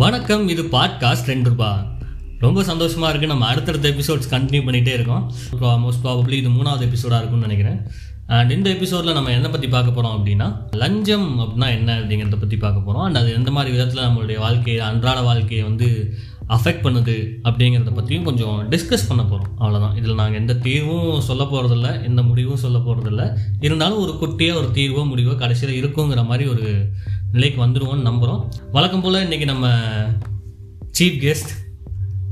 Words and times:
வணக்கம் 0.00 0.48
இது 0.48 0.62
பாட்காஸ்ட் 0.62 1.26
ரெண்டு 1.26 1.48
ரூபா. 1.48 1.84
ரொம்ப 2.38 2.62
சந்தோஷமாக 2.62 3.08
இருக்குது 3.12 3.26
நம்ம 3.26 3.46
அடுத்தடுத்த 3.46 3.88
எபிசோட்ஸ் 3.88 4.30
கண்டினியூ 4.30 4.60
பண்ணிகிட்டே 4.66 4.92
இருக்கோம். 4.92 5.32
மோஸ்ட் 5.60 6.04
ப்ராபப்ளி 6.04 6.32
இது 6.32 6.48
மூணாவது 6.48 6.84
எபிசோடாக 6.88 7.18
இருக்கும்னு 7.18 7.46
நினைக்கிறேன். 7.46 7.90
அண்ட் 8.28 8.50
இந்த 8.50 8.70
எபிசோடில் 8.70 9.12
நம்ம 9.12 9.30
என்ன 9.30 9.50
பற்றி 9.50 9.68
பார்க்க 9.68 9.92
போகிறோம் 9.92 10.26
அப்படின்னா 10.26 10.66
லஞ்சம் 10.70 11.40
அப்படின்னா 11.40 11.68
என்ன 11.70 12.00
அப்படிங்கிறத 12.00 12.38
பற்றி 12.38 12.56
பார்க்க 12.56 12.80
போகிறோம் 12.80 13.04
அண்ட் 13.04 13.16
அது 13.16 13.32
எந்த 13.32 13.50
மாதிரி 13.50 13.76
விதத்தில் 13.76 14.02
நம்மளுடைய 14.02 14.38
வாழ்க்கையை 14.38 14.82
அன்றாட 14.82 15.20
வாழ்க்கையை 15.20 15.66
வந்து 15.66 16.14
அஃபெக்ட் 16.48 16.84
பண்ணுது 16.84 17.14
அப்படிங்கிறத 17.42 17.94
பற்றியும் 17.94 18.24
கொஞ்சம் 18.24 18.70
டிஸ்கஸ் 18.70 19.08
பண்ண 19.08 19.24
போகிறோம் 19.24 19.50
அவ்வளோதான் 19.60 19.96
இதில் 19.96 20.14
நாங்கள் 20.14 20.40
எந்த 20.40 20.54
தீர்வும் 20.54 21.20
சொல்ல 21.20 21.44
போகிறதில்ல 21.44 22.04
எந்த 22.04 22.22
முடிவும் 22.22 22.56
சொல்ல 22.56 22.78
போகிறதில்ல 22.78 23.36
இருந்தாலும் 23.60 23.98
ஒரு 23.98 24.12
குட்டியாக 24.12 24.54
ஒரு 24.54 24.68
தீர்வோ 24.74 25.06
முடிவோ 25.06 25.36
கடைசியில் 25.36 25.84
இருக்குங்கிற 25.84 26.26
மாதிரி 26.26 26.48
ஒரு 26.48 26.88
நிலைக்கு 27.32 27.66
வந்துடுவோம்னு 27.66 28.06
நம்புகிறோம் 28.06 28.44
வழக்கம் 28.72 29.00
போல் 29.00 29.28
இன்றைக்கி 29.28 29.44
நம்ம 29.44 29.68
chief 30.98 31.18
guest 31.20 31.52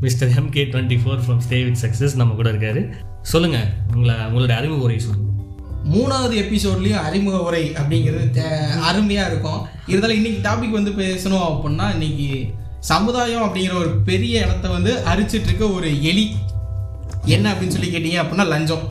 mister 0.00 0.28
MK 0.28 0.64
twenty 0.66 0.98
four 1.04 1.20
from 1.26 1.40
stay 1.48 1.64
with 1.64 1.78
success 1.82 2.16
நம்ம 2.16 2.34
கூட 2.34 2.52
இருக்காரு. 2.52 2.92
சொல்லுங்கள் 3.22 3.68
உங்களை 3.94 4.14
உங்களுடைய 4.14 4.60
அறிமுக 4.60 4.82
உரையை 4.82 5.06
சொல்லுங்கள் 5.06 5.25
மூணாவது 5.92 6.34
எபிசோட்லயும் 6.34 7.00
அறிமுக 7.00 7.42
உரை 7.42 7.70
அப்படிங்கிறது 7.70 8.30
தே- 8.32 8.80
அருமையா 8.92 9.26
இருக்கும். 9.26 9.66
இருந்தாலும் 9.86 10.16
இன்னைக்கு 10.16 10.48
டாபிக் 10.48 10.70
வந்து 10.70 10.90
பேசணும் 10.90 11.58
அப்படின்னா 11.58 11.92
இன்னைக்கு 11.92 12.54
சமுதாயம் 12.80 13.42
அப்படிங்கிற 13.42 13.78
ஒரு 13.78 13.96
பெரிய 14.04 14.40
இடத்த 14.40 14.68
வந்து 14.68 15.02
அரிச்சிட்டு 15.14 15.42
இருக்க 15.42 15.68
ஒரு 15.68 16.02
எலி. 16.02 16.36
என்ன 17.24 17.52
அப்படின்னு 17.52 17.68
சொல்லி 17.68 17.88
கேட்டீங்க 17.88 18.20
அப்படின்னா 18.20 18.46
லஞ்சம். 18.46 18.88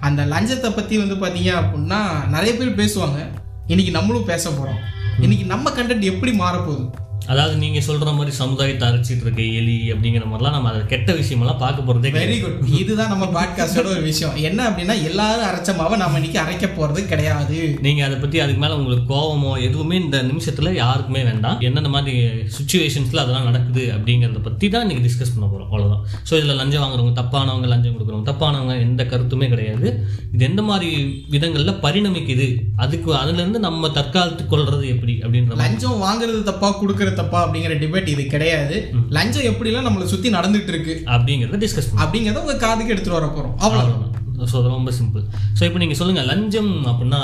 அந்த 0.00 0.24
லஞ்சத்தை 0.24 0.74
பத்தி 0.74 0.98
வந்து 0.98 1.14
பாத்தீங்க 1.14 1.62
அப்படின்னா 1.62 2.26
நிறைய 2.26 2.54
பேர் 2.54 2.74
பேசுவாங்க. 2.74 3.30
இன்னைக்கு 3.66 3.92
நம்மளும் 3.92 4.24
பேச 4.24 4.50
போறோம். 4.50 4.78
இன்னைக்கு 5.20 5.46
நம்ம 5.46 5.70
கண்டென்ட் 5.70 6.00
எப்படி 6.00 6.38
மாறப்போகுது? 6.38 6.90
அதாவது 7.32 7.54
நீங்கள் 7.56 7.84
சொல்கிற 7.86 8.10
மாதிரி 8.12 8.32
சமுதாயத்தை 8.36 8.84
அரைச்சிட்டு 8.88 9.24
இருக்க 9.26 9.42
எலி 9.58 9.76
அப்படிங்கிற 9.92 10.24
மாதிரிலாம் 10.30 10.54
நம்ம 10.56 10.68
அதை 10.70 10.80
கெட்ட 10.92 11.10
விஷயமெல்லாம் 11.18 11.60
பார்க்க 11.62 11.86
போகிறதே 11.88 12.10
வெரி 12.16 12.36
குட் 12.40 12.70
இதுதான் 12.80 13.12
நம்ம 13.12 13.26
பாட்காஸ்டோட 13.36 13.88
ஒரு 13.94 14.02
விஷயம். 14.02 14.34
என்ன 14.48 14.60
அப்படின்னா 14.70 14.94
எல்லாரும் 15.08 15.46
அரைச்ச 15.48 15.74
மாவை 15.80 15.96
நம்ம 16.02 16.18
இன்னைக்கு 16.20 16.40
அரைக்க 16.42 16.68
போறது 16.78 17.00
கிடையாது. 17.12 17.58
நீங்கள் 17.86 18.06
அதை 18.06 18.16
பற்றி 18.18 18.40
அதுக்கு 18.44 18.62
மேலே 18.64 18.74
உங்களுக்கு 18.74 19.04
கோவமோ 19.14 19.52
எதுவுமே 19.68 19.96
இந்த 20.04 20.22
நிமிஷத்தில் 20.22 20.78
யாருக்குமே 20.80 21.22
வேண்டாம். 21.30 21.60
எந்தெந்த 21.68 21.92
மாதிரி 21.96 22.14
சுச்சுவேஷன்ஸில் 22.56 23.22
அதெல்லாம் 23.24 23.48
நடக்குது 23.50 23.84
அப்படிங்கிறத 23.96 24.42
பற்றி 24.48 24.68
தான் 24.68 24.84
இன்றைக்கி 24.86 25.04
டிஸ்கஸ் 25.08 25.34
பண்ண 25.34 25.46
போகிறோம் 25.46 25.68
அவ்வளோதான் 25.70 26.02
ஸோ 26.30 26.32
இதில் 26.40 26.58
லஞ்சம் 26.62 26.84
வாங்குறவங்க 26.84 27.14
தப்பானவங்க 27.20 27.68
லஞ்சம் 27.74 27.94
கொடுக்குறவங்க 27.96 28.28
தப்பானவங்க 28.32 28.76
எந்த 28.86 29.04
கருத்துமே 29.04 29.48
கிடையாது. 29.48 29.86
இது 30.34 30.44
எந்த 30.50 30.62
மாதிரி 30.62 30.90
விதங்களில் 31.36 31.80
பரிணமிக்குது? 31.86 32.48
அதுக்கு 32.76 33.14
அதுலேருந்து 33.22 33.60
நம்ம 33.68 33.92
தற்காலத்துக்கு 34.00 34.52
கொள்றது 34.56 34.86
எப்படி 34.96 35.16
அப்படின்ற 35.24 35.62
லஞ்சம் 35.64 36.04
வாங்குறது 36.06 36.42
தப்பா 36.42 36.70
கொடுக்கறது 36.82 37.09
தப்பா 37.18 37.38
அப்படிங்கிற 37.44 37.74
டிபேட் 37.82 38.08
இது 38.12 38.22
கிடையாது. 38.34 38.76
லஞ்சம் 39.16 39.48
எப்படிலாம் 39.50 39.86
நம்மளை 39.88 40.06
சுத்தி 40.12 40.28
நடந்துட்டு 40.36 40.72
இருக்கு? 40.74 40.94
அப்படிங்கிறத 41.14 41.60
டிஸ்கஸ் 41.64 41.90
அப்படிங்கறத 42.04 42.42
உங்க 42.44 42.56
காதுக்கு 42.64 42.94
எடுத்துட்டு 42.94 43.18
வர 43.18 43.28
போறோம். 43.36 43.54
அவ்வளவு 43.64 43.82
அவ்வளோதான் 43.84 44.48
ஸோ 44.52 44.56
அது 44.60 44.68
ரொம்ப 44.76 44.92
சிம்பிள் 44.98 45.24
ஸோ 45.58 45.62
இப்போ 45.68 45.80
நீங்கள் 45.82 45.98
சொல்லுங்கள் 46.00 46.28
லஞ்சம் 46.32 46.70
அப்படின்னா 46.90 47.22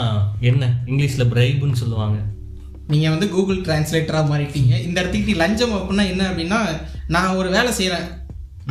என்ன? 0.51 0.65
இங்கிலீஷில் 0.91 1.31
பிரைபுன்னு 1.33 1.81
சொல்லுவாங்க. 1.83 2.17
நீங்க 2.93 3.07
வந்து 3.15 3.27
கூகுள் 3.35 3.63
டிரான்ஸ்லேட்டரா 3.67 4.21
மாறிட்டீங்க. 4.33 4.73
இந்த 4.87 4.97
இடத்துக்கு 5.03 5.33
லஞ்சம் 5.43 5.75
அப்படின்னா 5.79 6.05
என்ன 6.13 6.25
அப்படின்னா 6.31 6.61
நான் 7.15 7.39
ஒரு 7.41 7.49
வேலை 7.57 7.73
செய்யறேன் 7.79 8.07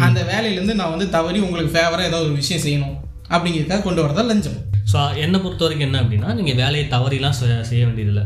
அந்த 0.06 0.20
வேலையில 0.30 0.58
இருந்து 0.58 0.80
நான் 0.82 0.94
வந்து 0.94 1.08
தவறி 1.18 1.40
உங்களுக்கு 1.48 1.74
ஃபேவரா 1.76 2.06
ஏதாவது 2.10 2.28
ஒரு 2.28 2.38
விஷயம் 2.42 2.64
செய்யணும். 2.66 2.96
அப்படிங்கிறதுக்காக 3.34 3.84
கொண்டு 3.88 4.02
வரதா 4.04 4.24
லஞ்சம். 4.32 4.58
ஸோ 4.92 4.98
என்னை 5.24 5.38
பொறுத்த 5.44 5.64
வரைக்கும் 5.66 5.88
என்ன 5.88 6.00
அப்படின்னா 6.04 6.30
நீங்கள் 6.40 6.58
வேலையை 6.64 6.86
தவறிலாம் 6.96 7.38
செய்ய 7.70 7.82
வேண்டியதில்லை. 7.88 8.26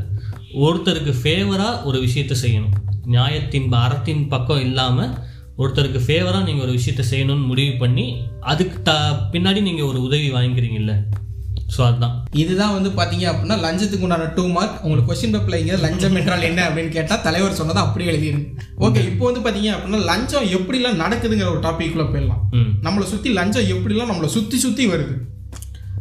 ஒருத்தருக்கு 0.65 1.13
ஃபேவராக 1.21 1.83
ஒரு 1.83 1.99
விஷயத்தை 1.99 2.37
செய்யணும். 2.43 2.75
நியாயத்தின் 3.05 3.71
அறத்தின் 3.71 4.27
பக்கம் 4.27 4.59
இல்லாமல் 4.59 5.13
ஒருத்தருக்கு 5.57 5.99
ஃபேவராக 6.07 6.43
நீங்கள் 6.43 6.65
ஒரு 6.65 6.71
விஷயத்தை 6.71 7.05
செய்யணும்னு 7.11 7.45
முடிவு 7.45 7.73
பண்ணி 7.77 8.05
அதுக்கு 8.39 8.77
த 8.81 8.91
பின்னாடி 9.33 9.61
நீங்கள் 9.61 9.89
ஒரு 9.91 10.01
உதவி 10.01 10.27
வாங்கிக்கிறீங்கல்ல. 10.31 10.93
ஸோ 11.75 11.81
அதுதான். 11.87 12.13
இதுதான் 12.41 12.73
வந்து 12.75 12.89
பாத்தீங்க 12.89 13.25
அப்படின்னா 13.31 13.57
லஞ்சத்துக்கு 13.65 14.05
உண்டான 14.05 14.29
டூ 14.37 14.43
மார்க் 14.47 14.77
உங்களுக்கு 14.83 15.09
கொஸ்டின் 15.09 15.33
பேப்பர்ல 15.33 15.59
இங்க 15.61 15.75
லஞ்சம் 15.75 16.15
என்றால் 16.15 16.41
என்ன 16.41 16.69
அப்படின்னு 16.69 16.91
கேட்டா 16.95 17.15
தலைவர் 17.15 17.57
சொன்னதை 17.59 17.81
அப்படியே 17.81 18.11
எழுதிருங்க. 18.11 18.47
ஓகே 18.77 19.01
இப்போ 19.11 19.25
வந்து 19.31 19.43
பாத்தீங்க 19.47 19.71
அப்படின்னா 19.75 19.99
லஞ்சம் 20.11 20.47
எப்படிலாம் 20.57 21.01
நடக்குதுங்கிற 21.03 21.49
ஒரு 21.55 21.61
டாபிக்ல 21.67 22.05
போயிடலாம். 22.11 22.41
நம்மளை 22.85 23.03
சுத்தி 23.03 23.31
லஞ்சம் 23.39 23.69
எப்படிலாம் 23.75 24.11
நம்மளை 24.11 24.25
சுத்தி 24.25 24.57
சுத்தி 24.57 24.87
வருது. 24.87 25.15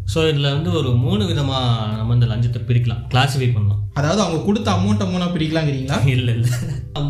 ஸோ 0.08 0.18
இதில் 0.28 0.52
வந்து 0.52 0.70
ஒரு 0.72 0.90
மூணு 0.96 1.26
விதமாக 1.26 1.64
நம்ம 1.96 2.14
இந்த 2.14 2.26
லஞ்சத்தை 2.26 2.60
பிரிக்கலாம் 2.68 3.02
கிளாஸிஃபை 3.08 3.48
பண்ணலாம். 3.52 3.80
அதாவது 3.92 4.20
அவங்க 4.22 4.38
கொடுத்த 4.44 4.68
அமௌண்ட்டை 4.70 5.06
மூணா 5.10 5.26
பிரிக்கலாங்கிறீங்களா? 5.34 5.98
இல்லை 6.06 6.34
இல்லை. 6.34 6.50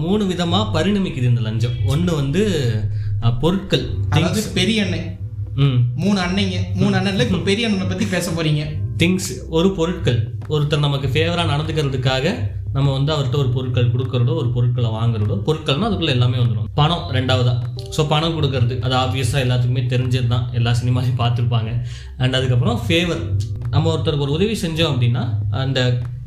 மூணு 0.00 0.22
விதமாக 0.26 0.72
பரிணமிக்குது 0.74 1.30
இந்த 1.32 1.40
லஞ்சம். 1.40 1.76
ஒன்று 1.86 2.12
வந்து 2.14 2.42
பொருட்கள் 3.40 3.84
அதாவது 4.10 4.42
பெரிய 4.52 4.84
அண்ணன் 4.84 5.06
ம். 5.56 5.78
மூணு 5.96 6.18
அண்ணங்க 6.20 6.56
மூணு 6.74 6.92
அண்ணன்ல 6.96 7.24
இப்ப 7.24 7.44
பெரிய 7.46 7.66
அண்ணனை 7.68 7.86
பத்தி 7.86 8.06
பேச 8.06 8.30
போறீங்க. 8.30 8.64
திங்ஸ் 9.00 9.32
ஒரு 9.56 9.68
பொருட்கள் 9.78 10.20
ஒருத்தர் 10.54 10.84
நமக்கு 10.84 11.08
ஃபேவராக 11.14 11.50
நடந்துக்கிறதுக்காக 11.50 12.26
நம்ம 12.76 12.88
வந்து 12.94 13.10
அவர்கிட்ட 13.14 13.36
ஒரு 13.42 13.50
பொருட்கள் 13.56 13.90
கொடுக்கறதோ 13.92 14.32
ஒரு 14.40 14.48
பொருட்களை 14.54 14.88
வாங்குறதோ 14.96 15.34
பொருட்கள்னா 15.48 15.88
அதுக்குள்ளே 15.88 16.14
எல்லாமே 16.16 16.38
வந்துடும் 16.40 16.66
பணம் 16.80 17.04
ரெண்டாவதா. 17.16 17.54
ஸோ 17.96 18.00
பணம் 18.12 18.34
கொடுக்கறது 18.36 18.74
அது 18.86 18.94
ஆப்வியஸாக 19.02 19.44
எல்லாத்துக்குமே 19.46 19.84
தெரிஞ்சது 19.94 20.28
தான் 20.34 20.44
எல்லா 20.58 20.72
சினிமாலையும் 20.80 21.20
பார்த்துருப்பாங்க. 21.22 21.70
அண்ட் 22.22 22.36
அதுக்கப்புறம் 22.38 22.80
ஃபேவர் 22.86 23.22
நம்ம 23.72 23.90
ஒருத்தருக்கு 23.94 24.26
ஒரு 24.26 24.36
உதவி 24.38 24.54
செஞ்சோம் 24.62 24.92
அப்படின்னா 24.92 25.22
அந்த 25.62 25.80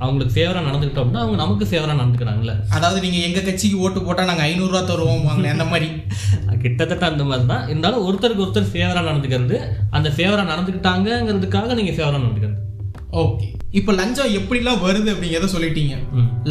அவங்களுக்கு 0.03 0.34
ஃபேவராக 0.35 0.66
நடந்துக்கிட்டோம் 0.68 1.03
அப்படின்னா 1.03 1.24
அவங்க 1.24 1.38
நமக்கு 1.44 1.66
ஃபேவராக 1.69 1.97
நடந்துக்கிறாங்கல்ல. 2.02 2.53
அதாவது 2.78 3.00
நீங்க 3.06 3.18
எங்க 3.28 3.40
கட்சிக்கு 3.40 3.78
ஓட்டு 3.85 4.03
போட்டா 4.03 4.24
நாங்க 4.29 4.44
ஐநூறு 4.50 4.72
ரூபா 4.74 4.81
தருவோம் 4.91 5.47
அந்த 5.53 5.66
மாதிரி. 5.66 5.90
கிட்டத்தட்ட 6.63 7.06
அந்த 7.12 7.24
மாதிரி 7.24 7.47
தான். 7.52 7.63
இருந்தாலும் 7.72 8.06
ஒருத்தருக்கு 8.07 8.46
ஒருத்தர் 8.46 8.72
ஃபேவராக 8.74 9.07
நடந்துக்கிறது 9.09 9.59
அந்த 9.90 10.09
ஃபேவராக 10.18 10.52
நடந்துக்கிட்டாங்கங்கிறதுக்காக 10.53 11.75
நீங்கள் 11.79 11.97
ஃபேவராக 11.97 12.22
நடந்துக்கிறது. 12.25 12.57
ஓகே. 13.24 13.47
இப்போ 13.79 13.91
லஞ்சம் 14.00 14.34
எப்படிலாம் 14.40 14.84
வருது 14.85 15.09
அப்படிங்கிறத 15.13 15.47
சொல்லிட்டீங்க. 15.56 15.96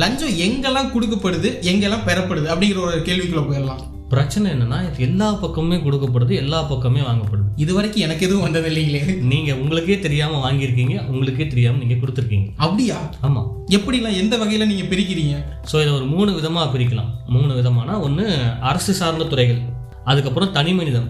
லஞ்சம் 0.03 0.35
எங்கெல்லாம் 0.47 0.93
கொடுக்கப்படுது 0.95 1.51
எங்கெல்லாம் 1.71 2.07
பெறப்படுது 2.09 2.49
அப்படிங்கிற 2.53 2.81
ஒரு 2.89 3.03
கேள்விக்குள்ள 3.09 3.45
போயிடலாம். 3.51 3.83
பிரச்சனை 4.13 4.47
என்னன்னா 4.53 4.79
இது 4.87 5.03
எல்லா 5.09 5.27
பக்கமுமே 5.43 5.77
கொடுக்கப்படுது 5.85 6.35
எல்லா 6.43 6.63
பக்கமே 6.63 7.01
வாங்கப்படுது. 7.01 7.49
இது 7.57 7.75
வரைக்கும் 7.75 8.03
எனக்கு 8.03 8.27
எதுவும் 8.27 8.43
வந்தது 8.43 8.69
இல்லைங்களே? 8.71 9.03
நீங்க 9.33 9.51
உங்களுக்கே 9.57 9.97
தெரியாம 9.99 10.39
வாங்கியிருக்கீங்க 10.45 10.95
உங்களுக்கே 11.07 11.47
தெரியாம 11.47 11.79
நீங்க 11.85 11.95
கொடுத்துருக்கீங்க. 11.95 12.49
அப்படியா? 12.57 12.97
ஆமா. 13.23 13.43
எப்படிலாம் 13.69 14.19
எந்த 14.23 14.37
வகையில 14.37 14.67
நீங்க 14.67 14.85
பிரிக்கிறீங்க? 14.93 15.37
ஸோ 15.73 15.77
இதை 15.83 15.93
ஒரு 15.95 16.05
மூணு 16.05 16.33
விதமா 16.33 16.65
பிரிக்கலாம். 16.75 17.11
மூணு 17.27 17.53
விதமானா 17.55 18.01
ஒன்று 18.01 18.27
அரசு 18.61 18.95
சார்ந்த 18.95 19.25
துறைகள். 19.25 19.61
அதுக்கப்புறம் 20.05 20.53
தனி 20.53 20.75
மனிதன். 20.75 21.09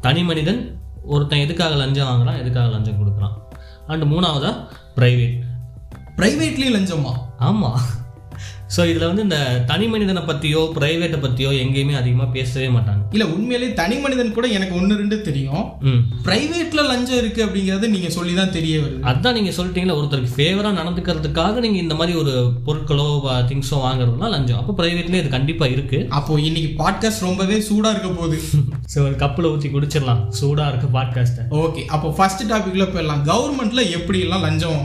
தனி 0.00 0.22
மனிதன் 0.22 0.60
ஒருத்தன் 1.04 1.44
எதுக்காக 1.46 1.74
லஞ்சம் 1.74 2.08
வாங்குறான் 2.08 2.40
எதுக்காக 2.40 2.68
லஞ்சம் 2.68 2.98
கொடுக்குறான். 3.00 3.36
அண்ட் 3.86 4.04
மூணாவதா 4.12 4.52
பிரைவேட் 4.96 5.38
பிரைவேட்லயும் 6.16 6.76
லஞ்சமா? 6.76 7.12
ஆமா. 7.40 7.70
ஸோ 8.74 8.80
இதில் 8.88 9.06
வந்து 9.06 9.22
இந்த 9.22 9.38
தனி 9.66 9.86
மனிதனை 9.86 10.22
பற்றியோ 10.22 10.62
ப்ரைவேட்டை 10.76 11.18
பற்றியோ 11.20 11.50
எங்கேயுமே 11.62 11.94
அதிகமாக 12.00 12.28
பேசவே 12.30 12.68
மாட்டாங்க. 12.68 13.02
இல்ல 13.12 13.24
உண்மையிலேயே 13.26 13.72
தனி 13.72 13.96
மனிதன் 13.98 14.32
கூட 14.32 14.46
எனக்கு 14.48 14.74
ஒன்னு 14.74 14.96
ரெண்டு 14.96 15.16
தெரியும். 15.22 15.64
ம். 15.82 16.02
பிரைவேட்ல 16.26 16.82
லஞ்சம் 16.82 17.20
இருக்கு 17.22 17.40
அப்படிங்கறது 17.46 17.88
நீங்க 17.88 18.08
சொல்லி 18.08 18.34
தான் 18.34 18.54
தெரிய 18.56 18.74
வருது. 18.82 19.00
அதான் 19.12 19.36
நீங்கள் 19.38 19.56
சொல்லிட்டீங்களா 19.58 19.96
ஒருத்தருக்கு 20.00 20.36
ஃபேவராக 20.36 20.78
நடந்துக்கிறதுக்காக 20.80 21.60
நீங்கள் 21.60 21.82
இந்த 21.82 21.94
மாதிரி 21.94 22.18
ஒரு 22.18 22.34
பொருட்களோ 22.68 23.08
திங்ஸோ 23.50 23.78
வாங்குறதுலாம் 23.86 24.34
லஞ்சம். 24.36 24.60
அப்போ 24.62 24.74
ப்ரைவேட்லேயே 24.82 25.22
இது 25.24 25.34
கண்டிப்பாக 25.38 25.74
இருக்குது 25.76 26.06
அப்போ 26.10 26.38
இன்னைக்கு 26.40 26.70
பாட்காஸ்ட் 26.82 27.26
ரொம்பவே 27.28 27.58
சூடா 27.70 27.90
இருக்க 27.90 28.12
போகுது. 28.20 28.38
ஸோ 28.92 28.98
ஒரு 29.08 29.16
கப்பில் 29.24 29.50
ஊற்றி 29.52 29.68
குடிச்சிடலாம். 29.68 30.22
சூடாக 30.40 30.70
இருக்க 30.72 30.86
பாட்காஸ்ட்டை 30.98 31.44
ஓகே 31.64 31.84
அப்போ 31.96 32.10
ஃபர்ஸ்ட் 32.18 32.48
டாபிக்ல 32.52 32.86
போயிடலாம். 32.92 33.24
கவர்மெண்ட்ல 33.32 33.90
எப்படி 33.98 34.20
எல்லாம் 34.26 34.46
லஞ்சம் 34.48 34.80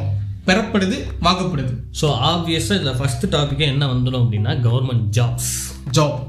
பெறப்படுது 0.47 0.97
வாங்கப்படுது. 1.21 1.73
ஸோ 2.01 2.05
ஆப்வியஸாக 2.31 2.79
இதில் 2.79 2.97
ஃபஸ்ட்டு 2.99 3.29
டாப்பிக்கே 3.31 3.59
என்ன 3.59 3.87
வந்துடும் 3.87 4.23
அப்படின்னா 4.23 4.53
கவர்மெண்ட் 4.67 5.05
ஜாப்ஸ் 5.19 5.53
ஜாப் 5.91 6.19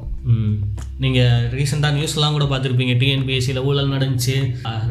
நீங்கள் 1.03 1.47
ரீசெண்டாக 1.57 1.97
நியூஸ்லாம் 1.97 2.37
கூட 2.37 2.45
பார்த்துருப்பீங்க 2.51 2.95
டிஎன்பிஎஸ்சியில் 3.01 3.65
ஊழல் 3.69 3.93
நடந்துச்சு 3.95 4.37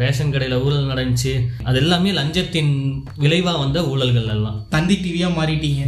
ரேஷன் 0.02 0.34
கடையில் 0.34 0.64
ஊழல் 0.66 0.90
நடந்துச்சு. 0.92 1.34
அது 1.68 1.78
எல்லாமே 1.84 2.12
லஞ்சத்தின் 2.20 2.74
விளைவாக 3.24 3.62
வந்த 3.64 3.82
ஊழல்கள் 3.92 4.32
எல்லாம். 4.36 4.58
தந்தி 4.76 4.98
டிவியா 5.06 5.30
மாறிட்டீங்க. 5.38 5.84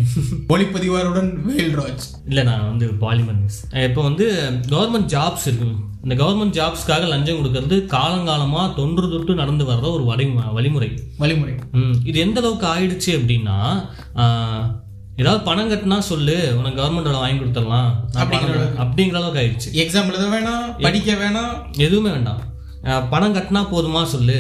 ஒளிப்பதிவாருடன் 0.54 1.32
வேல்ராஜ். 1.50 2.06
இல்லை 2.30 2.46
நான் 2.52 2.70
வந்து 2.72 2.88
பாலிமர் 3.04 3.40
நியூஸ் 3.42 3.60
இப்போ 3.90 4.04
வந்து 4.10 4.28
கவர்மெண்ட் 4.76 5.12
ஜாப்ஸ் 5.16 5.46
இருக்கு. 5.50 5.70
இந்த 6.06 6.16
கவர்மெண்ட் 6.24 6.56
ஜாப்ஸ்க்காக 6.58 7.06
லஞ்சம் 7.12 7.38
கொடுக்கறது 7.38 7.78
காலங்காலமாக 7.94 8.74
தொன்று 8.80 9.06
தொட்டு 9.14 9.36
நடந்து 9.42 9.64
வர்ற 9.70 9.86
ஒரு 9.98 10.04
வழி 10.10 10.26
வழிமுறை. 10.58 10.90
வழிமுறை. 11.22 11.54
இது 12.10 12.18
எந்த 12.26 12.40
அளவுக்கு 12.42 12.68
ஆயிடுச்சு 12.74 13.12
அப்படின்னா 13.20 13.60
ஏதாவது 15.22 15.44
பணம் 15.44 15.72
கட்டினா 15.72 15.98
சொல்லு 16.12 16.38
உனக்கு 16.58 16.82
கவர்மெண்டோட 16.82 17.20
வாங்கி 17.24 17.40
கொடுத்துடலாம். 17.40 17.90
அப்படிங்கிற 18.82 19.20
அளவுக்கு. 19.20 19.42
ஆயிடுச்சு. 19.42 19.70
எக்ஸாம் 19.84 20.12
எழுத 20.12 20.26
வேணாம் 20.34 20.82
படிக்க 20.82 21.14
வேணாம். 21.14 21.56
எதுவுமே 21.78 22.10
வேண்டாம். 22.10 22.42
பணம் 23.10 23.36
கட்டினா 23.36 23.64
போதுமா 23.74 24.04
சொல்லு. 24.04 24.40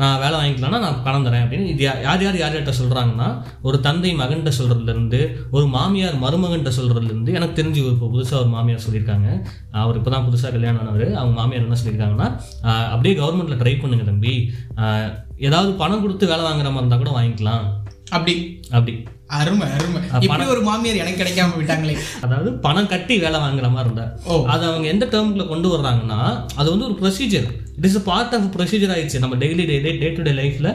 நான் 0.00 0.20
வேலை 0.20 0.36
வாங்கிக்கலாம்னா 0.40 0.78
நான் 0.84 1.02
பணம் 1.06 1.24
தரேன் 1.26 1.42
அப்படின்னு 1.44 1.66
இது 1.72 1.82
யார் 1.82 2.02
யார் 2.02 2.22
யார் 2.22 2.36
யார்கிட்ட 2.42 2.72
சொல்கிறாங்கன்னா 2.78 3.26
ஒரு 3.62 3.80
தந்தை 3.80 4.10
மகன்கிட்ட 4.16 4.52
சொல்கிறதுலேருந்து 4.58 5.20
ஒரு 5.50 5.66
மாமியார் 5.66 6.16
மருமகன்கிட்ட 6.22 6.70
சொல்கிறதுலேருந்து 6.78 7.34
எனக்கு 7.38 7.62
தெரிஞ்சு 7.62 7.80
இப்போ 7.90 8.06
புதுசாக 8.14 8.42
ஒரு 8.42 8.50
மாமியார் 8.54 8.84
சொல்லியிருக்காங்க. 8.86 9.28
அவர் 9.70 9.96
இப்போ 9.96 10.10
தான் 10.10 10.26
புதுசாக 10.28 10.52
கல்யாணம் 10.56 10.80
ஆனவர். 10.80 11.14
அவங்க 11.14 11.34
மாமியார் 11.40 11.66
என்ன 11.66 11.78
சொல்லியிருக்காங்கன்னா 11.82 12.28
அப்படியே 12.94 13.14
கவர்மெண்ட்டில் 13.20 13.60
ட்ரை 13.62 13.80
பண்ணுங்க 13.80 14.04
தம்பி. 14.04 14.34
ஏதாவது 15.48 15.72
பணம் 15.82 16.00
கொடுத்து 16.00 16.26
வேலை 16.26 16.44
வாங்குற 16.44 16.70
மாதிரி 16.70 16.80
இருந்தால் 16.80 17.02
கூட 17.04 17.12
வாங்கிக்கலாம். 17.18 17.66
அப்படி. 18.10 18.34
அப்படி. 18.70 18.94
அருமை 19.38 19.66
அருமை. 19.76 20.00
இப்படி 20.26 20.44
ஒரு 20.54 20.62
மாமியார் 20.68 21.00
எனக்கு 21.02 21.20
கிடைக்காம 21.22 21.56
விட்டாங்களே. 21.58 21.94
அதாவது 22.26 22.50
பணம் 22.66 22.90
கட்டி 22.92 23.14
வேலை 23.24 23.38
வாங்குற 23.44 23.68
மாதிரி 23.74 23.88
இருந்தா. 23.88 24.06
அது 24.54 24.64
அவங்க 24.70 24.86
எந்த 24.94 25.04
டேர்ம்ல 25.12 25.44
கொண்டு 25.52 25.68
வர்றாங்கன்னா 25.74 26.20
அது 26.60 26.68
வந்து 26.72 26.86
ஒரு 26.88 26.96
procedure 27.02 27.48
it 27.78 27.86
is 27.88 27.96
part 28.08 28.34
of 28.36 28.48
procedure 28.56 28.92
ஆயிடுச்சு. 28.94 29.22
நம்ம 29.22 29.36
daily 29.42 29.64
day 29.70 29.76
day 30.02 30.08
to 30.16 30.24
day 30.28 30.32
லைஃப்ல 30.40 30.68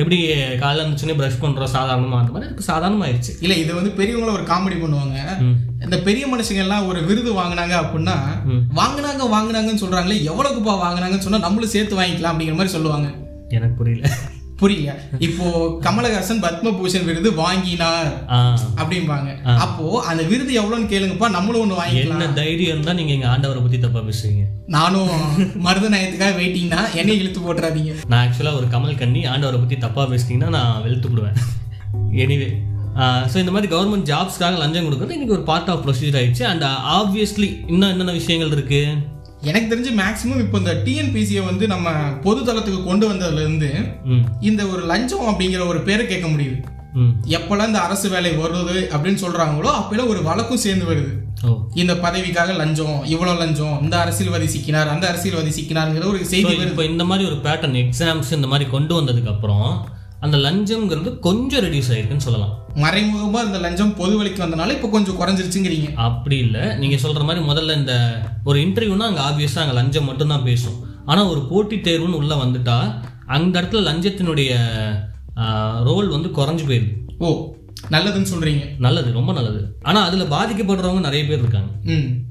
எப்படி 0.00 0.16
காலைல 0.62 0.82
இருந்துச்சுன்னே 0.82 1.16
ப்ரஷ் 1.20 1.40
பண்றோம் 1.44 1.72
சாதாரணமா 1.76 2.18
அந்த 2.22 2.32
மாதிரி 2.34 2.66
சாதாரணமா 2.70 3.06
ஆயிடுச்சு. 3.08 3.34
இல்ல 3.44 3.56
இது 3.62 3.72
வந்து 3.78 3.92
பெரியவங்கள 4.00 4.32
ஒரு 4.38 4.46
காமெடி 4.52 4.78
பண்ணுவாங்க. 4.82 5.16
இந்த 5.86 5.98
பெரிய 6.08 6.24
மனுஷங்க 6.32 6.64
எல்லாம் 6.66 6.88
ஒரு 6.90 7.02
விருது 7.10 7.32
வாங்குனாங்க 7.40 7.76
அப்படின்னா 7.82 8.16
வாங்குனாங்க 8.80 9.24
வாங்குனாங்கன்னு 9.36 9.84
சொல்றாங்களே 9.84 10.18
எவ்வளவுக்குப்பா 10.32 10.76
வாங்குனாங்கன்னு 10.84 11.26
சொன்னா 11.28 11.44
நம்மளும் 11.46 11.74
சேர்த்து 11.76 12.00
வாங்கிக்கலாம் 12.00 12.34
அப்படிங்கிற 12.34 12.58
மாதிரி 12.60 12.76
சொல்லுவாங்க. 12.76 13.08
எனக்கு 13.58 13.78
புரியல. 13.80 14.06
புரியல. 14.60 14.92
இப்போ 15.26 15.44
கமலஹாசன் 15.86 16.42
பத்மபூஷன் 16.44 17.06
விருது 17.08 17.30
வாங்கினார் 17.42 18.10
அப்படிம்பாங்க. 18.80 19.28
அப்போ 19.64 19.84
அந்த 20.10 20.22
விருது 20.30 20.52
எவ்வளவுன்னு 20.60 20.90
கேளுங்கப்பா 20.92 21.28
நம்மளும் 21.36 21.62
ஒண்ணு 21.64 21.78
வாங்கிக்கலாம். 21.80 22.24
என்ன 22.24 22.38
தைரியம் 22.40 22.74
இருந்தா 22.74 22.94
நீங்க 23.00 23.14
எங்க 23.18 23.28
ஆண்டவரை 23.34 23.62
பத்தி 23.66 23.80
தப்பா 23.84 24.02
பேசுறீங்க 24.08 24.44
நானும் 24.76 25.12
மருதநாயத்துக்காக 25.66 26.34
வெயிட்டிங் 26.40 26.74
தான் 26.76 26.90
என்னை 27.02 27.14
இழுத்து 27.20 27.40
போட்டுறாதீங்க. 27.46 27.92
நான் 28.10 28.22
ஆக்சுவலா 28.24 28.56
ஒரு 28.58 28.68
கமல் 28.74 29.00
கண்ணி 29.04 29.22
ஆண்டவரை 29.34 29.60
பத்தி 29.62 29.78
தப்பா 29.86 30.04
பேசிட்டீங்கன்னா 30.12 30.50
நான் 30.58 30.82
வெளுத்து 30.86 31.10
விடுவேன் 31.12 31.38
எனிவே 32.24 32.50
ஸோ 33.32 33.36
இந்த 33.42 33.52
மாதிரி 33.54 33.68
கவர்மெண்ட் 33.72 34.08
ஜாப்ஸ்க்காக 34.10 34.56
லஞ்சம் 34.62 34.86
கொடுக்குறது 34.86 35.16
இன்னைக்கு 35.16 35.36
ஒரு 35.36 35.44
பார்ட் 35.50 35.70
ஆஃப் 35.72 35.82
ப்ரொசீஜர் 35.84 36.18
ஆயிடுச்சு. 36.20 36.44
அண்ட் 36.50 36.64
ஆப்வியஸ்லி 36.98 37.48
இன்னும் 37.72 37.90
என்னென்ன 37.92 38.14
விஷயங்கள் 38.18 38.54
இருக்கு? 38.56 38.80
எனக்கு 39.42 39.70
தெரிஞ்சு 39.70 39.92
மேக்சிமம் 39.96 40.42
இப்போ 40.42 40.58
இந்த 40.58 40.72
டிஎன்பிசியை 40.84 41.42
வந்து 41.44 41.64
நம்ம 41.68 41.88
பொது 42.22 42.40
தளத்துக்கு 42.42 42.80
கொண்டு 42.84 43.04
வந்ததுல 43.10 43.44
இருந்து 43.44 43.70
ம். 44.08 44.24
இந்த 44.42 44.62
ஒரு 44.66 44.82
லஞ்சம் 44.86 45.28
அப்படிங்கிற 45.30 45.62
ஒரு 45.66 45.80
பேரை 45.82 46.04
கேட்க 46.06 46.28
முடியுது. 46.28 46.58
எப்பெல்லாம் 47.30 47.70
இந்த 47.70 47.80
அரசு 47.82 48.06
வேலை 48.08 48.30
வருது 48.36 48.78
அப்படின்னு 48.86 49.20
சொல்றாங்களோ 49.22 49.70
அப்பெல்லாம் 49.74 50.08
ஒரு 50.08 50.22
வழக்கும் 50.24 50.62
சேர்ந்து 50.62 50.86
வருது. 50.88 51.12
இந்த 51.74 51.92
பதவிக்காக 52.02 52.54
லஞ்சம் 52.56 52.96
இவ்வளவு 53.06 53.40
லஞ்சம் 53.40 53.76
இந்த 53.82 53.96
அரசியல்வாதி 54.00 54.48
சிக்கினார் 54.54 54.92
அந்த 54.92 55.06
அரசியல்வாதி 55.08 55.52
சிக்கினாருங்கிற 55.54 56.06
ஒரு 56.06 56.20
செய்தி 56.26 56.50
வருது. 56.50 56.68
இப்போ 56.68 56.84
இந்த 56.86 57.04
மாதிரி 57.04 57.28
ஒரு 57.30 57.38
பேட்டர்ன் 57.44 57.78
எக்ஸாம்ஸ் 57.82 58.32
இந்த 58.32 58.48
மாதிரி 58.48 58.68
கொண்டு 58.70 58.94
வந்ததுக்கு 58.98 59.32
அப்புறம் 59.32 59.68
அந்த 60.20 60.36
லஞ்சம்ங்கிறது 60.36 61.18
கொஞ்சம் 61.18 61.64
ரெடியூஸ் 61.64 61.90
ஆயிருக்குன்னு 61.90 62.16
சொல்லலாம். 62.16 62.58
மறைமுகமா 62.74 63.44
இந்த 63.44 63.58
லஞ்சம் 63.58 63.94
பொது 63.94 64.16
வழிக்கு 64.16 64.44
வந்தனால 64.44 64.70
இப்போ 64.70 64.88
கொஞ்சம் 64.88 65.20
குறைஞ்சிருச்சுங்கிறீங்க. 65.20 65.94
அப்படி 65.94 66.36
இல்லை. 66.36 66.76
நீங்க 66.76 66.96
சொல்ற 66.96 67.24
மாதிரி 67.24 67.46
முதல்ல 67.46 67.76
இந்த 67.76 68.22
ஒரு 68.44 68.60
இன்டர்வியூனா 68.60 69.14
அங்கே 69.14 69.20
ஆப்வியஸாக 69.20 69.58
அங்கே 69.58 69.72
லஞ்சம் 69.72 70.04
மட்டும்தான் 70.04 70.44
பேசும். 70.44 70.78
ஆனா 71.04 71.24
ஒரு 71.24 71.40
போட்டித் 71.40 71.88
தேர்வுன்னு 71.88 72.12
உள்ள 72.12 72.34
வந்துட்டா 72.34 72.94
அந்த 73.26 73.62
இடத்துல 73.62 73.86
லஞ்சத்தினுடைய 73.88 74.56
ரோல் 75.84 76.08
வந்து 76.08 76.28
குறைஞ்சு 76.28 76.66
போயிருது. 76.66 76.96
ஓ. 77.18 77.54
நல்லதுன்னு 77.88 78.26
சொல்றீங்க. 78.32 78.78
நல்லது 78.78 79.12
ரொம்ப 79.12 79.32
நல்லது. 79.32 79.78
ஆனா 79.82 80.00
அதுல 80.02 80.24
பாதிக்கப்படுறவங்க 80.24 81.00
நிறைய 81.00 81.24
பேர் 81.24 81.38
இருக்காங்க. 81.38 81.70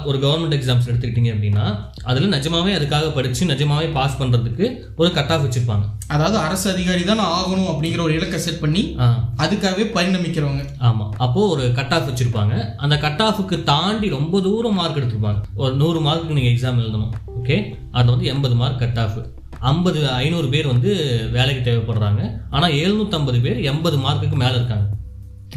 ஒரு 0.06 0.18
கவர்மெண்ட் 0.18 0.57
எக்ஸாம்ஸ் 0.57 0.90
எடுத்துக்கிட்டீங்க 0.92 1.31
அப்படின்னா 1.31 1.66
அதுல 2.04 2.38
நிஜமாவே 2.38 2.74
அதுக்காக 2.80 3.13
படிச்சு 3.13 3.46
நிஜமாவே 3.46 3.92
பாஸ் 3.94 4.22
பண்றதுக்கு 4.22 4.78
ஒரு 4.96 5.12
கட் 5.12 5.30
ஆஃப் 5.30 5.44
வச்சிருப்பாங்க. 5.44 5.86
அதாவது 6.07 6.38
அரசு 6.38 6.72
அதிகாரி 6.72 7.04
தான் 7.04 7.19
ஆகணும் 7.19 7.69
அப்படிங்கிற 7.72 8.01
ஒரு 8.01 8.13
இலக்கை 8.13 8.40
செட் 8.40 8.60
பண்ணி 8.60 8.96
அதுக்காகவே 9.38 9.86
பரிணமிக்கிறவங்க. 9.98 10.63
ஆமா. 10.80 11.10
அப்போ 11.18 11.48
ஒரு 11.48 11.72
கட் 11.74 11.94
ஆஃப் 11.94 12.07
வச்சிருப்பாங்க. 12.10 12.75
அந்த 12.75 12.98
கட் 12.98 13.22
ஆஃபுக்கு 13.24 13.63
தாண்டி 13.63 14.10
ரொம்ப 14.10 14.42
தூரம் 14.42 14.74
மார்க் 14.74 14.98
எடுத்திருப்பாங்க. 14.98 15.42
ஒரு 15.56 15.74
நூறு 15.75 16.00
மார்க்குக்கு 16.01 16.38
நீங்க 16.38 16.50
எக்ஸாம் 16.50 16.80
எழுதணும். 16.84 17.12
ஓகே 17.42 17.57
அதுல 17.92 18.12
வந்து 18.12 18.25
எண்பது 18.25 18.56
மார்க் 18.56 18.80
கட் 18.80 19.00
ஆஃப் 19.00 19.18
ஐம்பது 19.60 20.10
ஐநூறு 20.10 20.48
பேர் 20.50 20.68
வந்து 20.68 20.92
வேலைக்கு 21.31 21.63
தேவைப்படுறாங்க. 21.69 22.22
ஆனா 22.50 22.68
750 22.68 23.42
பேர் 23.42 23.60
எண்பது 23.62 23.98
மார்க்குக்கு 23.98 24.38
மேல 24.44 24.56
இருக்காங்க. 24.56 24.86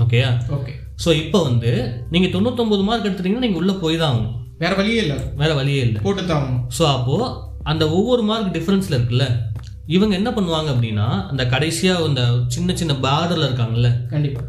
ஓகேயா 0.05 0.31
ஓகே 0.57 0.73
ஸோ 1.05 1.11
இப்போ 1.23 1.43
வந்து 1.43 1.71
நீங்க 2.11 2.29
தொண்ணூத்தொம்பது 2.35 2.83
மார்க் 2.89 3.07
எடுத்துட்டீங்கன்னா 3.09 3.47
நீங்க 3.47 3.61
உள்ள 3.63 3.73
போய் 3.73 3.97
தான் 3.97 4.11
ஆகணும். 4.13 4.35
வேற 4.59 4.75
வழியே 4.75 5.01
இல்லை. 5.05 5.17
வேற 5.41 5.55
வழியே 5.55 5.81
இல்லை. 5.87 6.01
போட்டு 6.03 6.23
தான் 6.27 6.41
ஆகணும். 6.41 6.63
ஸோ 6.79 6.83
அப்போ 6.97 7.17
அந்த 7.63 7.85
ஒவ்வொரு 7.91 8.23
மார்க் 8.23 8.55
டிஃபரன்ஸ்ல 8.57 8.97
இருக்குல்ல 8.99 9.27
இவங்க 9.87 10.15
என்ன 10.15 10.31
பண்ணுவாங்க 10.31 10.69
அப்படின்னா 10.75 11.07
அந்த 11.31 11.45
கடைசியா 11.45 11.95
இந்த 12.09 12.25
சின்ன 12.47 12.75
சின்ன 12.75 12.93
பார்டர்ல 13.05 13.49
இருக்காங்கல்ல 13.49 13.91
கண்டிப்பா. 14.11 14.43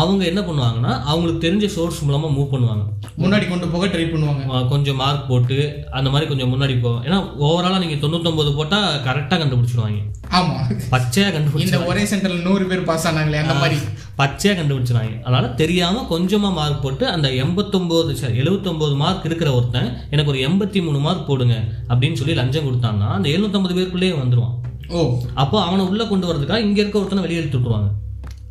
அவங்க 0.00 0.22
என்ன 0.24 0.40
பண்ணுவாங்கன்னா 0.40 0.92
அவங்களுக்கு 1.10 1.44
தெரிஞ்ச 1.46 1.66
சோர்ஸ் 1.66 2.04
மூலமா 2.06 2.28
மூவ் 2.34 2.52
பண்ணுவாங்க. 2.52 2.84
முன்னாடி 3.22 3.48
கொண்டு 3.48 3.68
போக 3.68 3.86
ட்ரை 3.86 4.04
பண்ணுவாங்க. 4.12 4.66
கொஞ்சம் 4.68 4.96
மார்க் 4.96 5.28
போட்டு 5.28 5.86
அந்த 5.90 6.10
மாதிரி 6.10 6.28
கொஞ்சம் 6.28 6.52
முன்னாடி 6.54 6.80
போ 6.80 6.92
ஏன்னா 7.06 7.18
ஓவராலா 7.46 7.78
நீங்க 7.78 7.96
தொண்ணூத்தொன்பது 8.06 8.52
போட்டா 8.58 8.80
கரெக்டா 9.08 9.38
கண்டுபிடிச்சிருவாங்க. 9.42 10.00
ஆமா. 10.30 10.56
பச்சையா 10.90 11.28
கண்டுபிடிச்சு 11.34 11.66
இந்த 11.66 11.84
ஒரே 11.84 12.02
சென்டர்ல 12.02 12.42
நூறு 12.42 12.66
பேர் 12.66 12.84
பாஸ் 12.84 13.06
ஆனாங்களே 13.06 13.38
அந்த 13.38 13.54
மாதிரி. 13.54 13.78
பச்சையா 14.18 14.52
கண்டுபிடிச்சிருவாங்க. 14.56 15.22
அதனால 15.22 15.48
தெரியாம 15.48 16.06
கொஞ்சமா 16.10 16.52
மார்க் 16.52 16.82
போட்டு 16.82 17.08
அந்த 17.08 17.28
எண்பத்தொம்போது 17.28 18.14
எழுபத்தொம்போது 18.42 18.96
மார்க் 18.96 19.24
இருக்கிற 19.24 19.52
ஒருத்தன் 19.52 20.08
எனக்கு 20.10 20.30
ஒரு 20.30 20.40
எண்பத்தி 20.48 20.82
மூணு 20.82 20.98
மார்க் 20.98 21.26
போடுங்க 21.26 21.54
அப்படின்னு 21.88 22.12
சொல்லி 22.12 22.34
லஞ்சம் 22.34 22.66
கொடுத்தான்னா 22.66 23.08
அந்த 23.08 23.28
எழுநூத்தம்பது 23.28 23.74
பேருக்குள்ளேயே 23.74 24.14
வந்துருவான். 24.22 24.54
ஓ. 24.88 25.20
அப்போ 25.34 25.62
அவனை 25.62 25.86
உள்ள 25.86 26.06
கொண்டு 26.06 26.32
வரதுக்காக 26.32 26.56
இங்க 26.56 26.80
இருக்க 26.80 26.98
ஒருத்தனை 26.98 27.22
வெளியே 27.22 27.40
எடுத்து 27.40 27.58
விட்டுருவாங்க. 27.58 27.90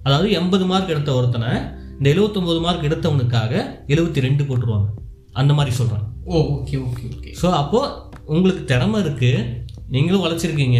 அதாவது 0.03 0.31
எண்பது 0.31 0.65
மார்க் 0.65 0.89
எடுத்த 0.89 1.13
ஒருத்தனை 1.13 1.49
இந்த 1.97 2.09
79 2.09 2.59
மார்க் 2.59 2.83
எடுத்தவனுக்காக 2.83 3.53
எழுபத்தி 3.87 4.19
ரெண்டு 4.19 4.43
போட்டுருவாங்க. 4.43 4.87
அந்த 5.33 5.53
மாதிரி 5.53 5.75
சொல்றேன். 5.75 6.03
Oh 6.25 6.37
okay 6.37 6.75
okay 6.87 7.03
okay. 7.15 7.31
So 7.41 7.51
அப்போ 7.51 7.79
உங்களுக்கு 8.25 8.65
திறமை 8.65 8.99
இருக்கு. 8.99 9.31
நீங்களும் 9.89 10.23
உழைச்சிருக்கீங்க 10.23 10.79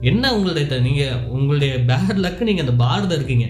என்ன 0.00 0.34
உங்களுடைய 0.34 0.68
த- 0.68 0.78
நீங்க 0.78 1.02
உங்களுடைய 1.28 1.72
பேட் 1.86 2.20
லக்கு 2.20 2.42
நீங்க 2.42 2.60
அந்த 2.60 2.84
பார்டர் 2.84 3.14
இருக்கீங்க. 3.14 3.46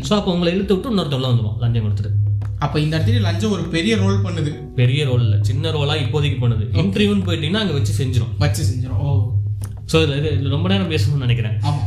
ஸோ 0.00 0.14
அப்போ 0.14 0.32
உங்களை 0.32 0.54
இழுத்து 0.54 0.74
விட்டு 0.74 0.90
இன்னொருத்தவங்க 0.90 1.28
வந்துடும் 1.28 1.58
லஞ்சம் 1.58 1.84
கொடுத்துட்டு. 1.84 2.12
அப்ப 2.58 2.80
இந்த 2.80 2.94
இடத்துல 2.96 3.20
லஞ்சம் 3.20 3.50
ஒரு 3.50 3.62
பெரிய 3.68 3.96
ரோல் 3.96 4.24
பண்ணுது. 4.24 4.50
பெரிய 4.74 5.04
ரோல் 5.04 5.20
இல்லை. 5.20 5.38
சின்ன 5.42 5.70
ரோலா 5.70 5.94
இப்போதைக்கு 5.96 6.38
பண்ணுது. 6.40 6.64
இன்டர்வியூன்னு 6.74 7.26
போயிட்டீங்கன்னா 7.26 7.56
அங்கே 7.56 7.72
வச்சு 7.72 7.92
செஞ்சிடும் 7.98 8.32
வச்சு 8.38 8.62
செஞ்சிடும் 8.64 9.02
ஓ. 9.02 9.10
ஸோ 9.92 9.96
இது 10.06 10.38
இது 10.38 10.48
ரொம்ப 10.48 10.68
நேரம் 10.68 10.90
பேசணும்னு 10.90 11.24
நினைக்கிறேன். 11.26 11.56
ஆமா. 11.62 11.84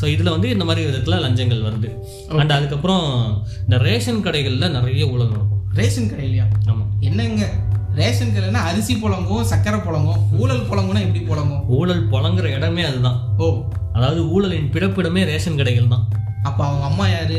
ஸோ 0.00 0.06
இதில் 0.06 0.30
வந்து 0.30 0.48
இந்த 0.50 0.64
மாதிரி 0.64 0.86
விதத்தில் 0.86 1.22
லஞ்சங்கள் 1.22 1.62
வருது. 1.62 1.88
அண்ட் 2.38 2.52
அதுக்கப்புறம் 2.52 3.04
இந்த 3.64 3.76
ரேஷன் 3.78 4.24
கடைகளில் 4.24 4.70
நிறைய 4.70 5.06
ஊழல் 5.06 5.28
நடக்கும். 5.28 5.62
ரேஷன் 5.74 6.10
கடையிலையா? 6.10 6.46
ஆமாம் 6.66 6.90
என்னங்க? 7.00 7.44
ரேஷன் 8.00 8.32
கடையிலனா 8.34 8.62
அரிசி 8.70 8.94
புழங்கும் 9.02 9.46
சக்கரை 9.50 9.78
புழங்கும் 9.86 10.20
ஊழல் 10.42 10.66
புழங்கும்னா 10.70 11.02
எப்படி 11.06 11.22
புழங்கும்? 11.30 11.62
ஊழல் 11.78 12.04
புழங்குற 12.12 12.46
இடமே 12.56 12.82
அதுதான். 12.82 13.18
ஓ. 13.38 13.48
அதாவது 13.96 14.20
ஊழலின் 14.34 14.70
பிறப்பிடமே 14.74 15.22
ரேஷன் 15.32 15.58
கடைகள் 15.60 15.92
தான். 15.94 16.04
அப்ப 16.48 16.60
அவங்க 16.66 16.84
அம்மா 16.90 17.06
யாரு? 17.08 17.38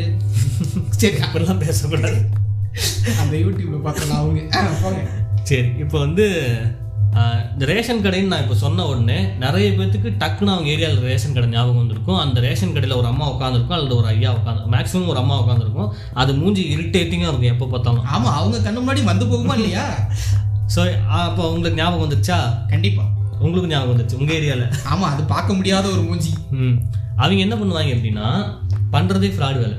சரி 1.01 1.17
அப்படிலாம் 1.25 1.63
பேசக்கூடாது. 1.65 2.19
அந்த 3.21 3.33
யூடியூப்ல 3.43 3.79
பார்த்தலாம் 3.87 4.21
அவங்க. 4.23 4.99
சரி 5.49 5.69
இப்போ 5.83 5.97
வந்து 6.05 6.25
இந்த 7.53 7.63
ரேஷன் 7.69 8.01
கடைன்னு 8.03 8.31
நான் 8.31 8.43
இப்போ 8.43 8.55
சொன்ன 8.63 8.83
உடனே 8.89 9.15
நிறைய 9.43 9.69
பேர்த்துக்கு 9.77 10.09
டக்குன்னு 10.21 10.53
அவங்க 10.55 10.69
ஏரியாவில் 10.73 11.07
ரேஷன் 11.07 11.33
கடை 11.35 11.47
ஞாபகம் 11.53 11.79
வந்திருக்கும். 11.81 12.19
அந்த 12.23 12.37
ரேஷன் 12.45 12.73
கடையில் 12.75 12.97
ஒரு 12.97 13.07
அம்மா 13.11 13.25
உட்காந்துருக்கும் 13.33 13.77
அல்லது 13.77 13.95
ஒரு 13.95 14.07
ஐயா 14.07 14.31
உட்காந்து 14.35 14.69
மேக்ஸிமம் 14.75 15.11
ஒரு 15.13 15.21
அம்மா 15.23 15.37
உட்காந்துருக்கும் 15.43 15.89
அது 16.21 16.33
மூஞ்சி 16.41 16.63
இரிட்டேட்டிங்காக 16.75 17.31
இருக்கும் 17.31 17.53
எப்போ 17.53 17.67
பார்த்தாலும். 17.73 18.05
ஆமா 18.15 18.31
அவங்க 18.39 18.57
கண்ணு 18.65 18.83
முன்னாடி 18.83 19.03
வந்து 19.11 19.27
போகுமா 19.31 19.55
இல்லையா? 19.59 19.85
ஸோ 20.75 20.81
அப்போ 21.07 21.51
உங்களுக்கு 21.51 21.81
ஞாபகம் 21.81 22.03
வந்துச்சா 22.05 22.67
கண்டிப்பா. 22.67 23.03
உங்களுக்கு 23.39 23.71
ஞாபகம் 23.71 23.91
வந்துச்சு 23.93 24.13
உங்கள் 24.13 24.35
ஏரியாவில் 24.35 24.67
ஆமா 24.89 25.05
அது 25.05 25.23
பார்க்க 25.23 25.53
முடியாத 25.53 25.87
ஒரு 25.89 26.01
மூஞ்சி. 26.01 26.33
ம். 26.51 26.75
அவங்க 27.15 27.41
என்ன 27.41 27.55
பண்ணுவாங்க 27.55 27.93
அப்படின்னா 27.95 28.27
பண்ணுறதே 28.91 29.29
ஃப்ராடு 29.35 29.59
வேலை. 29.59 29.77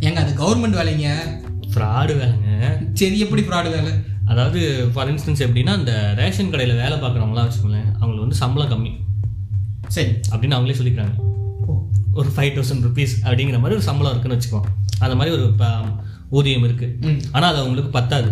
ஏங்க 0.00 0.14
அது 0.14 0.32
கவர்மெண்ட் 0.32 0.78
வேலைங்க. 0.80 1.08
ஃப்ராடு 1.74 2.12
வேலைங்க. 2.12 2.76
சரி 2.92 3.18
எப்படி 3.18 3.42
ஃப்ராடு 3.42 3.70
வேலை? 3.70 3.92
அதாவது 4.26 4.90
ஃபார் 4.94 5.12
இன்ஸ்டன்ஸ் 5.12 5.44
எப்படின்னா 5.46 5.72
அந்த 5.72 6.12
ரேஷன் 6.16 6.50
கடையில் 6.50 6.76
வேலை 6.76 6.98
பார்க்குறவங்களாம் 6.98 7.48
வச்சுக்கோங்களேன் 7.48 7.88
அவங்களுக்கு 7.92 8.20
வந்து 8.20 8.34
சம்பளம் 8.34 8.70
கம்மி. 8.70 8.92
சரி. 9.88 10.10
அப்படின்னு 10.32 10.56
அவங்களே 10.56 10.78
சொல்லிக்கிறாங்க. 10.78 11.14
ஒரு 12.14 12.28
ஃபைவ் 12.36 12.54
தௌசண்ட் 12.56 12.84
ருபீஸ் 12.84 13.14
அப்படிங்கிற 13.24 13.58
மாதிரி 13.58 13.74
ஒரு 13.74 13.82
சம்பளம் 13.82 14.12
இருக்குன்னு 14.12 14.38
வச்சுக்கோம் 14.38 14.66
அந்த 14.98 15.14
மாதிரி 15.16 15.36
ஒரு 15.36 15.54
ஊதியம் 16.30 16.64
இருக்கு. 16.64 16.86
ம். 17.00 17.18
ஆனால் 17.32 17.50
அது 17.50 17.58
அவங்களுக்கு 17.58 17.90
பத்தாது. 17.90 18.30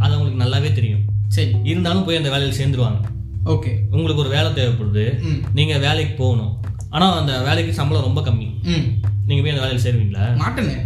அது 0.00 0.14
அவங்களுக்கு 0.14 0.42
நல்லாவே 0.44 0.72
தெரியும். 0.72 1.02
சரி. 1.28 1.52
இருந்தாலும் 1.62 2.04
போய் 2.04 2.16
அந்த 2.16 2.30
வேலையில் 2.30 2.58
சேர்ந்துருவாங்க. 2.60 3.00
ஓகே. 3.44 3.72
உங்களுக்கு 3.90 4.22
ஒரு 4.22 4.28
வேலை 4.28 4.52
தேவைப்படுது. 4.52 5.04
ம். 5.22 5.40
நீங்கள் 5.52 5.78
வேலைக்கு 5.78 6.14
போகணும். 6.14 6.52
ஆனால் 6.90 7.18
அந்த 7.18 7.40
வேலைக்கு 7.40 7.72
சம்பளம் 7.72 8.02
ரொம்ப 8.02 8.20
கம்மி. 8.20 8.48
ம். 8.64 8.84
நீங்கள் 9.26 9.44
போய் 9.44 9.50
அந்த 9.50 9.62
வேலையில் 9.62 9.84
சேருவீங்களா? 9.86 10.24
மாட்டேனே. 10.36 10.76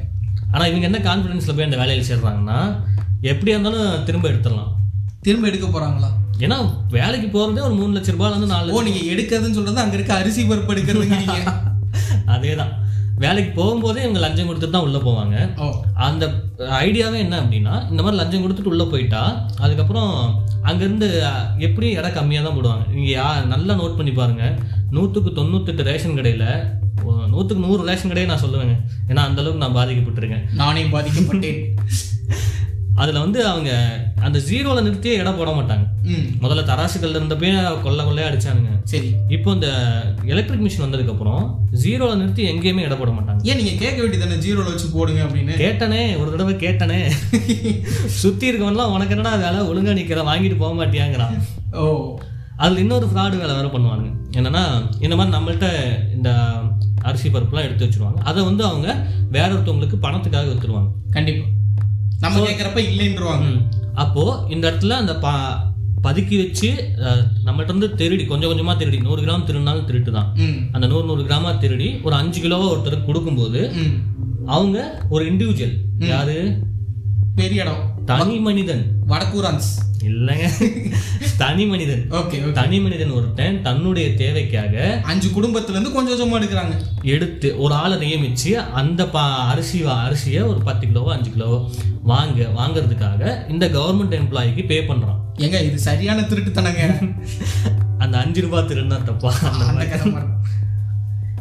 ஆனால் 0.50 0.68
இவங்க 0.68 0.87
என்ன 0.87 0.99
கான்ஃபிடென்ஸில் 0.99 1.54
போய் 1.54 1.64
அந்த 1.64 1.76
வேலையில் 1.76 2.09
சேர்றாங்கன்னா 2.11 2.59
எப்படியா 3.23 3.54
இருந்தாலும் 3.56 4.04
திரும்ப 4.04 4.28
எடுத்துடலாம். 4.28 4.73
திரும்ப 5.21 5.47
எடுக்க 5.47 5.66
போறாங்களா? 5.66 6.11
ஏன்னா 6.38 6.56
வேலைக்கு 6.90 7.28
போகிறதே 7.28 7.61
ஒரு 7.61 7.75
மூணு 7.75 7.99
லட்ச 7.99 8.12
ரூபாயிலேருந்து 8.12 8.47
நாலு 8.47 8.73
ஓ 8.73 8.83
நீங்க 8.83 8.99
எடுக்கிறதுன்னு 9.12 9.50
சொல்றது 9.50 9.80
அங்க 9.80 9.94
இருக்க 9.94 10.14
அரிசி 10.14 10.42
பருப்பு 10.42 10.73
அதே 12.26 12.54
தான் 12.54 12.73
வேலைக்கு 13.23 13.50
போகும்போதே 13.59 14.00
இவங்க 14.04 14.21
லஞ்சம் 14.23 14.49
கொடுத்துட்டு 14.49 14.76
தான் 14.76 14.87
உள்ளே 14.87 15.00
போவாங்க. 15.06 15.37
அந்த 16.06 16.25
ஐடியாவே 16.87 17.18
என்ன 17.25 17.35
அப்படின்னா 17.42 17.75
இந்த 17.90 18.00
மாதிரி 18.04 18.18
லஞ்சம் 18.21 18.44
கொடுத்துட்டு 18.44 18.73
உள்ளே 18.73 18.87
போயிட்டா 18.92 19.21
அதுக்கப்புறம் 19.64 20.12
அங்கேருந்து 20.71 21.09
எப்படி 21.66 21.87
இடம் 21.99 22.16
கம்மியாக 22.16 22.47
தான் 22.47 22.56
போடுவாங்க. 22.59 22.85
நீங்கள் 22.94 23.14
யா 23.16 23.26
நல்லா 23.52 23.75
நோட் 23.80 23.99
பண்ணி 23.99 24.14
பாருங்கள் 24.21 24.56
நூற்றுக்கு 24.97 25.33
தொண்ணூத்தெட்டு 25.38 25.88
ரேஷன் 25.90 26.18
கடையில் 26.18 26.49
நூற்றுக்கு 27.35 27.62
நூறு 27.66 27.80
ரேஷன் 27.90 28.12
கடையை 28.12 28.28
நான் 28.33 28.44
சொல்லுவேங்க. 28.44 28.75
ஏன்னா 29.11 29.23
அந்த 29.28 29.40
அளவுக்கு 29.42 29.64
நான் 29.64 29.78
பாதிக்கப்பட்டிருக்கேன். 29.78 30.44
நானே 30.62 30.85
பாதிக்கப்பட்டேன். 30.97 31.62
அதில் 32.94 33.18
வந்து 33.18 33.46
அவங்க 33.46 33.98
அந்த 34.20 34.38
ஜீரோவில் 34.38 34.84
நிறுத்தியே 34.84 35.12
இடம் 35.12 35.36
போட 35.36 35.50
மாட்டாங்க. 35.50 35.86
முதல்ல 36.42 36.64
தராசுகள்ல 36.64 37.16
இருந்தப்பே 37.16 37.82
கொள்ள 37.82 38.02
கொள்ளையா 38.02 38.32
அடிச்சானுங்க. 38.32 38.82
சரி. 38.84 39.14
இப்போ 39.28 39.52
இந்த 39.52 39.68
எலக்ட்ரிக் 40.24 40.60
மிஷின் 40.60 40.82
வந்ததுக்கப்புறம் 40.82 41.54
ஜீரோவில் 41.82 42.16
நிறுத்தி 42.16 42.50
எங்கேயுமே 42.50 42.78
இடம் 42.78 42.98
போட 42.98 43.10
மாட்டாங்க. 43.10 43.42
ஏன் 43.42 43.56
நீங்க 43.56 43.70
கேட்க 43.70 44.02
வேண்டியதானே 44.02 44.28
ஜீரோல 44.28 44.64
வச்சு 44.64 44.88
போடுங்க 44.92 45.22
அப்படின்னு. 45.22 45.54
கேட்டனே 45.58 46.18
ஒரு 46.18 46.30
தடவை 46.30 46.54
கேட்டனே. 46.54 47.10
சுத்தி 48.06 48.52
இருக்கவன்லாம் 48.52 48.92
உனக்கு 48.92 49.16
என்னடா 49.16 49.36
வேலை? 49.36 49.66
ஒழுங்கா 49.66 49.96
நிக்கிற 49.96 50.20
வாங்கிட்டு 50.20 50.56
போக 50.56 50.86
மாட்டியாங்கிறான். 50.86 51.42
ஓ. 51.72 52.18
அதுல 52.56 52.80
இன்னொரு 52.80 53.06
ஃப்ராடு 53.06 53.38
வேலை 53.38 53.54
வேற 53.54 53.68
பண்ணுவானுங்க. 53.68 54.12
என்னன்னா 54.32 54.92
இந்த 55.00 55.16
மாதிரி 55.16 55.36
நம்மள்ட்ட 55.36 55.68
இந்த 56.14 56.52
அரிசி 57.02 57.28
பருப்புலாம் 57.28 57.62
எடுத்து 57.62 57.86
வச்சிருவாங்க. 57.86 58.18
அதை 58.24 58.44
வந்து 58.44 58.64
அவங்க 58.64 59.06
வேற 59.30 59.48
ஒருத்தவங்களுக்கு 59.48 59.96
பணத்துக்காக 60.02 60.52
வித்துருவாங்க. 60.52 60.90
கண்டிப்பா. 61.10 61.46
நம்ம 62.25 62.43
கேட்கறப்ப 62.45 62.81
இல்லைன்றவாங்க. 62.88 63.47
அப்போ 63.97 64.23
இந்த 64.50 64.64
இடத்துல 64.69 64.97
அந்த 65.00 65.14
ப 65.19 65.28
பதுக்கி 66.04 66.37
வச்சு 66.38 66.69
அஹ், 67.02 67.23
நம்மள்ட்ட 67.45 67.73
இருந்து 67.73 67.88
திருடி 67.95 68.25
கொஞ்சம் 68.26 68.50
கொஞ்சமா 68.50 68.73
திருடி 68.76 68.99
நூறு 69.00 69.21
கிராம் 69.23 69.47
திருடினாலும் 69.47 69.87
திருட்டு 69.87 70.11
தான் 70.12 70.28
அந்த 70.75 70.87
நூறு 70.87 71.07
நூறு 71.07 71.23
கிராமா 71.25 71.52
திருடி 71.59 71.88
ஒரு 72.04 72.14
அஞ்சு 72.19 72.40
கிலோவா 72.40 72.66
ஒருத்தருக்கு 72.73 73.09
கொடுக்கும்போது 73.09 73.61
அவங்க 74.49 74.78
ஒரு 75.11 75.25
இண்டிவிஜுவல் 75.31 75.75
யாரு? 76.09 76.37
பெரிய 77.37 77.62
இடம். 77.62 77.83
தனி 78.11 78.37
மனிதன். 78.37 78.84
வடக்கூரான்ஸ் 79.08 79.68
இல்லைங்க. 80.04 80.49
தனி 81.37 81.66
மனிதன். 81.66 82.11
ஓகே 82.11 82.52
தனி 82.52 82.80
மனிதன் 82.80 83.11
ஒருத்தன் 83.11 83.62
தன்னுடைய 83.62 84.14
தேவைக்காக 84.14 85.00
அஞ்சு 85.02 85.28
குடும்பத்துல 85.28 85.70
இருந்து 85.70 85.92
கொஞ்சம் 85.92 86.18
கொஞ்சமா 86.18 86.37
எடுக்கிறாங்க. 86.37 86.75
எடுத்து 87.02 87.61
ஒரு 87.61 87.75
ஆளை 87.75 87.96
நியமிச்சு 87.96 88.50
அந்த 88.52 89.08
பா 89.08 89.46
அரிசி 89.49 89.84
அரிசியை 89.84 90.46
ஒரு 90.46 90.61
பத்து 90.64 90.87
கிலோவோ 90.87 91.04
அஞ்சு 91.04 91.30
கிலோவோ 91.30 91.70
வாங்க 92.02 92.42
வாங்குறதுக்காக 92.42 93.50
இந்த 93.50 93.68
கவர்மெண்ட் 93.68 94.18
எம்ப்ளாயிக்கு 94.20 94.66
பே 94.66 94.80
பண்றான். 94.80 95.20
ஏங்க 95.37 95.64
இது 95.64 95.78
சரியான 95.78 96.20
திருட்டுத்தனங்க. 96.20 97.11
அந்த 97.99 98.18
அஞ்சு 98.18 98.40
ரூபாய் 98.40 98.62
திருடினா 98.62 99.02
தப்பா? 99.02 99.34
அந்த. 99.68 100.26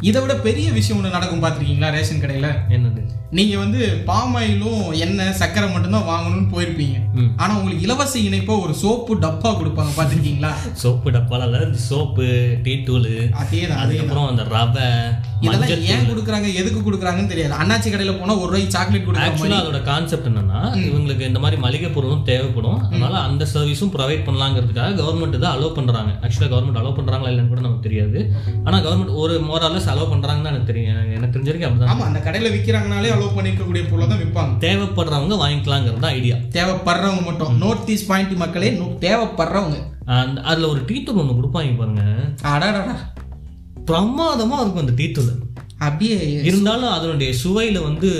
இதை 0.02 0.22
விட 0.22 0.36
பெரிய 0.36 0.72
விஷயம் 0.72 1.04
ஒன்று 1.04 1.18
நடக்கும் 1.18 1.44
பார்த்துருக்கீங்களா 1.44 1.92
ரேஷன் 1.92 2.22
கடையில? 2.22 2.48
என்னது? 2.70 3.10
நீங்க 3.34 3.56
வந்து 3.58 3.80
பாம் 4.06 4.36
ஆயிலும் 4.36 4.82
எண்ணெய் 5.04 5.38
சக்கரை 5.40 5.68
மட்டும்தான் 5.72 6.10
வாங்கணும்னு 6.10 6.48
போயிருப்பீங்க. 6.52 6.98
ஆனா 7.38 7.52
உங்களுக்கு 7.56 7.86
இலவச 7.86 8.14
இணைப்பா 8.20 8.56
ஒரு 8.62 8.74
சோப்பு 8.76 9.14
டப்பா 9.18 9.50
கொடுப்பாங்க 9.54 9.92
பார்த்துருக்கீங்களா? 9.96 10.52
சோப்பு 10.82 11.12
டப்பால 11.12 11.42
சோப்பு 11.84 12.26
டீ 12.64 12.74
தூள் 12.84 13.08
அதே 13.36 13.62
தான் 13.64 13.78
அதே 13.78 13.84
அதுக்கப்புறம் 13.84 14.28
அந்த 14.28 14.44
ரவை 14.54 14.88
இதெல்லாம் 15.46 15.72
ஏன் 15.94 16.06
கொடுக்குறாங்க 16.10 16.48
எதுக்கு 16.54 16.82
கொடுக்குறாங்கன்னு 16.82 17.32
தெரியாது. 17.32 17.54
அண்ணாச்சி 17.56 17.90
கடையில 17.90 18.12
போனா 18.18 18.34
ஒரு 18.36 18.50
ரூபாய்க்கு 18.50 18.76
சாக்லேட் 18.76 19.08
கொடுக்குறாங்க 19.08 19.58
அதோட 19.58 19.80
கான்செப்ட் 19.84 20.30
என்னன்னா 20.30 20.60
இவங்களுக்கு 20.84 21.28
இந்த 21.28 21.40
மாதிரி 21.40 21.58
மளிகை 21.62 21.90
பொருளும் 21.90 22.24
தேவைப்படும். 22.24 22.80
அதனால 22.86 23.16
அந்த 23.24 23.48
சர்வீஸும் 23.54 23.94
ப்ரொவைட் 23.96 24.26
பண்ணலாங்கிறதுக்காக 24.28 24.96
கவர்மெண்ட் 25.02 25.36
இதை 25.36 25.50
அலோவ் 25.52 25.76
பண்றாங்க. 25.76 26.14
ஆக்சுவலா 26.24 26.52
கவர்மெண்ட் 26.54 26.82
அலோவ் 26.82 26.98
பண்றாங்களா 27.00 27.32
இல்லைன்னு 27.32 27.52
கூட 27.52 27.62
நமக்கு 27.62 27.88
தெரியாது. 27.88 28.20
ஆனா 28.64 28.78
கவர்மெண்ட் 28.80 29.16
ஒரு 29.18 29.36
மோரலஸ் 29.50 29.92
அலோவ் 29.94 30.14
பண்றாங்கன்னு 30.14 30.22
தான் 30.42 30.54
எனக்கு 30.54 30.72
தெரியும் 30.72 30.94
எனக்கு- 30.94 31.18
எனக்கு 31.18 31.36
தெரிஞ்ச 31.36 31.50
வரைக்கும் 31.52 31.70
அப்படிதான் 31.70 31.94
ஆமா 31.96 32.08
அந்த 32.10 32.22
கடையில 32.22 32.54
விக்கிறாங்கனாலே 32.56 33.12
அலோவ் 33.24 33.38
பண்ணிருக்கக்கூடிய 33.38 33.84
பொருளை 33.90 34.08
தான் 34.08 34.20
விற்பாங்க. 34.20 34.64
தேவைப்படுறவங்க 34.64 35.36
வாங்கிக்கலாங்கிறது 35.44 36.00
தான் 36.00 36.12
ஐடியா 36.12 36.36
தேவைப்படுறவங்க 36.36 37.24
மட்டும். 37.24 37.58
நோர்த் 37.58 37.90
ஈஸ்ட் 37.90 38.08
பாயிண்ட் 38.08 38.32
மக்களே 38.32 38.72
தேவைப்படுறவங்க. 39.00 39.92
அதுல 40.42 40.68
ஒரு 40.68 40.86
டீ 40.86 41.04
தூள் 41.04 41.16
ஒன்று 41.16 41.34
கொடுப்பாங்க 41.34 41.78
பாருங்க. 41.78 42.02
அடாடாடா 42.44 42.96
பிரமாதமா 43.86 44.60
இருக்கும் 44.62 44.76
அந்த 44.76 44.94
டீ 44.96 45.12
தூள். 45.12 45.52
அப்படியே 45.78 46.44
இருந்தாலும் 46.44 46.90
அதனுடைய 46.90 47.34
சுவையில 47.44 47.82
வந்து 47.84 48.12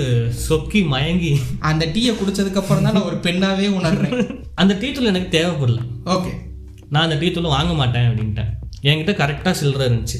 சொக்கி 0.48 0.86
மயங்கி. 0.86 1.40
அந்த 1.58 1.86
டீயை 1.86 2.14
குடிச்சதுக்கு 2.14 2.54
அப்புறம் 2.54 2.82
தான் 2.82 2.92
நான் 2.92 3.02
ஒரு 3.02 3.16
பெண்ணாவே 3.16 3.68
உணர்றேன். 3.78 4.44
அந்த 4.54 4.74
டீ 4.74 4.92
தூள் 4.92 5.04
எனக்கு 5.04 5.38
தேவைப்படல. 5.38 5.78
ஓகே. 6.04 6.28
நான் 6.90 7.02
அந்த 7.02 7.14
டீ 7.14 7.30
தூள் 7.30 7.42
வாங்க 7.42 7.72
மாட்டேன் 7.72 8.02
அப்படின்ட்டேன். 8.02 8.50
என்கிட்ட 8.82 9.12
கரெக்டாக 9.22 9.50
சில்லறை 9.50 9.88
இருந்துச்சு. 9.88 10.18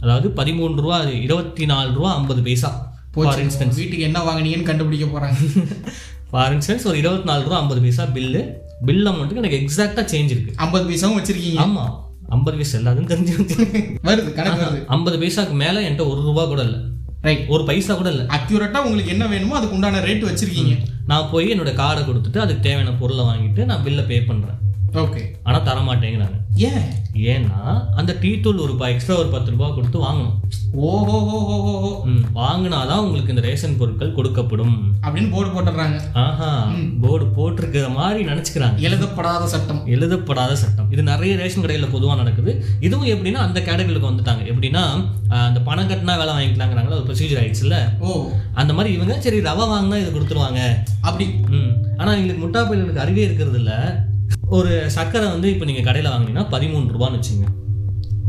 அதாவது 0.00 0.28
பதிமூணு 0.36 0.74
ரூபா 0.74 1.00
இருபத்தி 1.00 1.66
நாலு 1.66 1.92
ரூபா 1.92 2.14
ஐம்பது 2.14 2.42
பைசா. 2.42 2.89
ஃபார் 3.14 3.40
இன்ஸ்டன்ஸ் 3.40 3.74
வீட்டுக்கு 3.74 4.04
என்ன 4.04 4.18
வாங்குனீங்கன்னு 4.20 4.62
கண்டுபிடிக்க 4.62 5.06
போறாங்க. 5.06 5.38
ஃபார் 6.30 6.52
இன்ஸ்டன்ஸ் 6.56 6.84
ஒரு 6.86 6.98
இருபத்தி 6.98 7.24
நாலு 7.24 7.42
ரூபா 7.44 7.58
ஐம்பது 7.58 7.80
பைசா 7.80 8.04
பில்லு 8.08 8.42
பில் 8.84 9.06
அமௌண்ட்டுக்கு 9.06 9.36
எனக்கு 9.36 9.58
எக்ஸாக்டாக 9.60 10.04
சேஞ்ச் 10.12 10.30
இருக்கு. 10.30 10.52
ஐம்பது 10.56 10.84
பைசாவும் 10.90 11.18
வச்சிருக்கீங்க. 11.18 11.60
ஆமா. 11.60 11.84
ஐம்பது 12.28 12.56
பைசா 12.56 12.78
இல்லை 12.78 12.92
அதுவும் 12.92 13.10
தெரிஞ்சு 13.10 13.32
வருது 14.08 14.30
கணக்கு 14.32 14.64
வருது. 14.64 14.80
ஐம்பது 14.86 15.18
பைசாக்கு 15.18 15.54
மேலே 15.54 15.80
என்கிட்ட 15.80 16.06
ஒரு 16.08 16.20
ரூபா 16.20 16.44
கூட 16.44 16.62
இல்லை. 16.62 16.80
ரைட் 17.22 17.48
ஒரு 17.48 17.64
பைசா 17.64 17.94
கூட 17.94 18.10
இல்லை. 18.10 18.26
அக்யூரேட்டா 18.28 18.80
உங்களுக்கு 18.84 19.10
என்ன 19.10 19.26
வேணுமோ 19.26 19.56
அதுக்கு 19.56 19.74
உண்டான 19.74 20.00
ரேட் 20.00 20.24
வச்சிருக்கீங்க. 20.24 20.74
நான் 21.06 21.30
போய் 21.32 21.52
என்னோட 21.54 21.72
கார்டை 21.74 22.04
கொடுத்துட்டு 22.04 22.40
அதுக்கு 22.40 22.62
தேவையான 22.62 22.92
பொருளை 22.92 23.24
வாங்கிட்டு 23.24 23.64
நான் 23.64 23.82
பில்லை 23.82 24.04
பே 24.04 24.18
பண்ணுறேன் 24.20 24.58
ஓகே 24.92 25.36
ஆனால் 25.42 25.62
தர 25.62 25.80
மாட்டேங்கிறாங்க 25.80 26.38
ஏன்? 26.56 26.82
ஏன்னா 27.14 27.86
அந்த 27.94 28.16
டீ 28.20 28.40
தூள் 28.40 28.58
ஒரு 28.58 28.74
எக்ஸ்ட்ரா 28.88 29.16
ஒரு 29.16 29.28
பத்து 29.28 29.50
ரூபா 29.50 29.70
கொடுத்து 29.70 30.04
வாங்கணும். 30.04 30.34
ஓஹோ 30.74 31.20
ஹோ 31.20 31.40
ஹோ 31.40 31.60
ஹோ 31.62 31.80
ஹோ. 31.80 32.02
ம், 32.04 32.24
வாங்கினாதான் 32.34 32.98
உங்களுக்கு 32.98 33.28
இந்த 33.28 33.40
ரேஷன் 33.40 33.76
பொருட்கள் 33.76 34.14
கொடுக்கப்படும். 34.14 34.92
அப்படின்னு 35.02 35.30
போர்டு 35.30 35.50
போட்டுடுறாங்க. 35.50 36.00
ஆஹா 36.12 36.70
போர்டு 37.00 37.26
போட்டிருக்கிற 37.26 37.88
மாதிரி 37.88 38.24
நினைச்சுக்கிறாங்க. 38.24 38.76
எழுதப்படாத 38.78 39.46
சட்டம். 39.46 39.86
எழுதப்படாத 39.86 40.56
சட்டம். 40.56 40.90
இது 40.90 41.02
நிறைய 41.02 41.36
ரேஷன் 41.36 41.60
கடையில் 41.60 41.90
பொதுவாக 41.90 42.22
நடக்குது. 42.22 42.64
இதுவும் 42.80 43.08
எப்படின்னா 43.08 43.32
அந்த 43.32 43.60
கேட்டகரிக்கு 43.60 44.10
வந்துட்டாங்க. 44.10 44.44
எப்படின்னா 44.46 45.08
அந்த 45.28 45.60
பணம் 45.60 45.88
கட்டினா 45.88 46.18
வேலை 46.18 46.34
வாங்கிக்கலாங்கிறாங்களா? 46.34 46.96
ஒரு 46.96 47.06
ப்ரொசீஜர் 47.06 47.42
ஆயிடுச்சுல்ல 47.42 47.96
ஓ. 48.00 48.30
அந்த 48.52 48.72
மாதிரி 48.72 48.94
இவங்க 48.94 49.20
சரி 49.20 49.40
ரவை 49.40 49.66
வாங்கினா 49.66 49.96
இது 49.96 50.20
கொடுத்துருவாங்க. 50.20 50.60
அப்படி. 51.00 51.26
ம். 51.26 51.96
ஆனால் 51.96 52.16
எங்களுக்கு 52.16 52.46
முட்டா 52.46 52.62
பையர்களுக்கு 52.62 53.00
அறிவே 53.00 53.22
இருக்கிறது 53.22 53.58
இல்ல. 53.58 54.08
ஒரு 54.48 54.90
சர்க்கரை 54.90 55.26
வந்து 55.28 55.50
இப்போ 55.52 55.64
நீங்கள் 55.64 55.84
கடையில் 55.84 56.10
வாங்கினீங்கன்னா 56.12 56.46
பதிமூணு 56.54 56.94
ரூபான்னு 56.96 57.18
வச்சுங்க. 57.18 57.46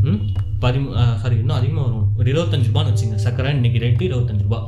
ம்? 0.02 0.18
பதிமூ 0.60 0.88
சாரி 1.22 1.36
இன்னும் 1.36 1.56
அதிகமாக 1.56 1.84
வரும். 1.86 2.06
ஒரு 2.18 2.32
இருபத்தஞ்சு 2.32 2.68
ரூபான்னு 2.70 2.90
வச்சுங்க. 2.92 3.14
சர்க்கரை 3.16 3.54
இன்னைக்கு 3.54 3.78
ரேட்டு 3.78 4.04
இருபத்தஞ்சு 4.10 4.42
ரூபா. 4.42 4.58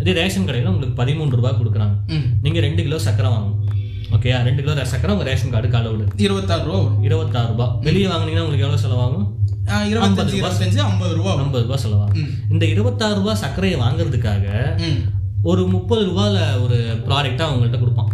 இதே 0.00 0.12
ரேஷன் 0.12 0.44
கடையில் 0.44 0.66
உங்களுக்கு 0.66 1.02
பதிமூணு 1.02 1.30
ரூபாய் 1.30 1.58
கொடுக்குறாங்க. 1.60 1.94
நீங்கள் 2.42 2.62
ரெண்டு 2.62 2.82
கிலோ 2.82 2.98
சர்க்கரை 2.98 3.30
வாங்கணும். 3.32 3.60
ஓகேயா 4.16 4.42
ரெண்டு 4.42 4.62
கிலோ 4.62 4.84
சர்க்கரை 4.84 5.12
உங்கள் 5.14 5.28
ரேஷன் 5.30 5.52
கார்டுக்கு 5.54 5.78
அளவுடு 5.78 6.04
இருபத்தாறு 6.24 6.64
ரூபா 6.64 6.78
இருபத்தாறு 7.02 7.48
ரூபாய் 7.48 7.72
வெளியே 7.86 8.06
வாங்குனீங்கன்னா 8.06 8.44
உங்களுக்கு 8.44 8.66
எவ்வளோ 8.66 8.80
செலவாகும்? 8.84 9.26
இருபத்தஞ்சு 9.90 10.36
இருபத்தஞ்சு 10.40 10.80
ஐம்பது 10.88 11.14
ரூபா 11.14 11.32
ஐம்பது 11.36 11.64
ரூபாய் 11.64 11.82
செலவாகும். 11.84 12.18
இந்த 12.50 12.64
இருபத்தாறு 12.66 13.14
ரூபாய் 13.14 13.40
சர்க்கரையை 13.44 13.80
வாங்குறதுக்காக 13.80 14.44
ஒரு 15.42 15.66
முப்பது 15.66 16.02
ரூபாயில் 16.06 16.60
ஒரு 16.64 16.76
ப்ராடக்டாக 17.06 17.48
அவங்கள்ட்ட 17.48 17.80
கொடுப்பான். 17.80 18.10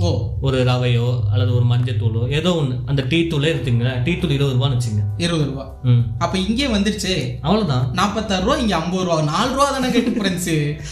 ஓ. 0.00 0.08
ஒரு 0.40 0.64
ரவையோ 0.64 1.22
அல்லது 1.32 1.54
ஒரு 1.54 1.64
மஞ்சத்தூளோ 1.64 2.30
ஏதோ 2.30 2.54
ஒன்று 2.54 2.76
அந்த 2.86 3.02
டீ 3.02 3.22
தூளே 3.22 3.50
எடுத்துங்களேன் 3.52 4.02
டீ 4.02 4.16
தூள் 4.16 4.30
இருபது 4.30 4.56
ரூபான்னு 4.56 4.76
வச்சுங்க. 4.76 5.02
இருபது 5.16 5.44
ரூபா. 5.44 5.64
ம். 5.82 6.02
அப்ப 6.18 6.38
இங்கே 6.38 6.66
வந்துருச்சு. 6.66 7.14
அவ்வளோதான் 7.42 7.86
நாற்பத்தாறு 7.92 8.44
ரூபா 8.44 8.56
இங்க 8.56 8.76
ஐம்பது 8.76 9.04
ரூபா. 9.04 9.22
நாலு 9.22 9.52
ரூபா 9.52 9.70
தானே 9.70 9.88
டிஃபரன்ஸ் 9.98 10.50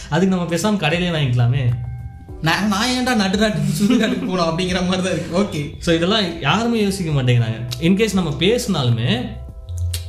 அதுக்கு 0.09 0.35
நம்ம 0.35 0.45
பேசாமல் 0.45 0.79
கடையிலே 0.79 1.13
வாங்கிக்கலாமே. 1.17 1.63
நான் 2.41 2.67
நான் 2.67 2.89
ஏன்டா 2.95 3.13
நடுராட்டுக்கு 3.15 3.79
சுடுகாட்டுக்கு 3.79 4.25
போகணும் 4.25 4.49
அப்படிங்கிற 4.49 4.87
மாதிரி 4.87 5.03
தான் 5.03 5.15
இருக்கு. 5.15 5.37
ஓகே 5.41 5.61
ஸோ 5.85 5.93
இதெல்லாம் 5.93 6.41
யாருமே 6.41 6.81
யோசிக்க 6.81 7.11
மாட்டேங்கிறாங்க. 7.11 7.59
இன்கேஸ் 7.79 8.13
நம்ம 8.13 8.33
பேசினாலுமே 8.39 9.09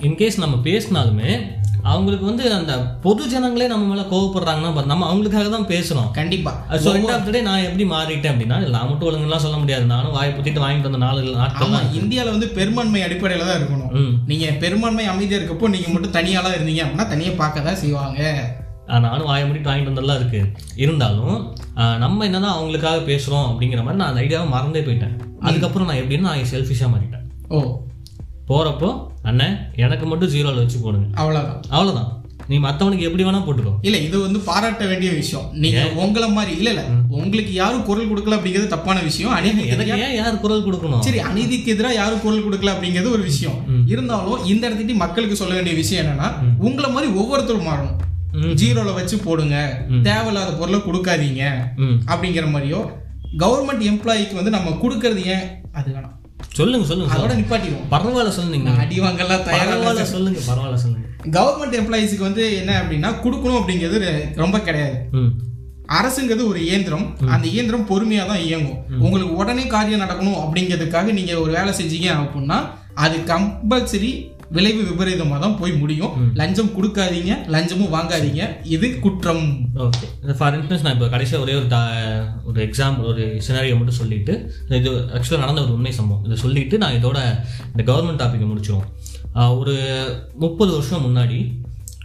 இன்கேஸ் 0.02 0.38
நம்ம 0.38 0.56
பேசினாலுமே 0.64 1.30
அவங்களுக்கு 1.87 2.26
வந்து 2.28 2.45
அந்த 2.55 2.73
பொது 3.02 3.23
ஜனங்களே 3.33 3.66
நம்ம 3.66 3.87
மேலே 3.88 4.05
கோவப்படுறாங்கன்னா 4.11 4.85
நம்ம 4.87 5.07
அவங்களுக்காக 5.09 5.50
தான் 5.50 5.69
பேசுகிறோம் 5.71 6.09
கண்டிப்பா. 6.12 6.52
ஸோ 6.76 6.90
எண்ட் 6.93 7.12
ஆஃப் 7.14 7.31
டே 7.31 7.40
நான் 7.43 7.64
எப்படி 7.66 7.85
மாறிட்டேன் 7.90 8.33
அப்படின்னா 8.33 8.59
நான் 8.69 8.88
மட்டும் 8.90 9.09
ஒழுங்குலாம் 9.09 9.45
சொல்ல 9.45 9.59
முடியாது. 9.59 9.85
நானும் 9.93 10.14
வாய் 10.16 10.35
புத்திட்டு 10.37 10.64
வாங்கிட்டு 10.64 10.90
வந்த 10.90 11.00
நாலு 11.05 11.21
நாட்கள் 11.37 11.69
ஆமா 11.69 11.81
இந்தியால 11.99 12.35
வந்து 12.35 12.49
பெரும்பான்மை 12.59 13.02
அடிப்படையில 13.07 13.47
தான் 13.49 13.59
இருக்கணும். 13.59 13.90
ம். 14.00 14.12
நீங்க 14.26 14.47
பெரும்பான்மை 14.62 15.07
அமைதியா 15.07 15.40
இருக்கப்போ 15.40 15.73
நீங்க 15.75 15.90
மட்டும் 15.90 16.16
தனியாளா 16.16 16.52
இருந்தீங்க 16.57 16.85
அப்படின்னா 16.85 17.09
தனியா 17.09 17.33
பார்க்க 17.37 17.66
தான் 17.69 17.83
செய்வாங்க 17.83 18.21
நானும் 19.05 19.28
வாய 19.28 19.45
முடிட்டு 19.47 19.69
வாங்கிட்டு 19.69 19.90
வந்ததெல்லாம் 19.90 20.21
இருக்கு. 20.21 20.40
இருந்தாலும் 20.83 21.37
நம்ம 22.02 22.25
என்னதான் 22.25 22.57
அவங்களுக்காக 22.57 23.00
பேசுறோம் 23.09 23.49
அப்படிங்கிற 23.49 23.83
மாதிரி 23.83 24.00
நான் 24.02 24.11
அந்த 24.11 24.23
ஐடியாவை 24.23 24.49
மறந்தே 24.50 24.83
போயிட்டேன். 24.83 25.14
அதுக்கப்புறம் 25.43 25.88
நான் 25.88 26.00
எப்படின்னா 26.02 26.28
நான் 26.28 26.52
செல்ஃபிஷாக 26.52 26.90
மாறிட்டேன். 26.93 27.25
ஓ. 27.50 27.61
போறப்போ 28.49 28.88
அண்ணன் 29.30 29.56
எனக்கு 29.85 30.06
மட்டும் 30.11 30.33
ஜீரோவில் 30.35 30.62
வச்சு 30.62 30.78
போடுங்க. 30.85 31.09
அவ்வளவுதான். 31.23 31.64
அவ்வளோதான் 31.76 32.12
நீ 32.50 32.56
மத்தவனுக்கு 32.64 33.06
எப்படி 33.06 33.25
வேணா 33.26 33.38
போட்டுக்கோ. 33.45 33.73
இல்ல 33.87 33.97
இது 34.06 34.16
வந்து 34.25 34.40
பாராட்ட 34.49 34.85
வேண்டிய 34.90 35.11
விஷயம். 35.21 35.47
நீங்க 35.62 35.80
உங்களை 36.02 36.26
மாதிரி 36.37 36.52
இல்ல 36.59 36.68
இல்ல 36.75 36.83
உங்களுக்கு 37.21 37.52
யாரும் 37.54 37.87
குரல் 37.88 38.11
கொடுக்கல 38.11 38.37
அப்படிங்கிறது 38.37 38.73
தப்பான 38.75 39.00
விஷயம். 39.06 39.33
அநீதிக்கு 39.38 39.73
எனக்கு 39.76 39.97
ஏன் 40.06 40.14
யார் 40.18 40.42
குரல் 40.45 40.64
கொடுக்கணும்? 40.66 41.02
சரி 41.06 41.21
அநீதிக்கு 41.28 41.73
எதிராக 41.75 41.99
யாரும் 42.00 42.23
குரல் 42.25 42.45
கொடுக்கல 42.47 42.75
அப்படிங்கிறது 42.75 43.14
ஒரு 43.16 43.25
விஷயம். 43.30 43.59
இருந்தாலும் 43.92 44.45
இந்த 44.52 44.62
இடத்துக்கு 44.66 44.97
மக்களுக்கு 45.04 45.40
சொல்ல 45.40 45.56
வேண்டிய 45.59 45.76
விஷயம் 45.83 46.04
என்னன்னா 46.04 46.28
உங்களை 46.68 46.90
மாதிரி 46.97 47.11
ஒவ்வொருத்தரும் 47.23 47.68
மாறணும். 47.71 47.97
ஜீரோல 48.62 48.95
வச்சு 48.99 49.18
போடுங்க. 49.26 49.56
தேவையில்லாத 50.09 50.54
பொருளை 50.61 50.80
கொடுக்காதீங்க. 50.87 51.42
அப்படிங்கிற 52.12 52.47
மாதிரியோ 52.54 52.83
கவர்மெண்ட் 53.42 53.85
எம்ப்ளாயிக்கு 53.90 54.38
வந்து 54.40 54.56
நம்ம 54.56 54.76
கொடுக்கறது 54.83 55.23
ஏன்? 55.35 55.47
அது 55.78 55.88
வேணாம். 55.95 56.15
சொல்லுங்க 56.58 56.86
சொல்லுங்க 56.90 57.14
அதோட 57.14 57.34
நிப்பாட்டிடுவோம். 57.40 57.88
பரவாயில்ல 57.94 58.32
சொல்லுங்க. 58.38 58.70
அடி 58.82 58.96
வாங்கலாம் 59.04 59.42
பரவாயில்ல 59.48 60.06
சொல்லுங்க 60.14 60.40
பரவாயில்ல 60.50 60.78
சொல்லுங்க. 60.84 61.04
கவர்மெண்ட் 61.36 61.76
எம்ப்ளாயிஸ்க்கு 61.80 62.28
வந்து 62.28 62.44
என்ன 62.60 62.72
அப்படின்னா 62.80 63.10
கொடுக்கணும் 63.25 63.60
அப்படிங்கிறது 63.60 64.10
ரொம்ப 64.42 64.56
கிடையாது. 64.68 64.96
அரசுங்கிறது 65.98 66.44
ஒரு 66.52 66.60
இயந்திரம். 66.68 67.04
அந்த 67.34 67.46
இயந்திரம் 67.54 67.88
பொறுமையா 67.90 68.25
தான் 68.30 68.44
இயங்கும். 68.46 68.80
உங்களுக்கு 69.04 69.34
உடனே 69.40 69.64
காரியம் 69.75 70.02
நடக்கணும் 70.04 70.40
அப்படிங்கிறதுக்காக 70.44 71.12
நீங்க 71.18 71.34
ஒரு 71.44 71.52
வேலை 71.58 71.72
செஞ்சீங்க 71.80 72.08
அப்படின்னா 72.22 72.58
அது 73.04 73.16
கம்பல்சரி 73.32 74.12
விளைவு 74.50 74.82
விபரீதமா 74.82 75.38
தான் 75.38 75.58
போய் 75.58 75.72
முடியும். 75.72 76.34
லஞ்சம் 76.34 76.68
கொடுக்காதீங்க 76.68 77.32
லஞ்சமும் 77.46 77.92
வாங்காதீங்க. 77.92 78.56
இது 78.64 78.98
குற்றம். 78.98 79.70
ஓகே. 79.74 80.34
ஃபார் 80.34 80.54
இன்ஸ்டன்ஸ் 80.56 80.82
நான் 80.82 80.92
இப்போ 80.92 81.08
கடைசியாக 81.08 81.44
ஒரே 81.44 81.56
ஒரு 81.56 81.66
ஒரு 82.44 82.66
எக்ஸாம்பிள் 82.66 83.04
ஒரு 83.04 83.42
சினாரியோ 83.48 83.74
மட்டும் 83.74 83.94
சொல்லிட்டு 83.94 84.52
இது 84.68 84.90
ஆக்சுவலாக 84.90 85.38
நடந்த 85.38 85.62
ஒரு 85.62 85.72
உண்மை 85.72 85.92
சம்பவம். 85.92 86.24
இதை 86.24 86.36
சொல்லிட்டு 86.36 86.78
நான் 86.78 86.92
இதோட 86.92 87.38
இந்த 87.76 87.92
கவர்மெண்ட் 87.92 88.20
டாப்பிக்கை 88.20 88.46
முடிச்சிருவோம். 88.46 88.86
ஆஹ் 89.34 89.58
ஒரு 89.58 89.74
முப்பது 90.34 90.72
வருஷம் 90.72 91.04
முன்னாடி 91.06 91.54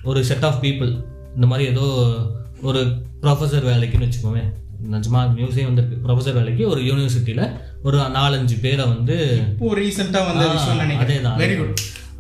ஒரு 0.03 0.24
செட் 0.24 0.45
ஆஃப் 0.45 0.63
பீப்புள் 0.63 1.03
இந்த 1.36 1.48
மாதிரி 1.48 1.69
ஏதோ 1.69 2.17
ஒரு 2.62 2.79
ப்ரொஃபஸர் 3.21 3.67
வேலைக்குன்னு 3.69 4.07
வச்சுக்கோமே 4.07 4.43
நிஜமா 4.91 5.19
நியூஸே 5.38 5.63
வந்திருக்கு. 5.63 6.07
ப்ரொஃபஸர் 6.07 6.33
வேலைக்கு 6.33 6.69
ஒரு 6.69 6.81
யூனிவர்சிட்டியில் 6.81 7.60
ஒரு 7.83 7.98
நாலஞ்சு 7.98 8.60
பேரை 8.62 8.86
வந்து 8.86 9.36
இப்போ 9.38 9.75
ரீசெண்டா 9.75 10.19
வந்த 10.25 10.75
நினைக்கிறேன். 10.77 11.25
அதேதான். 11.25 11.38
வெரி 11.38 11.57
குட் 11.57 11.79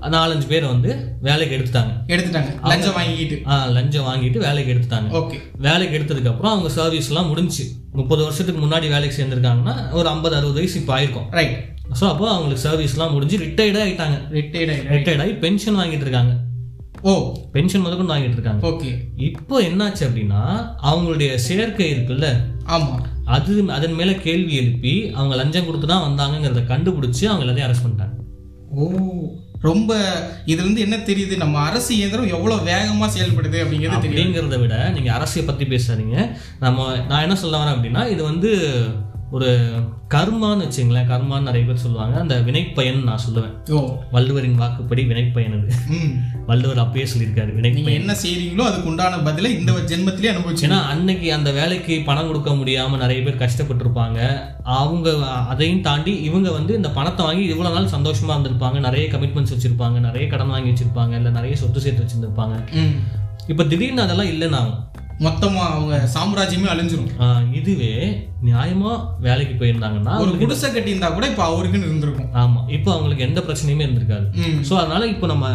நாலஞ்சு 0.09 0.47
பேரை 0.47 0.67
வந்து 0.69 1.17
வேலைக்கு 1.21 1.57
எடுத்துட்டாங்க. 1.57 1.91
எடுத்துட்டாங்க. 2.07 2.65
லஞ்சம் 2.67 2.93
வாங்கிட்டு. 2.95 3.47
ஆ, 3.47 3.65
லஞ்சம் 3.65 4.05
வாங்கிட்டு 4.05 4.37
வேலைக்கு 4.37 4.73
எடுத்துட்டாங்க. 4.73 5.09
ஓகே. 5.11 5.39
வேலைக்கு 5.57 5.97
எடுத்ததுக்கு 5.97 6.27
அப்புறம் 6.27 6.51
அவங்க 6.51 6.81
சர்வீஸ்லாம் 6.81 7.27
முடிஞ்சு 7.27 7.63
முப்பது 7.91 8.23
வருஷத்துக்கு 8.23 8.65
முன்னாடி 8.65 8.89
வேலைக்கு 8.89 9.23
சேர்ந்துருக்காங்கன்னா 9.23 9.91
ஒரு 9.91 10.09
ஐம்பது 10.09 10.35
அறுபது 10.35 10.53
வயசு 10.53 10.79
இப்போ 10.79 10.99
ஆயிருக்கும். 10.99 11.27
ரைட் 11.29 11.69
ஸோ 11.99 12.09
அப்போ 12.09 12.29
அவங்களுக்கு 12.29 12.69
சர்வீஸ்லாம் 12.69 13.11
முடிஞ்சு 13.11 13.37
ரிட்டையர்டாக 13.37 13.85
ஆயிட்டாங்க. 13.87 14.17
ரிட்டையர்ட் 14.31 14.89
ரிட்டையர்ட் 14.89 15.19
ஆகி 15.19 15.31
பென்ஷன் 15.31 15.75
வாங்கிட்டு 15.75 15.99
இருக்காங்க. 15.99 16.33
ஓ. 17.01 17.37
பென்ஷன் 17.51 17.81
முதற்கொண்டு 17.81 18.13
வாங்கிட்டு 18.13 18.31
இருக்காங்க. 18.31 18.67
ஓகே. 18.67 18.97
இப்போ 19.15 19.61
என்னாச்சு 19.61 19.99
அப்படின்னா 19.99 20.41
அவங்களுடைய 20.83 21.35
சேர்க்கை 21.35 21.93
இருக்குல்ல? 21.93 22.35
ஆமா. 22.65 23.01
அது 23.25 23.65
அதன் 23.71 23.93
மேல 23.93 24.13
கேள்வி 24.13 24.55
எழுப்பி 24.55 25.09
அவங்க 25.13 25.35
லஞ்சம் 25.35 25.65
கொடுத்து 25.65 25.87
தான் 25.87 26.03
வந்தாங்கங்கிறத 26.03 26.63
கண்டுபிடிச்சு 26.65 27.25
அவங்க 27.25 27.45
எல்லாத்தையும் 27.45 27.69
அரெஸ்ட் 27.69 27.87
பண்ணிட்டாங்க. 27.87 28.15
ஓ. 28.71 28.91
ரொம்ப 29.61 29.91
இதுலேருந்து 30.45 30.77
என்ன 30.77 30.97
தெரியுது? 31.05 31.37
நம்ம 31.37 31.59
அரசு 31.59 31.97
இயந்திரம் 31.97 32.27
எவ்வளோ 32.27 32.55
வேகமாக 32.63 33.11
செயல்படுது 33.11 33.57
அப்படிங்கிறது 33.61 34.01
தெரியும் 34.01 34.21
அப்படிங்கிறத 34.21 34.59
விட 34.59 34.89
நீங்கள் 34.89 35.15
அரசியை 35.17 35.45
பற்றி 35.45 35.65
பேசுகிறீங்க 35.65 36.15
நம்ம 36.59 36.79
நான் 37.07 37.21
என்ன 37.21 37.35
சொல்ல 37.35 37.57
வரேன் 37.57 37.75
அப்படின்னா 37.75 38.09
இது 38.09 38.23
வந்து 38.23 38.51
ஒரு 39.31 39.49
கர்மான்னு 40.13 40.63
வச்சுங்களேன் 40.63 41.09
கர்மான்னு 41.11 41.47
நிறைய 41.47 41.63
பேர் 41.67 41.83
சொல்லுவாங்க. 41.83 42.15
அந்த 42.19 42.35
வினைப்பயன் 42.47 43.05
நான் 43.09 43.21
சொல்லுவேன். 43.25 43.53
வள்ளுவரின் 44.15 44.57
வாக்குப்படி 44.61 45.03
வினைப்பயன் 45.11 45.55
அது. 45.57 45.69
வள்ளுவர் 46.49 46.81
அப்பயே 46.83 47.05
சொல்லியிருக்காரு 47.11 47.51
வினை 47.55 47.71
நீங்க 47.71 47.91
என்ன 47.91 48.15
செய்றீங்களோ 48.23 48.65
அதுக்கு 48.69 48.89
உண்டான 48.89 49.19
பதிலை 49.27 49.51
இந்த 49.59 49.71
ஜென்மத்திலே 49.91 50.31
அனுபவிச்சு 50.33 50.67
ஏன்னா 50.67 50.79
அன்னைக்கு 50.93 51.33
அந்த 51.33 51.51
வேலைக்கு 51.51 52.01
பணம் 52.05 52.27
கொடுக்க 52.27 52.51
முடியாம 52.51 52.97
நிறைய 52.97 53.21
பேர் 53.23 53.41
கஷ்டப்பட்டிருப்பாங்க. 53.43 54.19
அவங்க 54.81 55.15
அதையும் 55.53 55.81
தாண்டி 55.81 56.15
இவங்க 56.29 56.51
வந்து 56.51 56.75
இந்த 56.81 56.91
பணத்தை 56.99 57.25
வாங்கி 57.25 57.45
இவ்வளவு 57.55 57.75
நாள் 57.77 57.95
சந்தோஷமா 57.97 58.35
இருந்திருப்பாங்க. 58.35 58.79
நிறைய 58.79 59.07
கமிட்மெண்ட்ஸ் 59.15 59.55
வச்சிருப்பாங்க. 59.55 59.99
நிறைய 60.09 60.27
கடன் 60.27 60.53
வாங்கி 60.55 60.71
வச்சிருப்பாங்க. 60.71 61.15
இல்ல 61.21 61.35
நிறைய 61.39 61.55
சொத்து 61.55 61.81
சேர்த்து 61.81 62.05
வச்சிருந்திருப்பாங்க. 62.05 62.57
இப்ப 63.47 63.63
திடீர்னு 63.63 64.01
அதெல்லாம் 64.01 64.31
இல்லைன்னு 64.33 64.61
மொத்தமா 65.25 65.63
அவங்க 65.73 65.95
சாம்ராஜ்யமே 66.15 66.69
அழிஞ்சிரும். 66.73 67.11
இதுவே 67.59 67.93
நியாயமா 68.49 68.91
வேலைக்கு 69.27 69.53
போயிருந்தாங்கன்னா 69.59 70.15
ஒரு 70.23 70.31
குடிசை 70.41 70.69
கட்டியிருந்தா 70.69 71.09
கூட 71.17 71.27
இப்ப 71.33 71.43
அவருக்குன்னு 71.49 71.89
இருந்திருக்கும். 71.89 72.31
ஆமா 72.43 72.61
இப்போ 72.77 72.89
அவங்களுக்கு 72.95 73.27
எந்த 73.29 73.41
பிரச்சனையுமே 73.47 73.85
இருந்திருக்காது. 73.87 74.27
ஸோ 74.69 74.73
அதனால 74.81 75.07
இப்போ 75.13 75.27
நம்ம 75.33 75.47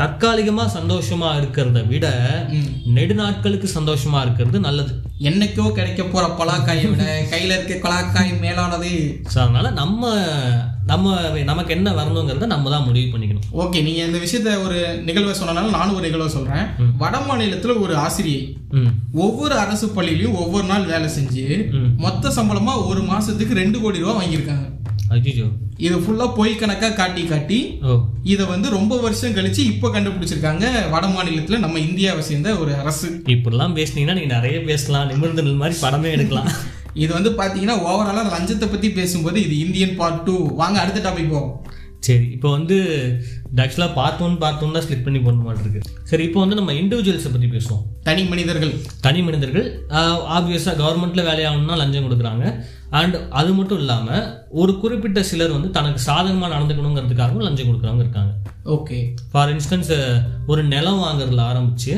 தற்காலிகமா 0.00 0.64
சந்தோஷமா 0.76 1.30
இருக்கிறத 1.38 1.80
விட. 1.88 2.06
நெடுநாட்களுக்கு 2.98 3.68
சந்தோஷமா 3.78 4.18
இருக்கிறது 4.26 4.60
நல்லது. 4.66 4.92
என்னைக்கோ 5.28 5.64
கிடைக்க 5.78 6.02
போற 6.12 6.24
பலாக்காயை 6.38 6.84
விட 6.90 7.04
கையில 7.32 7.56
இருக்க 7.56 7.74
பலாக்காய் 7.84 8.30
மேலானது. 8.44 8.92
ஸோ 9.32 9.38
அதனால 9.44 9.66
நம்ம 9.80 10.12
நம்ம 10.90 11.12
நமக்கு 11.50 11.74
என்ன 11.76 11.88
வரணுங்கிறத 11.98 12.46
நம்ம 12.52 12.70
தான் 12.74 12.86
முடிவு 12.86 13.08
பண்ணிக்கணும். 13.12 13.44
ஓகே 13.62 13.82
நீங்க 13.86 14.00
இந்த 14.08 14.18
விஷயத்த 14.24 14.54
ஒரு 14.64 14.78
நிகழ்வை 15.08 15.34
சொன்னனால 15.40 15.72
நானும் 15.76 15.96
ஒரு 15.98 16.06
நிகழ்வை 16.06 16.28
சொல்றேன். 16.36 16.66
வட 17.02 17.16
மாநிலத்துல 17.28 17.76
ஒரு 17.84 17.94
ஆசிரியை 18.04 18.42
ஒவ்வொரு 19.24 19.54
அரசு 19.64 19.88
பள்ளியிலயும் 19.96 20.38
ஒவ்வொரு 20.44 20.66
நாள் 20.72 20.90
வேலை 20.92 21.10
செஞ்சு. 21.18 21.44
மொத்த 22.04 22.32
சம்பளமா 22.38 22.74
ஒரு 22.90 23.02
மாசத்துக்கு 23.12 23.60
ரெண்டு 23.62 23.80
கோடி 23.84 24.04
ரூபாய் 24.04 24.20
வாங்கியிருக்காங்க. 24.20 24.66
இது 25.86 25.96
ஃபுல்லா 26.02 26.26
பொய் 26.36 26.52
கணக்கா 26.60 26.88
காட்டி 26.98 27.22
காட்டி 27.30 27.58
இதை 28.32 28.44
வந்து 28.52 28.68
ரொம்ப 28.76 28.94
வருஷம் 29.04 29.34
கழிச்சு 29.38 29.62
இப்போ 29.72 29.88
கண்டுபிடிச்சிருக்காங்க 29.94 30.64
வட 30.92 31.06
மாநிலத்துல 31.14 31.58
நம்ம 31.64 31.80
இந்தியாவை 31.88 32.22
சேர்ந்த 32.28 32.54
ஒரு 32.62 32.74
அரசு. 32.82 33.08
இப்படிலாம் 33.34 33.76
பேசுனீங்கன்னா 33.78 34.16
நீங்க 34.18 34.32
நிறைய 34.36 34.58
பேசலாம். 34.70 35.10
நிமிர்ந்து 35.12 35.44
மாதிரி 35.62 35.78
படமே 35.84 36.12
எடுக்கலாம். 36.16 36.50
இது 37.02 37.10
வந்து 37.18 37.30
பாத்தீங்கன்னா 37.40 37.76
ஓவராலா 37.88 38.24
லஞ்சத்தை 38.34 38.68
பத்தி 38.72 38.90
பேசும்போது 39.00 39.38
இது 39.46 39.54
இந்தியன் 39.66 39.96
பார்ட் 40.00 40.24
டூ 40.28 40.34
வாங்க 40.62 40.78
அடுத்த 40.84 41.02
டாபிக் 41.06 41.32
போவோம். 41.34 41.54
சரி 42.06 42.26
இப்போ 42.34 42.48
வந்து 42.56 42.76
ஆக்சுவலாக 43.62 43.92
பார்ட் 43.96 44.22
ஒன் 44.26 44.36
பார்ட் 44.42 44.62
ஒன் 44.64 44.76
தான் 44.76 44.84
ஸ்லிப் 44.86 45.04
பண்ணி 45.06 45.20
போன 45.24 45.42
மாதிரி 45.46 45.62
இருக்கு. 45.64 45.80
சரி 46.10 46.24
இப்போ 46.28 46.40
வந்து 46.44 46.58
நம்ம 46.58 46.72
இண்டிவிஜுவல்ஸை 46.80 47.30
பற்றி 47.34 47.48
பேசுவோம். 47.56 47.82
தனி 48.08 48.22
மனிதர்கள். 48.32 48.72
தனி 49.06 49.20
மனிதர்கள் 49.28 49.66
ஆப்வியஸாக 50.36 50.74
கவர்மெண்ட்டில் 50.82 51.28
வேலையாகணும்னா 51.30 51.76
லஞ்சம் 51.82 52.06
கொடுக்குறாங்க. 52.06 52.46
அண்ட் 53.00 53.16
அது 53.40 53.50
மட்டும் 53.58 53.80
இல்லாமல் 53.82 54.24
ஒரு 54.62 54.72
குறிப்பிட்ட 54.80 55.20
சிலர் 55.28 55.54
வந்து 55.56 55.68
தனக்கு 55.76 56.00
சாதகமாக 56.06 56.54
நடந்துக்கணுங்கிறதுக்காகவும் 56.54 57.46
லஞ்சம் 57.46 57.68
கொடுக்குறவங்க 57.68 58.04
இருக்காங்க. 58.04 58.32
ஓகே 58.74 58.98
ஃபார் 59.30 59.50
இன்ஸ்டன்ஸ் 59.52 59.92
ஒரு 60.52 60.62
நிலம் 60.72 61.00
வாங்குறதுல 61.04 61.44
ஆரம்பிச்சு 61.50 61.92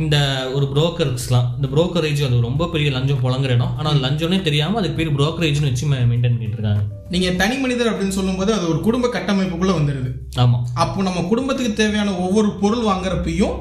இந்த 0.00 0.16
ஒரு 0.56 0.66
புரோக்கர்ஸ்லாம் 0.72 1.46
இந்த 1.56 1.68
புரோக்கரேஜ் 1.74 2.24
அது 2.26 2.40
ரொம்ப 2.48 2.68
பெரிய 2.74 2.88
லஞ்சம் 2.96 3.22
புழங்குற 3.24 3.54
இடம். 3.58 3.72
ஆனால் 3.78 4.02
லஞ்சம்னே 4.06 4.40
தெரியாமல் 4.48 4.80
அதுக்கு 4.80 4.98
பேர் 4.98 5.16
புரோக்கரேஜ்னு 5.18 5.70
வச்சு 5.70 5.86
மெயின்டைன் 5.92 6.36
பண்ணிட்டு 6.36 6.58
இருக்காங்க 6.58 6.82
நீங்க 7.14 7.30
தனி 7.40 7.56
மனிதர் 7.62 7.90
அப்படின்னு 7.92 8.18
சொல்லும்போது 8.18 8.50
அது 8.56 8.64
ஒரு 8.72 8.78
குடும்ப 8.86 9.08
கட்டமைப்புக்குள்ள 9.16 9.72
வந்துருது. 9.78 10.10
ஆமாம் 10.42 10.66
அப்போ 10.82 11.02
நம்ம 11.08 11.24
குடும்பத்துக்கு 11.32 11.80
தேவையான 11.80 12.14
ஒவ்வொரு 12.26 12.50
பொருள் 12.62 12.86
வாங்குறப்பையும். 12.90 13.56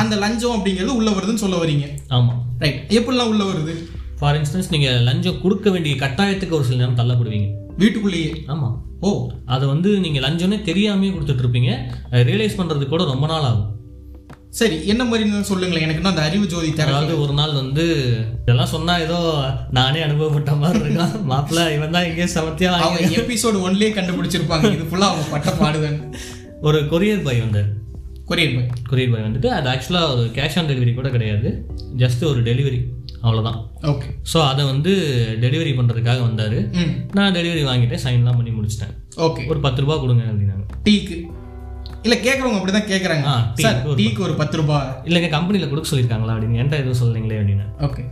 அந்த 0.00 0.14
லஞ்சம் 0.22 0.54
அப்படிங்கிறது 0.56 0.98
உள்ள 1.00 1.10
வருதுன்னு 1.16 1.44
சொல்ல 1.44 1.56
வரீங்க. 1.64 1.86
ஆமாம் 2.16 2.40
ரைட் 2.62 2.80
எப்படிலாம் 2.98 3.30
உள்ள 3.32 3.44
வருது? 3.50 3.74
ஃபார் 4.18 4.42
இன்ஸ்டன்ஸ் 4.42 4.70
நீங்கள் 4.70 5.02
லஞ்சம் 5.02 5.40
கொடுக்க 5.40 5.70
வேண்டிய 5.70 5.94
கட்டாயத்துக்கு 5.94 6.50
ஒரு 6.50 6.64
சில 6.64 6.76
நேரம் 6.76 6.98
தள்ளப்படுவீங்க. 6.98 7.48
வீட்டுக்குள்ளேயே? 7.76 8.42
ஆமாம் 8.46 8.84
ஓ. 9.00 9.28
அதை 9.44 9.68
வந்து 9.68 9.98
நீங்கள் 9.98 10.22
லஞ்சம்னே 10.22 10.62
தெரியாமே 10.62 11.08
கொடுத்துட்டு 11.08 11.42
இருப்பீங்க. 11.44 11.72
ரியலைஸ் 12.10 12.58
பண்ணுறதுக்கு 12.58 12.88
கூட 12.88 13.04
ரொம்ப 13.04 13.26
நாள் 13.26 13.42
ஆகும். 13.42 13.72
சரி 14.50 14.86
என்ன 14.86 15.04
மாதிரி 15.04 15.42
சொல்லுங்களேன். 15.42 15.82
எனக்கு 15.82 16.08
அந்த 16.08 16.22
அறிவு 16.22 16.46
ஜோதி 16.46 16.70
அதாவது 16.82 17.20
ஒரு 17.20 17.32
நாள் 17.32 17.52
வந்து 17.52 17.84
இதெல்லாம் 18.42 18.66
சொன்னா 18.66 18.98
ஏதோ 18.98 19.18
நானே 19.70 20.00
அனுபவப்பட்ட 20.02 20.58
மாதிரி 20.58 20.78
இருக்கான். 20.78 21.12
மாப்பிள்ள 21.30 21.74
இவன் 21.74 21.90
தான் 21.90 22.04
எங்கேயோ 22.04 22.28
சமத்தியா 22.34 22.70
அவங்க 22.70 23.00
எபிசோடு 23.00 23.58
ஒன்லயே 23.68 23.90
கண்டுபிடிச்சிருப்பாங்க. 23.98 24.72
இது 24.72 24.86
ஃபுல்லா 24.90 25.08
அவங்க 25.10 25.26
பட்ட 25.30 25.50
பாடுதான் 25.50 25.98
ஒரு 26.68 26.78
கொரியர் 26.78 27.22
பாய் 27.22 27.40
வந்தார். 27.40 27.68
Courier 28.26 28.54
boy. 28.54 28.68
கொரியர் 28.90 29.10
பாய் 29.10 29.26
வந்துட்டு 29.28 29.46
அது 29.46 29.68
ஆக்சுவலாக 29.68 30.12
ஒரு 30.14 30.30
கேஷ் 30.34 30.58
ஆன் 30.58 30.66
டெலிவரி 30.66 30.94
கூட 30.94 31.10
கிடையாது. 31.10 31.66
ஜஸ்ட் 31.96 32.24
ஒரு 32.24 32.42
டெலிவரி 32.42 32.80
அவ்வளோதான் 33.26 33.58
ஓகே 33.92 34.08
ஸோ 34.32 34.38
அதை 34.50 34.62
வந்து 34.64 34.92
டெலிவரி 35.44 35.72
பண்ணுறதுக்காக 35.78 36.20
வந்தார். 36.20 36.58
நான் 37.14 37.34
டெலிவரி 37.34 37.62
வாங்கிட்டு 37.68 37.96
சைன்லாம் 38.04 38.38
பண்ணி 38.38 38.52
முடிச்சிட்டேன். 38.56 38.92
ஓகே 39.26 39.44
ஒரு 39.46 39.60
பத்து 39.60 39.82
ரூபா 39.82 39.96
கொடுங்க 39.96 40.24
அப்படின்னாங்க. 40.30 40.64
டீக்கு. 40.84 41.16
இல்ல 42.02 42.16
கேக்குறவங்க 42.24 42.58
அப்படிதான் 42.58 42.90
கேக்குறாங்க 42.90 43.26
ஆ, 43.26 43.36
டீ 43.56 43.62
சார் 43.62 43.78
டீக்கு 44.00 44.20
ஒரு 44.22 44.34
பத்து 44.34 44.56
ரூபாய் 44.56 44.86
இல்லைங்க 45.04 45.28
கம்பெனியில் 45.28 45.70
கொடுக்க 45.70 45.90
சொல்லியிருக்காங்களா 45.90 46.34
அப்படின்னு. 46.34 46.58
என்கிட்ட 46.60 46.82
எதுவும் 46.82 47.00
சொல்லலைங்களே 47.00 47.38
அப்படின்னு. 47.40 47.66
ஓகே 47.80 48.04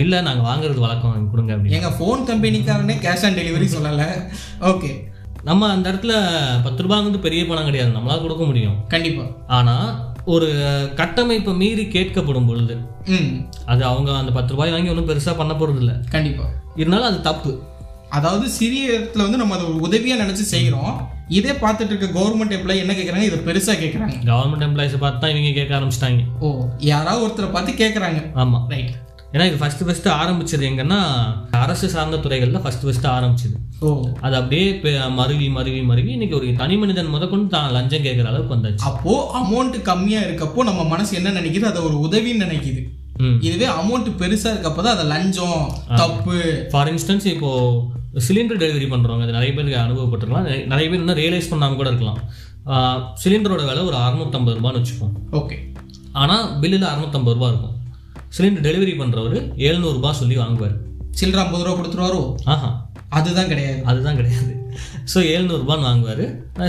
இல்லை 0.00 0.18
நாங்கள் 0.22 0.46
வாங்குறது 0.46 0.84
வழக்கம் 0.84 1.30
கொடுங்க 1.30 1.52
அப்படின்னு. 1.54 1.76
எங்க 1.78 1.88
ஃபோன் 1.96 2.20
கம்பெனிக்காரனே 2.28 2.96
கேஷ் 3.06 3.24
ஆன் 3.28 3.38
டெலிவரி 3.40 3.66
சொல்லல. 3.74 4.04
ஓகே 4.70 4.90
நம்ம 5.44 5.68
அந்த 5.68 5.86
இடத்துல 5.92 6.14
பத்து 6.64 6.84
ரூபாங்கிறது 6.84 7.20
பெரிய 7.20 7.42
பணம் 7.46 7.64
கிடையாது. 7.64 7.96
நம்மளால 7.96 8.20
கொடுக்க 8.20 8.44
முடியும். 8.44 8.76
கண்டிப்பா. 8.88 9.24
ஆனால் 9.48 9.88
ஒரு 10.24 10.48
கட்டமைப்பை 10.94 11.54
மீறி 11.54 11.84
கேட்கப்படும் 11.86 12.46
பொழுது 12.46 12.74
அது 13.66 13.84
அவங்க 13.84 14.10
அந்த 14.12 14.32
பத்து 14.32 14.52
ரூபாய் 14.52 14.70
வாங்கி 14.70 14.90
ஒன்றும் 14.90 15.08
பெருசாக 15.08 15.36
பண்ண 15.36 15.54
போகிறது 15.54 15.80
இல்லை 15.80 15.94
கண்டிப்பா. 16.10 16.44
இருந்தாலும் 16.76 17.06
அது 17.06 17.20
தப்பு. 17.20 17.52
அதாவது 18.08 18.48
சிறிய 18.48 18.90
இடத்துல 18.90 19.16
வந்து 19.16 19.36
நம்ம 19.36 19.54
அதை 19.54 19.66
ஒரு 19.66 19.78
உதவியா 19.88 20.16
நினைச்சு 20.22 20.44
செய்கிறோம் 20.54 20.94
இதே 21.28 21.52
பார்த்துட்டு 21.52 21.92
இருக்க 21.92 22.20
கவர்மெண்ட் 22.20 22.56
எம்ப்ளாய் 22.56 22.82
என்ன 22.84 22.92
கேக்குறாங்க? 22.92 23.28
இதை 23.30 23.38
பெருசா 23.38 23.74
கேக்குறாங்க. 23.82 24.16
கவர்மெண்ட் 24.30 24.66
எம்ப்ளாயிஸை 24.68 24.98
பார்த்து 24.98 25.20
தான் 25.20 25.30
இவங்க 25.30 25.52
கேட்க 25.58 25.78
ஆரம்பிச்சிட்டாங்க. 25.78 26.22
ஓ 26.40 26.68
யாராவது 26.78 27.26
ஒருத்தரை 27.26 27.52
பார்த்து 27.52 27.72
கேக்குறாங்க. 27.72 28.20
ஆமாம் 28.34 28.68
ரைட் 28.68 28.92
ஏன்னா 29.32 29.46
இது 29.46 29.66
ஃபஸ்ட்டு 29.66 29.90
ஃபஸ்ட்டு 29.90 30.12
ஆரம்பிச்சது 30.22 30.64
எங்கன்னா 30.64 31.00
அரசு 31.50 31.88
சார்ந்த 31.88 32.16
துறைகளில் 32.16 32.58
ஃபஸ்ட்டு 32.58 32.84
ஃபஸ்ட்டு 32.84 33.02
ஆரம்பிச்சது. 33.02 33.84
அது 34.20 34.36
அப்படியே 34.36 34.80
மருவி 35.08 35.48
மருவி 35.48 35.82
மருவி 35.82 36.12
இன்னைக்கு 36.12 36.36
ஒரு 36.36 36.54
தனி 36.56 36.76
மனிதன் 36.76 37.06
முதற்கொண்டு 37.06 37.48
தான் 37.48 37.70
லஞ்சம் 37.70 38.02
கேட்குற 38.02 38.24
அளவுக்கு 38.24 38.54
வந்தாச்சு. 38.54 38.78
அப்போ 38.78 39.40
அமௌண்ட் 39.42 39.82
கம்மியா 39.82 40.20
இருக்கப்போ 40.20 40.54
நம்ம 40.54 40.84
மனசு 40.84 41.16
என்ன 41.16 41.30
நினைக்குது? 41.30 41.62
அதை 41.62 41.82
ஒரு 41.82 42.08
உதவின்னு 42.08 42.42
நினைக்குது. 42.42 42.86
இதுவே 43.40 43.66
அமௌண்ட் 43.66 44.12
பெருசா 44.18 44.50
இருக்கப்போ 44.52 44.82
தான் 44.82 44.94
அதை 44.94 45.04
லஞ்சம் 45.04 45.72
தப்பு. 45.96 46.66
ஃபார் 46.70 46.94
இன்ஸ்டன்ஸ் 46.94 47.24
இப்போ 47.24 47.72
சிலிண்டர் 48.14 48.58
டெலிவரி 48.58 48.88
பண்ணுறவங்க 48.88 49.22
அது 49.22 49.32
நிறைய 49.32 49.52
பேருக்கு 49.52 49.78
அனுபவப்பட்டிருக்கலாம். 49.78 50.66
நிறைய- 50.66 50.66
பேர் 50.66 50.94
இன்னும் 50.94 51.16
ரியலைஸ் 51.16 51.48
பண்ணாமல் 51.50 51.76
கூட 51.76 51.88
இருக்கலாம். 51.88 52.18
சிலிண்டரோட 53.24 53.66
விலை 53.66 53.82
ஒரு 53.82 53.96
அறுநூத்தம்பது 53.96 54.56
ரூபான்னு 54.56 54.82
வச்சுப்போம் 54.82 55.32
ஓகே. 55.32 55.72
ஆனால் 56.12 56.60
பில்லில் 56.60 56.86
அறுநூத்தம்பது 56.86 57.32
ரூபா 57.32 57.48
இருக்கும். 57.48 57.80
சிலிண்டர் 58.36 58.66
டெலிவரி 58.66 58.92
பண்ணுறவர் 59.00 59.38
எழுநூறுபா 59.68 60.10
சொல்லி 60.20 60.36
வாங்குவார். 60.36 60.76
சில்லற 61.20 61.40
ஐம்பது 61.44 61.64
ரூபா 61.64 61.74
கொடுத்துருவாரோ? 61.78 62.20
ஆஹா. 62.52 62.70
அதுதான் 63.18 63.50
கிடையாது. 63.50 63.80
அதுதான் 63.90 64.18
கிடையாது. 64.20 64.52
ஸோ 65.12 65.18
எழுநூறுபான்னு 65.32 65.86
வாங்குவார். 65.88 66.22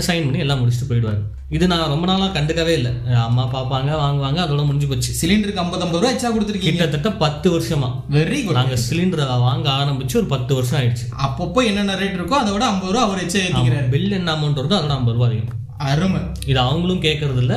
சைன் 0.08 0.26
பண்ணி 0.26 0.42
எல்லாம் 0.44 0.60
முடிச்சுட்டு 0.60 0.88
போயிடுவார். 0.90 1.22
இது 1.56 1.64
நான் 1.70 1.92
ரொம்ப 1.92 2.06
நாளாக 2.10 2.30
கண்டுக்கவே 2.36 2.72
இல்லை. 2.78 2.92
அம்மா 3.28 3.44
பார்ப்பாங்க 3.54 3.90
வாங்குவாங்க 4.02 4.38
அதோட 4.44 4.62
முடிஞ்சு 4.68 4.88
போச்சு. 4.90 5.10
சிலிண்டருக்கு 5.20 5.62
ஐம்பது 5.64 5.84
ஐம்பது 5.86 6.00
ரூபா 6.00 6.12
எக்ஸ்ட்ரா 6.12 6.32
கொடுத்துருக்கீங்க. 6.36 6.76
கிட்டத்தட்ட 6.76 7.10
பத்து 7.24 7.48
வருஷமா. 7.56 7.90
வெரி 8.16 8.38
குட் 8.44 8.58
நாங்கள் 8.60 8.84
சிலிண்டரை 8.88 9.26
வாங்க 9.48 9.68
ஆரம்பிச்சு 9.80 10.20
ஒரு 10.22 10.30
பத்து 10.34 10.54
வருஷம் 10.54 10.80
ஆயிடுச்சு. 10.80 11.06
அப்பப்போ 11.26 11.62
என்னென்ன 11.70 11.98
ரேட் 12.02 12.18
இருக்கோ 12.20 12.38
அதை 12.42 12.52
விட 12.56 12.66
ஐம்பது 12.72 12.92
ரூபா 12.94 13.04
அவர் 13.08 13.24
எச்சா 13.26 13.42
ஏற்றிக்கிறாரு 13.46 13.88
பில் 13.96 14.16
என்ன 14.20 14.34
அமௌண்ட் 14.36 14.60
வருதோ 14.62 14.78
அதோட 14.80 14.96
ஐம்பது 15.00 15.16
ரூபா 15.18 15.28
அதிகம். 15.30 15.52
அருமை. 15.88 16.20
இது 16.46 16.58
அவங்களும் 16.60 17.02
கேட்கறது 17.02 17.40
இல்ல 17.42 17.54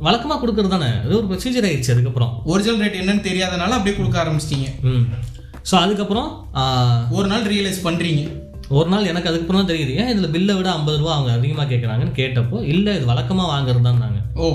வழக்கமா 0.00 0.36
கொடுக்கறது 0.40 0.68
தானே? 0.68 0.90
அது 1.04 1.16
ஒரு 1.16 1.26
ப்ரொசீஜர் 1.26 1.66
ஆயிடுச்சு 1.68 1.92
அதுக்கப்புறம். 1.92 2.32
ஒரிஜினல் 2.44 2.82
ரேட் 2.82 3.00
என்னன்னு 3.00 3.20
தெரியாதனால 3.20 3.76
அப்படியே 3.76 3.96
கொடுக்க 3.96 4.24
ஆரம்பிச்சிட்டீங்க. 4.24 4.68
ம். 4.82 5.04
ஸோ 5.70 5.74
அதுக்கப்புறம் 5.76 6.28
ஒரு 7.10 7.26
நாள் 7.28 7.44
ரியலைஸ் 7.44 7.86
பண்றீங்க. 7.86 8.22
ஒரு 8.68 8.88
நாள் 8.88 9.04
எனக்கு 9.04 9.28
அதுக்கப்புறம் 9.28 9.60
தான் 9.62 9.72
தெரியுது. 9.72 9.92
ஏன் 9.94 10.10
இதில் 10.10 10.30
பில்லை 10.30 10.54
விட 10.54 10.70
ஐம்பது 10.72 10.98
ரூபா 10.98 11.14
அவங்க 11.14 11.32
அதிகமாக 11.32 11.68
கேட்குறாங்கன்னு 11.68 12.18
கேட்டப்போ 12.18 12.62
இல்லை 12.64 12.94
இது 12.96 13.06
வழக்கமாக 13.06 13.48
வாங்குறது 13.52 13.82
தான் 13.82 13.98
நாங்கள் 13.98 14.26
ஓ. 14.36 14.48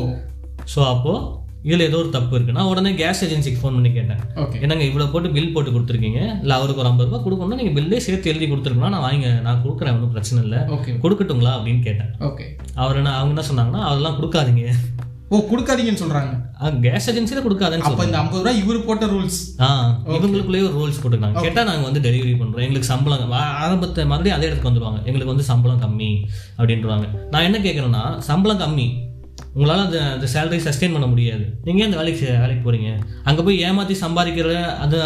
ஸோ 0.75 0.79
அப்போது 0.87 1.23
இதில் 1.67 1.85
ஏதோ 1.87 1.97
ஒரு 2.03 2.09
தப்பு 2.15 2.33
இருக்குன்னா 2.37 2.63
உடனே 2.71 2.91
கேஸ் 3.01 3.21
ஏஜென்சிக்கு 3.25 3.61
ஃபோன் 3.61 3.77
பண்ணி 3.77 3.91
கேட்டேன். 3.97 4.21
என்னங்க 4.63 4.83
இவ்வளோ 4.89 5.07
போட்டு 5.13 5.29
பில் 5.37 5.53
போட்டு 5.55 5.73
கொடுத்துருக்கீங்க? 5.75 6.21
இல்லை 6.43 6.55
அவருக்கு 6.59 6.83
ஒரு 6.83 6.91
ஐம்பது 6.91 7.09
ரூபா 7.09 7.21
கொடுக்கணும்னா 7.25 7.59
நீங்கள் 7.61 7.77
பில்லே 7.77 8.01
சேர்த்து 8.07 8.31
எழுதி 8.33 8.47
கொடுத்துருக்கலாம் 8.51 8.93
நான் 8.95 9.05
வாங்க 9.07 9.31
நான் 9.47 9.63
கொடுக்குறேன் 9.63 9.95
ஒன்றும் 9.95 10.13
பிரச்சனை 10.17 10.41
இல்லை. 10.45 10.59
கொடுக்கட்டுங்களா 11.05 11.53
அப்படின்னு 11.57 11.81
கேட்டேன். 11.87 12.11
ஓகே 12.29 12.45
அவர் 12.83 12.99
என்ன 13.01 13.15
அவங்க 13.21 13.33
என்ன 13.35 13.47
சொன்னாங்கன்னா 13.49 13.83
அதெல்லாம் 13.89 14.19
கொடுக்காதீங்க. 14.19 14.65
ஓ 15.33 15.35
கொடுக்காதீங்கன்னு 15.51 16.01
சொல்றாங்க. 16.01 16.33
கேஸ் 16.83 17.07
ஏஜென்சியில் 17.11 17.45
கொடுக்காதுன்னு 17.45 17.87
அப்ப 17.87 18.03
இந்த 18.07 18.19
ஐம்பது 18.19 18.41
ரூபா 18.41 18.53
இவரு 18.59 18.79
போட்ட 18.89 19.05
ரூல்ஸ் 19.13 19.39
ஆ 19.65 19.69
இவங்களுக்குள்ளேயே 20.17 20.65
ஒரு 20.67 20.75
ரூல்ஸ் 20.79 20.99
போட்டுருக்காங்க. 21.01 21.43
கேட்டா 21.45 21.63
நாங்க 21.69 21.85
வந்து 21.87 22.03
டெலிவரி 22.07 22.35
பண்றோம். 22.41 22.63
எங்களுக்கு 22.65 22.91
சம்பளம் 22.91 23.33
ஆரம்பத்தை 23.63 24.05
மறுபடியும் 24.11 24.37
அதே 24.37 24.47
இடத்துக்கு 24.49 24.71
வந்துருவாங்க. 24.71 25.01
எங்களுக்கு 25.09 25.33
வந்து 25.33 25.47
சம்பளம் 25.51 25.81
கம்மி 25.85 26.11
அப்படின்றாங்க. 26.59 27.07
நான் 27.33 27.47
என்ன 27.49 27.59
கேட்குறேன்னா 27.65 28.03
சம்பளம் 28.29 28.63
கம்மி. 28.63 28.87
உங்களால் 29.53 29.85
அந்த 29.85 30.03
அந்த 30.03 30.27
சேலரி 30.33 30.59
சஸ்டெயின் 30.59 30.91
பண்ண 30.91 31.05
முடியாது. 31.05 31.45
நீங்க 31.63 31.83
ஏன் 31.83 31.93
அந்த 31.93 31.97
வேலைக்கு 31.97 32.37
வேலைக்கு 32.39 32.71
போறீங்க? 32.71 32.99
அங்க 33.23 33.43
போய் 33.43 33.63
ஏமாத்தி 33.63 33.95
சம்பாதிக்கிற 34.01 34.65
அது 34.65 35.01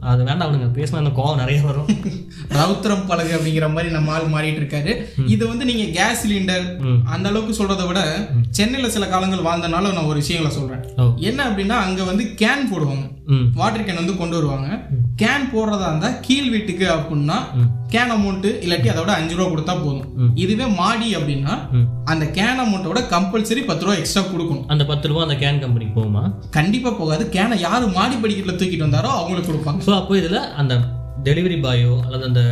அது 0.00 0.24
வேண்டாம் 0.24 0.48
அவனுங்க 0.48 0.78
பேசினா 0.78 0.96
அந்த 0.96 1.10
கோவம் 1.10 1.36
நிறைய 1.36 1.60
வரும். 1.62 1.86
ரவுத்திரம் 2.56 3.06
பழகு 3.06 3.36
அப்படிங்கிற 3.36 3.72
மாதிரி 3.72 3.92
நம்ம 3.92 4.12
ஆள் 4.12 4.26
மாறிட்டு 4.26 4.60
இருக்காரு. 4.60 5.04
இது 5.26 5.48
வந்து 5.48 5.64
நீங்க 5.64 5.84
கேஸ் 5.84 6.26
சிலிண்டர். 6.26 6.66
அந்த 7.04 7.28
அளவுக்கு 7.28 7.64
சொல்றதை 7.64 7.86
விட 7.86 8.28
சென்னையில 8.50 8.92
சில 8.92 9.06
காலங்கள் 9.06 9.38
வாழ்ந்தனால 9.38 9.92
நான் 9.92 10.04
ஒரு 10.04 10.18
விஷயங்களை 10.18 10.56
சொல்றேன். 10.56 11.16
என்ன 11.16 11.50
அப்படின்னா 11.50 11.76
அங்க 11.86 12.02
வந்து 12.02 12.24
கேன் 12.24 12.70
போடுவாங்க. 12.72 13.15
வாட்டர் 13.58 13.84
கேன் 13.86 14.00
வந்து 14.00 14.14
கொண்டு 14.20 14.36
வருவாங்க. 14.38 14.68
கேன் 15.20 15.46
போடுறதா 15.52 15.86
இருந்தா 15.90 16.08
கீழ் 16.26 16.50
வீட்டுக்கு 16.54 16.86
அப்படின்னா. 16.94 17.38
கேன் 17.94 18.12
அமௌண்ட் 18.16 18.48
இல்லாட்டி 18.64 18.88
அதோட 18.92 19.10
அஞ்சு 19.18 19.34
ரூபா 19.36 19.48
கொடுத்தா 19.52 19.74
போதும். 19.84 20.32
இதுவே 20.42 20.66
மாடி 20.80 21.08
அப்படின்னா. 21.18 21.54
அந்த 22.12 22.24
கேன் 22.38 22.62
அமௌண்ட்டோட 22.64 23.02
கம்பல்சரி 23.14 23.64
பத்து 23.70 23.84
ரூபா 23.86 23.96
எக்ஸ்ட்ரா 24.00 24.24
கொடுக்கணும். 24.32 24.66
அந்த 24.74 24.86
பத்து 24.90 25.08
ரூபா 25.12 25.22
அந்த 25.26 25.38
கேன் 25.44 25.62
கம்பெனிக்கு 25.64 25.96
போகுமா? 26.00 26.24
கண்டிப்பா 26.58 26.92
போகாது. 27.00 27.26
கேனை 27.36 27.58
யாரு 27.68 27.86
மாடி 27.98 28.18
படிக்கட்டுல 28.24 28.58
தூக்கிட்டு 28.60 28.88
வந்தாரோ 28.88 29.12
அவங்களுக்கு 29.20 29.50
கொடுப்பாங்க. 29.52 29.86
ஸோ 29.88 29.94
அப்போ 30.00 30.14
இதுல 30.22 30.40
அந்த 30.62 30.76
டெலிவரி 31.28 31.58
பாயோ 31.66 31.94
அல்லது 32.06 32.24
அந்த 32.30 32.42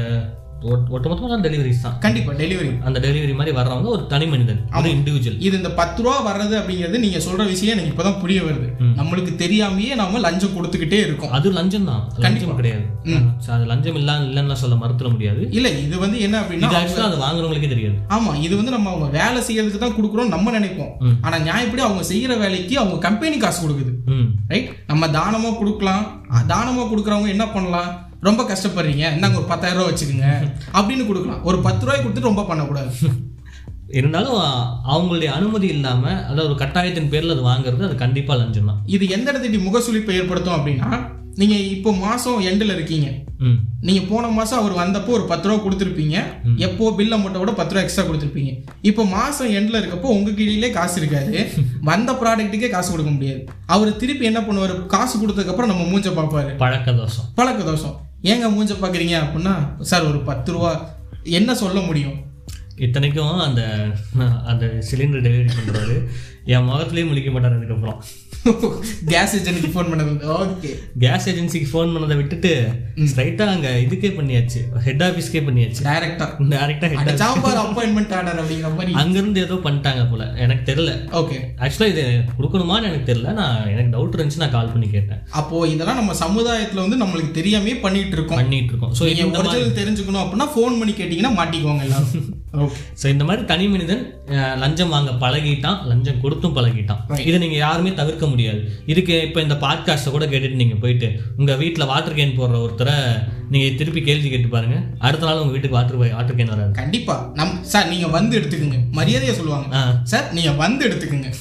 ஒட்டு- 0.64 0.90
ஒட்டுமொத்தமாக 0.90 1.42
டெலிவரிஸ் 1.46 1.80
தான். 1.82 1.98
கண்டிப்பா 1.98 2.32
டெலிவரி 2.32 2.82
அந்த 2.82 3.00
டெலிவரி 3.00 3.34
மாதிரி 3.34 3.56
வர்றவங்க 3.56 3.84
ஒரு 3.84 4.06
தனி 4.06 4.26
மனிதன் 4.26 4.60
ஒரு 4.78 4.88
இண்டிவிஜுவல் 4.90 5.36
இது 5.38 5.56
இந்த 5.56 5.70
பத்து 5.70 6.02
ரூபா 6.02 6.16
வர்றது 6.28 6.54
அப்படிங்கிறது 6.60 6.98
நீங்க 6.98 7.18
சொல்ற 7.18 7.46
விஷயம் 7.46 7.78
எனக்கு 7.78 7.94
இப்பதான் 7.94 8.20
புரிய 8.20 8.40
வருது. 8.40 8.68
நம்மளுக்கு 8.98 9.32
தெரியாமயே 9.44 9.94
நாம 9.94 10.18
லஞ்சம் 10.18 10.50
கொடுத்துக்கிட்டே 10.50 10.98
இருக்கோம். 11.00 11.30
அது 11.30 11.52
லஞ்சம் 11.52 11.84
தான். 11.84 12.12
லஞ்சம் 12.18 12.56
கிடையாது. 12.56 12.82
அது 13.48 13.64
லஞ்சம் 13.64 13.94
இல்ல 13.94 14.12
இல்லைன்னு 14.18 14.52
சொல்ல 14.52 14.76
மறுத்துட 14.76 15.10
முடியாது. 15.10 15.48
இல்ல 15.50 15.68
இது 15.70 15.98
வந்து 15.98 16.20
என்ன 16.20 16.40
அப்படின்னா 16.40 16.68
அது 17.02 17.16
வாங்குறவங்களுக்கே 17.16 17.68
தெரியாது. 17.68 17.96
ஆமா 18.08 18.40
இது 18.40 18.56
வந்து 18.56 18.70
நம்ம 18.70 18.90
அவங்க 18.90 19.18
வேலை 19.18 19.40
செய்யறதுக்கு 19.42 19.78
தான் 19.78 19.92
கொடுக்குறோம் 19.92 20.28
நம்ம 20.28 20.58
நினைப்போம். 20.58 20.92
ஆனா 21.20 21.36
நியாயப்படி 21.38 21.78
அவங்க 21.78 22.02
செய்யற 22.12 22.38
வேலைக்கு 22.38 22.78
அவங்க 22.78 22.98
கம்பெனி 22.98 23.36
காசு 23.36 23.68
கொடுக்குது. 23.68 23.92
ரைட் 24.48 24.70
நம்ம 24.86 25.06
தானமா 25.06 25.58
கொடுக்கலாம். 25.58 26.04
தானமா 26.48 26.82
கொடுக்குறவங்க 26.84 27.28
என்ன 27.28 27.48
பண்ணலாம்? 27.48 28.03
ரொம்ப 28.24 28.42
கஷ்டப்படுறீங்க 28.42 29.04
இந்தாங்க 29.14 29.36
ஒரு 29.36 29.44
பத்தாயிரம் 29.44 29.78
ரூபாய் 29.78 29.92
வச்சுக்கோங்க 29.92 30.28
அப்படின்னு 30.72 31.06
கொடுக்கலாம். 31.06 31.42
ஒரு 31.42 31.60
பத்து 31.62 31.86
ரூபாய் 31.86 32.02
கொடுத்துட்டு 32.02 32.30
ரொம்ப 32.30 32.44
பண்ணக்கூடாது. 32.44 32.92
இருந்தாலும் 33.88 34.38
அவங்களுடைய 34.92 35.30
அனுமதி 35.30 35.66
இல்லாம 35.66 36.02
அதாவது 36.20 36.48
ஒரு 36.50 36.54
கட்டாயத்தின் 36.54 37.10
பேர்ல 37.12 37.30
அது 37.30 37.42
வாங்குறது 37.42 37.84
அது 37.84 37.94
கண்டிப்பா 37.94 38.34
லஞ்சம் 38.34 38.66
தான். 38.66 38.80
இது 38.86 39.08
எந்த 39.08 39.32
இடத்துல 39.32 39.60
முகசுளிப்பை 39.66 40.14
ஏற்படுத்தும் 40.14 40.56
அப்படின்னா 40.58 40.88
நீங்க 41.36 41.54
இப்போ 41.54 41.92
மாசம் 41.92 42.40
எண்டில் 42.40 42.74
இருக்கீங்க. 42.74 43.06
ம். 43.38 43.56
நீங்க 43.80 44.00
போன 44.00 44.28
மாசம் 44.28 44.58
அவர் 44.58 44.72
வந்தப்போ 44.72 45.08
ஒரு 45.08 45.24
பத்து 45.24 45.48
ரூபா 45.48 45.64
கொடுத்துருப்பீங்க. 45.64 46.16
எப்போ 46.56 46.92
பில் 46.92 47.12
அமௌண்ட்டை 47.12 47.40
விட 47.40 47.52
பத்து 47.52 47.74
ரூபா 47.74 47.84
எக்ஸ்ட்ரா 47.84 48.04
கொடுத்துருப்பீங்க. 48.04 48.52
இப்போ 48.82 49.04
மாசம் 49.04 49.48
எண்ட்ல 49.48 49.80
இருக்கப்போ 49.80 50.04
உங்க 50.04 50.30
கீழே 50.30 50.70
காசு 50.70 51.00
இருக்காது. 51.00 51.32
வந்த 51.82 52.12
ப்ராடக்ட்டுக்கே 52.12 52.70
காசு 52.70 52.90
கொடுக்க 52.90 53.10
முடியாது. 53.10 53.40
அவர் 53.66 53.96
திருப்பி 53.96 54.24
என்ன 54.24 54.40
பண்ணுவார்? 54.40 54.86
காசு 54.86 55.18
கொடுத்ததுக்கு 55.18 55.48
அப்புறம் 55.48 55.68
நம்ம 55.68 55.84
மூஞ்ச 55.84 56.10
பார்ப்பாரு. 56.10 56.56
பழக்க 56.56 56.92
தோஷம். 56.92 57.24
பழக்க 57.34 57.62
தோஷம். 57.62 58.03
ஏங்க 58.24 58.46
மூஞ்ச 58.50 58.72
பார்க்குறீங்க 58.80 59.16
அப்படின்னா 59.20 59.54
சார் 59.82 60.04
ஒரு 60.04 60.18
பத்து 60.20 60.52
ரூபா 60.52 60.70
என்ன 61.30 61.54
சொல்ல 61.54 61.80
முடியும்? 61.80 62.16
இத்தனைக்கும் 62.76 63.38
அந்த 63.38 63.62
அந்த 64.44 64.64
சிலிண்டர் 64.90 65.24
டெலிவரி 65.24 65.50
பண்ணுறாரு 65.56 65.96
என் 66.44 66.64
முகத்திலேயே 66.64 67.10
முழிக்க 67.10 67.30
மாட்டார் 67.30 67.56
அதுக்கப்புறம் 67.56 67.98
கேஸ் 69.12 69.34
ஏஜென்ட்க்கு 69.36 69.70
ஃபோன் 69.74 69.90
பண்ணது. 69.90 70.12
ஓகே 70.38 70.70
கேஸ் 71.02 71.26
ஏஜென்சிக்கு 71.30 71.68
ஃபோன் 71.72 71.92
பண்ணதை 71.94 72.16
விட்டுட்டு 72.20 72.52
ஸ்ட்ரைட்டா 73.10 73.44
அங்க 73.52 73.68
இதுக்கே 73.84 74.10
பண்ணியாச்சு. 74.18 74.60
ஹெட் 74.86 75.04
ஆஃபீஸ்க்கே 75.06 75.42
பண்ணியாச்சு. 75.46 75.82
டைரக்டா 75.88 76.26
டேரக்டா 76.52 76.88
ஹெட் 76.92 77.22
சாம்பார் 77.22 77.60
அப்பாயின்மெண்ட் 77.64 78.12
ஆர்டர் 78.18 78.40
அப்படிங்கிற 78.42 78.70
மாதிரி. 78.78 78.94
அங்கிருந்து 79.02 79.42
ஏதோ 79.46 79.58
பண்ணிட்டாங்க 79.66 80.04
போல. 80.12 80.26
எனக்கு 80.44 80.64
தெரியல. 80.70 80.92
ஓகே 81.20 81.38
ஆக்சுவலா 81.64 81.90
இது 81.94 82.04
கொடுக்கணுமான்னு 82.38 82.88
எனக்கு 82.90 83.08
தெரியல. 83.10 83.32
நான் 83.40 83.58
எனக்கு 83.74 83.94
டவுட் 83.96 84.16
இருந்துச்சு. 84.18 84.42
நான் 84.44 84.56
கால் 84.58 84.72
பண்ணி 84.74 84.88
கேட்டேன். 84.96 85.22
அப்போ 85.40 85.64
இதெல்லாம் 85.74 86.00
நம்ம 86.00 86.16
சமுதாயத்துல 86.24 86.84
வந்து 86.84 87.00
நம்மளுக்கு 87.04 87.32
தெரியாமே 87.40 87.74
பண்ணிட்டு 87.86 88.16
இருக்கோம். 88.18 88.40
பண்ணிட்டு 88.42 88.72
இருக்கோம் 88.74 88.94
ஸோ 89.00 89.04
நீங்க 89.10 89.42
ஒரிஜினல் 89.42 89.78
தெரிஞ்சுக்கணும் 89.80 90.22
அப்படின்னா 90.24 90.48
ஃபோன் 90.56 90.78
பண்ணி 90.82 90.94
கேட்டீங்கன்னா 91.00 91.34
மாட்டிக்குவாங்க 91.40 91.84
எல்லாரும். 91.88 92.32
ஸோ 93.00 93.06
இந்த 93.12 93.24
மாதிரி 93.28 93.42
தனி 93.50 93.64
மனிதன் 93.70 94.02
லஞ்சம் 94.62 94.92
வாங்க 94.94 95.12
பழகிட்டான். 95.22 95.78
லஞ்சம் 95.90 96.20
கொடுத்தும் 96.24 96.54
பழகிட்டான். 96.58 97.00
இதை 97.28 97.38
நீங்க 97.44 97.56
யாருமே 97.64 97.90
தவிர்க்க 98.00 98.26
முடியாது. 98.34 98.60
இதுக்கு 98.86 99.14
இப்போ 99.22 99.40
இந்த 99.40 99.54
பாட்காஸ்ட்டை 99.54 100.10
கூட 100.10 100.26
கேட்டுட்டு 100.26 100.54
நீங்க 100.54 100.74
போயிட்டு 100.74 101.08
உங்க 101.36 101.56
வீட்டில் 101.56 101.86
வாட்டர் 101.86 102.16
கேன் 102.16 102.38
போடுற 102.38 102.58
ஒருத்தரை 102.66 102.96
நீங்க 103.50 103.76
திருப்பி 103.76 104.00
கேள்வி 104.00 104.28
கேட்டு 104.28 104.48
பாருங்க. 104.48 104.76
அடுத்த 104.98 105.26
நாள் 105.26 105.38
உங்க 105.38 105.50
வீட்டுக்கு 105.50 105.76
வாட்டர் 105.76 105.96
வாட்டர் 105.96 106.36
கேன் 106.36 106.48
வராது. 106.48 106.72
கண்டிப்பா. 106.72 107.30
நம் 107.34 107.64
சார் 107.64 107.88
நீங்க 107.88 108.08
வந்து 108.08 108.40
எடுத்துக்கோங்க. 108.40 108.78
மரியாதையா 108.92 109.32
சொல்லுவாங்க. 109.32 109.94
சார் 110.02 110.32
நீங்க 110.32 110.52
வந்து 110.52 110.88
எடுத்துக்கோங்க. 110.88 111.32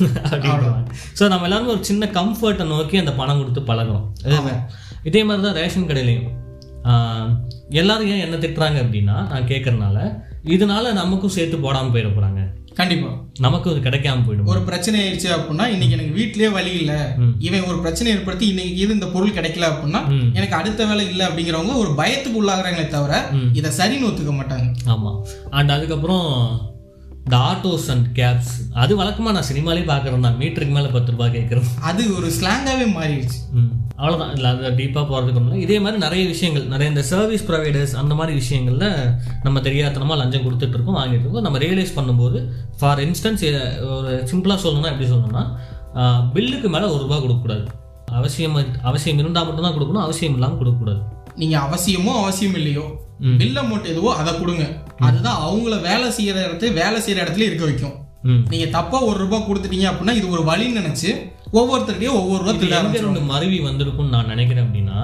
ஸோ 1.19 1.27
நம்ம 1.33 1.43
எல்லாரும் 1.43 1.67
ஒரு 1.67 1.83
சின்ன 1.83 2.05
கம்ஃபர்ட்டை 2.05 2.67
நோக்கி 2.67 2.97
அந்த 2.97 3.13
பணம் 3.13 3.37
கொடுத்து 3.37 3.61
பழகுறோம் 3.61 4.11
இதே- 5.03 5.25
மாதிரி 5.25 5.43
தான் 5.43 5.53
ரேஷன் 5.53 5.87
கடையிலையும். 5.87 6.29
எல்லாரும் 7.69 8.07
ஏன் 8.07 8.19
என்ன 8.19 8.35
திட்டுறாங்க 8.35 8.77
அப்படின்னா 8.83 9.03
நான் 9.03 9.47
கேட்கறனால 9.47 10.21
இதனால 10.45 10.93
நமக்கும் 10.93 11.29
சேர்த்து 11.29 11.57
போடாம 11.57 11.91
போயிட 11.91 12.09
போறாங்க. 12.09 12.62
கண்டிப்பா. 12.75 13.09
நமக்கும் 13.39 13.73
இது 13.73 13.89
கிடைக்காம 13.89 14.23
போயிடும்? 14.27 14.45
ஒரு 14.45 14.61
பிரச்சனை 14.61 14.97
ஆயிடுச்சு 15.01 15.29
அப்படின்னா 15.35 15.65
இன்னைக்கு 15.73 15.95
எனக்கு 15.97 16.17
வீட்லயே 16.19 16.51
வழி 16.51 16.71
இல்ல. 16.71 16.93
இவன் 17.39 17.65
ஒரு 17.65 17.79
பிரச்சனை 17.79 18.13
ஏற்படுத்தி 18.13 18.47
இன்னைக்கு 18.47 18.75
இது 18.75 18.93
இந்த 18.93 19.07
பொருள் 19.07 19.37
கிடைக்கல 19.37 19.69
அப்படின்னா. 19.71 20.01
எனக்கு 20.33 20.55
அடுத்த 20.55 20.85
வேலை 20.85 21.09
இல்ல 21.09 21.27
அப்படிங்கிறவங்க 21.27 21.75
ஒரு 21.75 21.93
பயத்துக்கு 21.97 22.41
உள்ளாகுறாங்களே 22.41 22.87
தவிர. 22.87 23.13
இதை 23.53 23.71
சரின்னு 23.77 24.09
ஒத்துக்க 24.09 24.33
மாட்டாங்க. 24.39 24.67
ஆமாம் 24.85 25.25
அண்ட் 25.49 25.69
அதுக்கப்புறம் 25.69 26.27
இந்த 27.25 27.35
ஆட்டோஸ் 27.49 27.85
அண்ட் 27.91 28.07
கேப்ஸ் 28.17 28.53
அது 28.81 28.93
வழக்கமாக 28.99 29.33
நான் 29.35 29.47
சினிமாலே 29.49 29.83
பார்க்குறேன் 29.89 30.25
தான். 30.25 30.37
மீட்டருக்கு 30.41 30.75
மேலே 30.77 30.89
பத்து 30.95 31.13
ரூபாய் 31.13 31.33
கேட்குறோம். 31.35 31.69
அது 31.89 32.01
ஒரு 32.17 32.27
ஸ்லாங்காவே 32.37 32.85
மாறிடுச்சு. 32.97 33.37
ம். 33.59 33.69
அவ்வளோதான் 33.99 34.33
இல்லை 34.35 34.49
அது 34.51 34.71
டீப்பாக 34.79 35.05
போகிறதுக்கு 35.11 35.41
இல்லை. 35.43 35.59
இதே 35.65 35.77
மாதிரி 35.83 35.99
நிறைய 36.05 36.23
விஷயங்கள். 36.31 36.65
நிறைய 36.73 36.87
இந்த 36.93 37.03
சர்வீஸ் 37.11 37.45
ப்ரொவைடர்ஸ் 37.49 37.93
அந்த 38.01 38.13
மாதிரி 38.19 38.33
விஷயங்களில் 38.41 38.89
நம்ம 39.45 39.59
தெரியாதனமாக 39.67 40.19
லஞ்சம் 40.21 40.45
கொடுத்துட்டு 40.47 40.77
இருக்கோம் 40.77 40.99
வாங்கிட்டு 40.99 41.25
இருக்கோம். 41.25 41.45
நம்ம 41.47 41.61
ரியலைஸ் 41.65 41.95
பண்ணும்போது 41.99 42.41
ஃபார் 42.81 43.03
இன்ஸ்டன்ஸ் 43.07 43.45
ஒரு 43.95 44.11
சிம்பிளாக 44.31 44.59
சொல்லணும்னா 44.65 44.93
எப்படி 44.93 45.09
சொல்லணும்னா 45.13 45.45
பில்லுக்கு 46.35 46.69
மேலே 46.75 46.85
ஒரு 46.93 47.01
ரூபா 47.05 47.19
கொடுக்கக்கூடாது. 47.23 47.65
அவசியம் 48.19 48.57
அவசியம் 48.89 49.21
இருந்தால் 49.23 49.47
மட்டும்தான் 49.47 49.77
கொடுக்கணும் 49.77 50.05
அவசியம் 50.07 50.35
இல்லாமல் 50.39 50.59
கொடுக்கக்கூடாது. 50.61 51.01
நீங்க 51.41 51.55
அவசியமோ 51.67 52.11
அவசியம் 52.23 52.57
இல்லையோ 52.61 52.85
பில் 53.39 53.59
அமௌண்ட் 53.61 53.91
எதுவோ 53.91 54.09
அதை 54.21 54.31
கொடுங்க. 54.39 54.65
அதுதான் 54.99 55.41
அவங்கள 55.45 55.81
வேலை 55.81 56.07
செய்யற 56.17 56.37
இடத்துல 56.47 56.73
வேலை 56.73 56.97
செய்யற 57.01 57.23
இடத்துல 57.25 57.47
இருக்க 57.49 57.65
வைக்கும். 57.65 57.97
நீங்க 58.51 58.65
தப்பா 58.65 58.97
ஒரு 59.01 59.17
ரூபாய் 59.21 59.47
கொடுத்துட்டீங்க 59.47 59.87
அப்படின்னா 59.89 60.13
இது 60.19 60.27
ஒரு 60.35 60.43
வழின்னு 60.49 60.81
நினைச்சு 60.81 61.09
ஒவ்வொருத்தருக்கையும் 61.59 62.19
ஒவ்வொரு 62.19 62.41
ரூபா 62.43 62.53
திருட 62.59 63.23
மருவி 63.31 63.57
வந்திருக்கும்னு 63.65 64.13
நான் 64.15 64.31
நினைக்கிறேன் 64.33 64.65
அப்படின்னா 64.65 64.99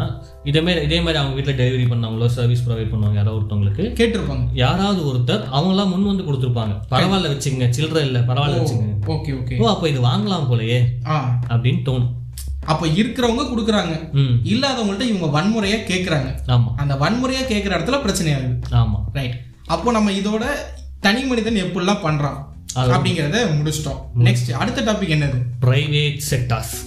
இதே 0.49 0.61
மாதிரி 0.65 0.85
இதே 0.87 0.99
மாதிரி 1.01 1.19
அவங்க 1.21 1.35
வீட்டில் 1.37 1.57
டெலிவரி 1.59 1.85
பண்ணவங்களோ 1.89 2.27
சர்வீஸ் 2.37 2.63
ப்ரொவைட் 2.67 2.91
பண்ணுவாங்க 2.91 3.19
யாரோ 3.19 3.33
ஒருத்தவங்களுக்கு 3.37 3.83
கேட்டிருப்பாங்க. 3.99 4.45
யாராவது 4.53 5.01
ஒருத்தர் 5.09 5.43
அவங்களாம் 5.57 5.91
முன் 5.93 6.09
வந்து 6.11 6.27
கொடுத்துருப்பாங்க. 6.29 6.75
பரவாயில்ல 6.93 7.31
வச்சுங்க 7.33 7.67
சில்லற 7.77 8.01
இல்லை 8.07 8.21
பரவாயில்ல 8.29 8.61
வச்சுங்க 8.61 8.87
ஓகே 9.15 9.33
ஓகே. 9.39 9.57
ஓ 9.61 9.67
அப்போ 9.73 9.89
இது 9.89 10.01
வாங்கலாம் 10.07 10.47
போலயே 10.51 10.79
அப்படின்னு 11.51 11.83
தோணும். 11.89 12.15
அப்ப 12.71 12.87
இருக்கிறவங்க 12.87 13.43
கொடுக்குறாங்க. 13.51 13.93
இல்லாதவங்கள்ட்ட 14.53 15.05
இவங்க 15.11 15.29
வன்முறையா 15.37 15.77
கேக்குறாங்க. 15.91 16.31
ஆமா. 16.55 16.71
அந்த 16.83 16.95
வன்முறையா 17.03 17.43
கேட்குற 17.53 17.71
இடத்துல 17.77 17.99
பிரச்சனை 18.07 18.33
ஆகுது. 18.37 18.55
ஆமா. 18.81 18.99
ரைட் 19.19 19.37
அப்போ 19.75 19.89
நம்ம 19.95 20.11
இதோட 20.19 20.43
தனி 21.05 21.23
மனிதன் 21.31 21.63
எப்படிலாம் 21.65 22.05
பண்றான் 22.05 22.37
அப்படிங்கிறத 22.93 23.39
முடிச்சிட்டோம். 23.57 23.99
நெக்ஸ்ட் 24.27 24.49
அடுத்த 24.61 24.79
டாபிக் 24.87 25.15
என்னது? 25.15 25.37
பிரைவேட் 25.65 26.21
செக்டார்ஸ் 26.31 26.77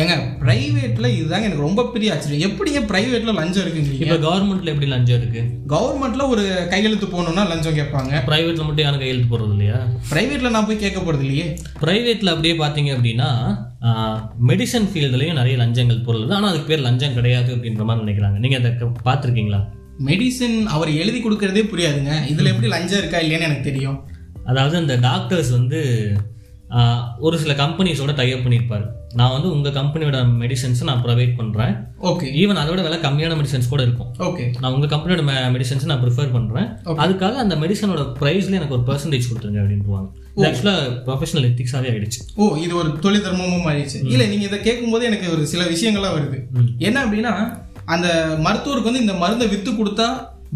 ஏங்க 0.00 0.14
பிரைவேட்ல 0.42 1.06
இதுதாங்க 1.16 1.46
எனக்கு 1.48 1.64
ரொம்ப 1.66 1.82
பெரிய 1.94 2.12
ஆச்சரியம். 2.12 2.44
எப்படிங்க 2.48 2.80
பிரைவேட்ல 2.90 3.32
லஞ்சம் 3.38 3.64
இருக்குங்கிறீங்க 3.64 4.04
இப்போ 4.04 4.16
கவர்மெண்ட்ல 4.26 4.72
எப்படி 4.72 4.88
லஞ்சம் 4.92 5.18
இருக்கு? 5.20 5.40
கவர்மெண்ட்ல 5.72 6.26
ஒரு 6.34 6.44
கையெழுத்து 6.70 7.06
போகணும்னா 7.14 7.42
லஞ்சம் 7.50 7.76
கேட்பாங்க. 7.80 8.12
பிரைவேட்ல 8.28 8.64
மட்டும் 8.68 8.84
யாரும் 8.86 9.02
கையெழுத்து 9.02 9.30
போடுறது 9.32 9.54
இல்லையா? 9.56 9.80
பிரைவேட்ல 10.12 10.52
நான் 10.54 10.68
போய் 10.70 10.82
கேட்க 10.84 11.00
போறது 11.00 11.24
இல்லையே? 11.26 11.46
பிரைவேட்ல 11.82 12.34
அப்படியே 12.34 12.54
பார்த்தீங்க 12.62 12.92
அப்படின்னா 12.96 13.28
மெடிசன் 14.50 14.88
ஃபீல்டுலையும் 14.92 15.38
நிறைய 15.40 15.56
லஞ்சங்கள் 15.62 16.04
பொருள் 16.08 16.26
ஆனால் 16.38 16.50
அதுக்கு 16.52 16.70
பேர் 16.72 16.86
லஞ்சம் 16.88 17.16
கிடையாது 17.18 17.52
அப்படின்ற 17.56 17.84
மாதிரி 17.90 18.04
நினைக்கிறாங்க. 18.04 18.38
நீங்க 18.44 18.58
அதை 18.62 18.72
பார்த்திருக்கீங்களா? 19.08 19.62
மெடிசின் 20.08 20.58
அவர் 20.74 20.90
எழுதி 21.02 21.20
கொடுக்கறதே 21.24 21.64
புரியாதுங்க. 21.72 22.12
இதுல 22.32 22.52
எப்படி 22.54 22.72
லஞ்சம் 22.74 22.98
இருக்கா 22.98 23.18
இல்லையான்னு 23.18 23.48
எனக்கு 23.50 23.70
தெரியும். 23.70 23.98
அதாவது 24.44 24.76
அந்த 24.76 24.96
டாக்டர்ஸ் 25.08 25.50
வந்து 25.58 25.80
ஒரு 27.18 27.36
சில 27.40 27.52
கம்பெனிஸோட 27.54 28.12
டைப் 28.18 28.44
பண்ணியிருப்பாரு. 28.44 28.84
நான் 29.18 29.32
வந்து 29.34 29.48
உங்க 29.54 29.70
கம்பெனியோட 29.70 30.18
மெடிசன்ஸை 30.42 30.84
நான் 30.88 31.02
ப்ரொவைட் 31.06 31.34
பண்றேன். 31.40 31.74
ஓகே 32.10 32.26
ஈவன் 32.42 32.60
அதோட 32.62 32.80
விலை 32.86 32.98
கம்மியான 32.98 33.36
மெடிசன்ஸ் 33.40 33.68
கூட 33.72 33.82
இருக்கும். 33.86 34.10
ஓகே 34.26 34.44
நான் 34.60 34.74
உங்க 34.76 34.86
கம்பெனியோட 34.94 35.22
மெடிசன்ஸ் 35.56 35.84
நான் 35.90 36.02
ப்ரிஃபர் 36.04 36.32
பண்றேன். 36.36 36.68
அதுக்காக 37.04 37.34
அந்த 37.44 37.56
மெடிசனோட 37.56 38.04
ப்ரைஸ்ல 38.20 38.58
எனக்கு 38.60 38.76
ஒரு 38.78 38.86
பெர்சன்டேஜ் 38.90 39.28
கொடுத்துருங்க 39.30 39.60
அப்படின்ட்டுவாங்க 39.64 40.08
இது 40.36 40.46
ஆக்சுவலாக 40.50 40.86
ப்ரொஃபஷனல் 41.08 41.48
எத்திக்ஸாவே 41.50 41.90
ஆயிடுச்சு. 41.92 42.22
ஓ 42.36 42.56
இது 42.64 42.72
ஒரு 42.82 42.92
தொழில் 43.06 43.26
தர்மமும் 43.26 43.66
மாறிடுச்சு 43.68 44.00
இல்ல 44.14 44.26
நீங்க 44.32 44.46
இதை 44.50 44.60
கேட்கும்போது 44.68 45.06
எனக்கு 45.10 45.28
ஒரு 45.34 45.44
சில 45.52 45.64
விஷயங்கள்லாம் 45.74 46.16
வருது. 46.18 46.40
என்ன 46.78 47.04
அப்படின்னா 47.04 47.34
அந்த 47.94 48.08
மருத்துவருக்கு 48.44 48.90
வந்து 48.90 49.04
இந்த 49.06 49.16
மருந்தை 49.22 49.46
வித்து 49.52 49.70
கொடுத்தா 49.72 50.06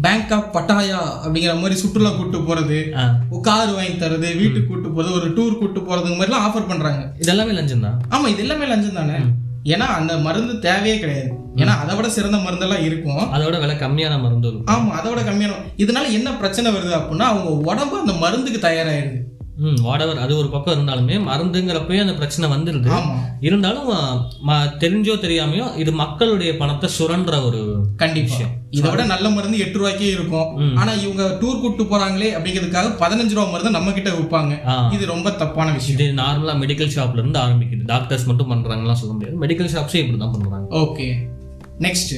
பேங்க் 0.05 0.31
ஆஃப் 0.35 0.51
பட்டாயா 0.55 0.99
அப்படிங்கிற 1.21 1.53
மாதிரி 1.61 1.75
சுற்றுலா 1.81 2.09
கூட்டு 2.17 2.39
போறது 2.47 2.77
கார் 3.47 3.71
வாங்கி 3.77 3.93
தரது 4.01 4.29
வீட்டுக்கு 4.41 4.67
கூட்டு 4.69 4.89
போறது 4.89 5.11
ஒரு 5.19 5.27
டூர் 5.37 5.57
கூட்டு 5.61 5.79
போறதுங்க 5.87 6.17
மாதிரிலாம் 6.19 6.45
ஆஃபர் 6.47 6.69
பண்றாங்க. 6.71 7.01
இதெல்லாமே 7.23 7.53
லஞ்சம் 7.59 7.85
தான். 7.85 7.97
ஆமா 8.15 8.27
இது 8.33 8.43
எல்லாமே 8.45 8.67
லஞ்சம் 8.71 8.99
தானே? 8.99 9.17
ஏன்னா 9.73 9.87
அந்த 9.99 10.13
மருந்து 10.25 10.53
தேவையே 10.65 10.97
கிடையாது. 10.99 11.29
ஏன்னா 11.61 11.73
அதை 11.83 11.93
விட 11.95 12.09
சிறந்த 12.17 12.37
மருந்தெல்லாம் 12.43 12.83
இருக்கும். 12.87 13.23
அதோட 13.35 13.55
விலை 13.63 13.75
கம்மியான 13.83 14.19
மருந்து 14.23 14.51
ஆமா 14.73 14.91
அதை 14.99 15.07
விட 15.11 15.21
கம்மியான 15.29 15.57
இதனால 15.83 16.11
என்ன 16.19 16.29
பிரச்சனை 16.41 16.71
வருது 16.75 16.93
அப்படின்னா 16.99 17.27
அவங்க 17.31 17.49
உடம்பு 17.71 17.97
அந்த 18.03 18.13
மருந்துக்கு 18.23 18.61
தயாராயிருது 18.67 19.19
ம் 19.65 19.77
வாடவர் 19.85 20.19
அது 20.23 20.33
ஒரு 20.39 20.49
பக்கம் 20.53 20.75
இருந்தாலுமே 20.75 21.15
மருந்துங்கிறப்பயே 21.29 22.01
அந்த 22.03 22.13
பிரச்சனை 22.19 22.47
வந்துருது. 22.53 22.89
இருந்தாலும் 23.47 23.89
தெரிஞ்சோ 24.83 25.15
தெரியாமையோ 25.23 25.65
இது 25.81 25.91
மக்களுடைய 26.01 26.51
பணத்தை 26.61 26.89
சுரண்டுற 26.97 27.35
ஒரு 27.47 27.61
கண்டிப்பா. 28.03 28.37
இதை 28.77 28.87
விட 28.91 29.03
நல்ல 29.13 29.25
மருந்து 29.35 29.63
எட்டு 29.65 29.79
ரூபாய்க்கே 29.81 30.11
இருக்கும். 30.17 30.49
ஆனா 30.81 30.91
இவங்க 31.03 31.23
டூர் 31.41 31.61
கூட்டு 31.63 31.83
போறாங்களே 31.91 32.29
அப்படிங்கிறதுக்காக 32.37 32.93
பதினஞ்சு 33.03 33.35
ரூபா 33.37 33.47
மருந்து 33.53 33.75
நம்ம 33.77 33.93
கிட்ட 33.97 34.11
விற்பாங்க. 34.17 34.53
இது 34.97 35.11
ரொம்ப 35.13 35.35
தப்பான 35.43 35.73
விஷயம். 35.77 35.97
இது 35.97 36.07
நார்மலா 36.23 36.55
மெடிக்கல் 36.63 36.95
ஷாப்ல 36.97 37.21
இருந்து 37.23 37.43
ஆரம்பிக்குது. 37.45 37.83
டாக்டர்ஸ் 37.93 38.29
மட்டும் 38.31 38.51
பண்றாங்கலாம் 38.55 39.01
சொல்ல 39.03 39.13
முடியாது. 39.17 39.37
மெடிக்கல் 39.45 39.73
ஷாப்ஸே 39.75 40.01
இப்படி 40.03 40.19
தான் 40.23 40.35
பண்றாங்க. 40.37 40.67
ஓகே 40.85 41.07
நெக்ஸ்ட் 41.87 42.15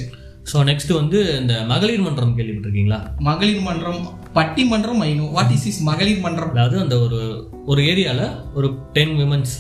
ஸோ 0.52 0.58
நெக்ஸ்ட் 0.68 0.92
வந்து 1.00 1.20
இந்த 1.40 1.54
மகளிர் 1.72 2.04
மன்றம் 2.06 2.38
கேள்விப்பட்டிருக்கீங்களா? 2.38 3.00
மகளிர் 3.28 3.66
மன்றம் 3.68 4.00
பட்டி 4.34 4.66
மன்றம் 4.66 5.02
ஐநோ 5.02 5.32
வாட் 5.32 5.52
இஸ் 5.52 5.66
இஸ் 5.66 5.82
மகளிர் 5.82 6.20
மன்றம்? 6.20 6.52
அதாவது 6.52 6.80
அந்த 6.80 7.00
ஒரு 7.00 7.20
ஒரு 7.66 7.82
ஏரியாவில் 7.82 8.28
ஒரு 8.54 8.68
டென் 8.94 9.16
விமன்ஸ் 9.16 9.56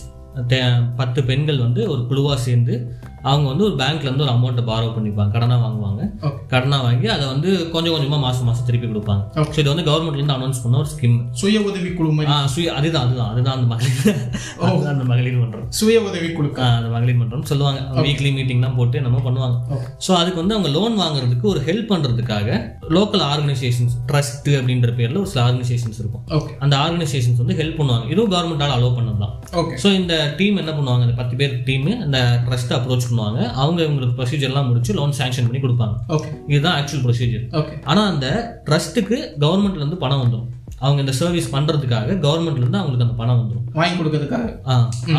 பத்து 0.96 1.24
பெண்கள் 1.24 1.60
வந்து 1.60 1.90
ஒரு 1.90 2.08
குழுவாக 2.08 2.38
சேர்ந்து 2.42 2.76
அவங்க 3.30 3.46
வந்து 3.52 3.66
ஒரு 3.68 3.76
பேங்க்ல 3.82 4.08
இருந்து 4.08 4.26
ஒரு 4.26 4.34
அமௌண்ட்டை 4.36 4.64
பாரோ 4.70 4.90
பண்ணிப்பாங்க. 4.98 5.32
கடனா 5.36 5.56
வாங்குவாங்க. 5.66 6.02
Okay. 6.28 6.46
கடனா 6.54 6.78
வாங்கி 6.86 7.08
அதை 7.16 7.26
வந்து 7.34 7.50
கொஞ்சம் 7.74 7.94
கொஞ்சமா 7.96 8.18
மாசம் 8.26 8.48
மாசம் 8.50 8.68
திருப்பி 8.70 8.88
கொடுப்பாங்க. 8.92 9.24
ஸோ 9.54 9.58
இது 9.64 9.70
வந்து 9.74 9.86
கவர்மெண்ட்ல 9.90 10.20
இருந்து 10.20 10.36
அனௌன்ஸ் 10.38 10.62
பண்ண 10.64 10.78
ஒரு 10.84 10.90
ஸ்கீம் 10.94 11.18
சுய 11.42 11.60
உதவி 11.70 11.90
குழு 11.98 12.26
ஆ 12.34 12.38
சுய 12.54 12.74
அதுதான் 12.80 13.06
அதுதான் 13.06 13.30
அதுதான் 13.34 13.56
அந்த 13.58 13.68
மகளிர். 13.74 14.20
அதுதான் 14.68 14.94
அந்த 14.96 15.06
மகளிர் 15.12 15.38
மன்றம். 15.42 15.68
சுய 15.80 15.98
உதவி 16.10 16.30
குழு 16.38 16.50
அந்த 16.80 16.90
மகளிர் 16.96 17.20
மன்றம் 17.22 17.46
சொல்லுவாங்க. 17.52 17.80
வீக்லி 18.08 18.32
மீட்டிங் 18.38 18.64
தான் 18.66 18.78
போட்டு 18.80 19.04
நம்ம 19.08 19.22
பண்ணுவாங்க. 19.28 19.58
ஸோ 20.08 20.12
அதுக்கு 20.22 20.42
வந்து 20.42 20.56
அவங்க 20.58 20.72
லோன் 20.78 20.96
வாங்குறதுக்கு 21.04 21.48
ஒரு 21.54 21.62
ஹெல்ப் 21.70 21.90
பண்றதுக்காக 21.94 22.48
லோக்கல் 22.98 23.26
ஆர்கனைசேஷன்ஸ் 23.32 23.96
ட்ரஸ்ட் 24.12 24.50
அப்படின்ற 24.60 24.92
பேர்ல 25.00 25.22
ஒரு 25.24 25.32
சில 25.34 25.44
ஆர்கனைசேஷன்ஸ் 25.48 26.00
இருக்கும். 26.04 26.24
அந்த 26.66 26.74
ஆர்கனைசேஷன்ஸ் 26.84 27.42
வந்து 27.44 27.58
ஹெல்ப் 27.62 27.78
பண்ணுவாங்க. 27.82 28.08
இதுவும் 28.14 28.34
கவர்மெண்டால 28.36 28.76
அலோவ் 28.78 28.98
பண்ணது 29.00 29.20
தான். 29.26 29.36
ஸோ 29.84 29.88
இந்த 30.00 30.14
டீம் 30.40 30.60
என்ன 30.64 30.72
பண்ணுவாங்க? 30.78 31.04
அந்த 31.08 31.18
பத்து 31.22 31.36
பேர் 31.42 31.56
டீம் 31.70 31.88
அந்த 32.06 32.20
ட்ரஸ்ட் 32.48 32.74
அப்ரோச் 32.78 33.09
பண்ணுவாங்க 33.10 33.42
அவங்க 33.62 33.80
இவங்களுக்கு 33.86 34.18
ப்ரொசீஜர்லாம் 34.20 34.68
முடிச்சு 34.68 34.94
லோன் 35.00 35.18
சாங்ஷன் 35.20 35.48
பண்ணி 35.48 35.62
கொடுப்பாங்க. 35.66 35.96
ஓகே 36.16 36.32
இதுதான் 36.54 36.78
ஆக்சுவல் 36.80 37.04
ப்ரொசீஜர் 37.08 37.46
ஓகே 37.60 37.76
ஆனா 37.92 38.04
அந்த 38.14 38.28
ட்ரஸ்ட்டுக்கு 38.70 39.18
கவர்மெண்ட்ல 39.46 39.84
இருந்து 39.84 40.04
பணம் 40.06 40.24
வந்துடும் 40.24 40.48
அவங்க 40.84 41.00
இந்த 41.04 41.14
சர்வீஸ் 41.22 41.48
பண்றதுக்காக 41.56 42.18
கவர்மெண்ட்ல 42.26 42.64
இருந்து 42.64 42.82
அவங்களுக்கு 42.82 43.08
அந்த 43.08 43.18
பணம் 43.22 43.40
வந்துடும் 43.40 43.66
வாங்கி 43.80 43.96
கொடுக்கறதுக்காக. 44.00 44.48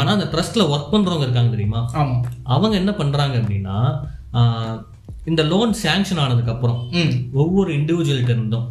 ஆனா 0.01 0.11
அந்த 0.17 0.27
ட்ரஸ்ட்ல 0.35 0.63
ஒர்க் 0.75 0.93
பண்றவங்க 0.95 1.27
இருக்காங்க 1.27 1.51
தெரியுமா? 1.57 1.81
அவங்க 2.55 2.75
என்ன 2.83 2.93
பண்றாங்க 3.01 3.37
அப்படின்னா 3.41 3.77
இந்த 5.31 5.43
லோன் 5.53 5.73
சாங்ஷன் 5.83 6.21
ஆனதுக்கு 6.25 6.53
அப்புறம் 6.55 6.79
ஒவ்வொரு 7.43 7.71
இண்டிவிஜுவல்கிட்ட 7.79 8.35
இருந்தும் 8.37 8.69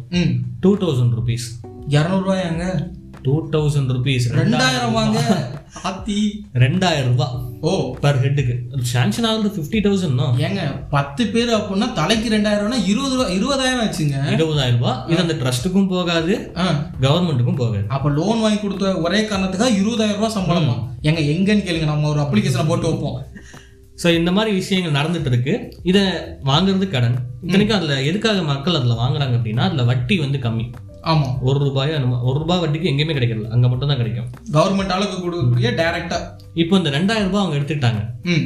டூ 0.64 0.70
தௌசண்ட் 0.82 1.14
ருபீஸ் 1.18 1.46
இரநூறுவாயாங்க? 1.96 2.64
டூ 3.24 3.34
தௌசண்ட் 3.52 3.90
ருபீஸ் 3.96 4.26
ரெண்டாயிரம் 4.38 4.92
வாங்க. 4.92 5.18
ஆத்தி 5.82 6.16
ரெண்டாயிரம் 6.54 7.10
ரூபாய் 7.10 7.34
ஓ. 7.60 7.72
பர் 8.00 8.20
ஹெட்டுக்கு 8.22 8.54
சாங்ஷன் 8.92 9.26
ஆகுறது 9.28 9.50
ஃபிஃப்டி 9.56 9.80
தௌசண்ட் 9.80 10.22
ஏங்க 10.38 10.62
பத்து 10.90 11.26
பேர் 11.26 11.52
அப்படின்னா 11.56 11.92
தலைக்கு 11.92 12.28
ரெண்டாயிரம்னா 12.30 12.78
இருபது 12.86 13.14
ரூபா 13.14 13.28
இருபதாயிரம் 13.30 13.82
ஆச்சுங்க. 13.84 14.16
இருபதாயிரம் 14.36 14.78
ரூபாய். 14.78 14.98
இது 15.08 15.20
அந்த 15.20 15.36
ட்ரஸ்ட்டுக்கும் 15.42 15.88
போகாது 15.88 16.34
ஆ. 16.56 16.66
கவர்மெண்ட்டுக்கும் 17.00 17.60
போகாது. 17.62 17.84
அப்ப 17.88 18.10
லோன் 18.10 18.40
வாங்கி 18.40 18.60
கொடுத்த 18.60 18.96
ஒரே 18.98 19.22
காரணத்துக்காக 19.24 19.78
இருபதாயிரம் 19.80 20.20
ரூபாய் 20.20 20.36
சம்பளமா? 20.38 20.76
எங்க 21.02 21.20
எங்கன்னு 21.34 21.66
கேளுங்க 21.66 21.84
நம்ம 21.84 22.08
ஒரு 22.08 22.20
அப்ளிகேஷனை 22.20 22.66
போட்டு 22.66 22.88
வைப்போம். 22.90 23.18
ஸோ 24.02 24.08
இந்த 24.14 24.32
மாதிரி 24.32 24.56
விஷயங்கள் 24.56 24.96
நடந்துட்டு 24.98 25.26
இருக்கு. 25.26 25.54
இதை 25.82 26.02
வாங்குறது 26.44 26.88
கடன். 26.88 27.16
இத்தனைக்கும் 27.42 27.76
அதுல 27.76 28.02
எதுக்காக 28.02 28.42
மக்கள் 28.42 28.74
அதுல 28.74 28.94
வாங்குறாங்க 28.94 29.34
அப்படின்னா 29.36 29.58
அதுல 29.60 29.82
வட்டி 29.82 30.18
வந்து 30.18 30.38
கம்மி. 30.38 30.66
ஆமா. 31.04 31.38
ஒரு 31.40 31.58
ரூபாயோ 31.58 31.92
ஒரு 32.20 32.38
ரூபாய் 32.38 32.58
வட்டிக்கு 32.58 32.90
எங்கேயுமே 32.90 33.14
கிடைக்கல. 33.14 33.48
அங்க 33.48 33.68
மட்டும் 33.68 33.88
தான் 33.88 33.96
கிடைக்கும். 33.96 34.28
கவர்மெண்ட் 34.52 34.88
அளவுக்கு 34.88 35.22
கொடுக்கக்கூடிய 35.22 35.70
டைரக்டா 35.74 36.18
இப்போ 36.54 36.76
இந்த 36.76 36.90
ரெண்டாயிரம் 36.90 37.28
ரூபாய் 37.28 37.42
அவங்க 37.42 37.58
எடுத்துக்கிட்டாங்க. 37.58 38.00
ம். 38.24 38.44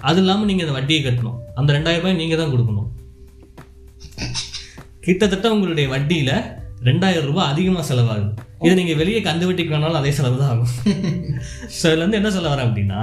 அது 0.00 0.20
இல்லாம 0.20 0.44
நீங்க 0.44 0.62
அந்த 0.62 0.72
வட்டியை 0.72 1.02
கட்டணும். 1.02 1.38
அந்த 1.54 1.72
ரெண்டாயிரம் 1.72 2.02
ரூபாய் 2.02 2.14
நீங்க 2.14 2.36
தான் 2.36 2.52
கொடுக்கணும். 2.52 2.88
கிட்டத்தட்ட 5.00 5.52
உங்களுடைய 5.52 5.88
வட்டியில 5.88 6.32
ரெண்டாயிரம் 6.82 7.24
ரூபாய் 7.24 7.46
அதிகமா 7.46 7.80
செலவாகுது. 7.80 8.30
இதை 8.62 8.74
நீங்க 8.74 8.94
வெளியே 8.94 9.20
கந்து 9.20 9.46
வட்டிக்கு 9.46 9.74
வேணாலும் 9.74 9.94
அதே 9.94 10.12
செலவு 10.12 10.38
தான் 10.38 10.48
ஆகும். 10.48 10.72
ஸோ 11.78 11.84
இதுல 11.84 12.02
இருந்து 12.02 12.16
என்ன 12.16 12.30
சொல்ல 12.30 12.52
வரேன் 12.52 12.66
அப்படின்னா 12.68 13.00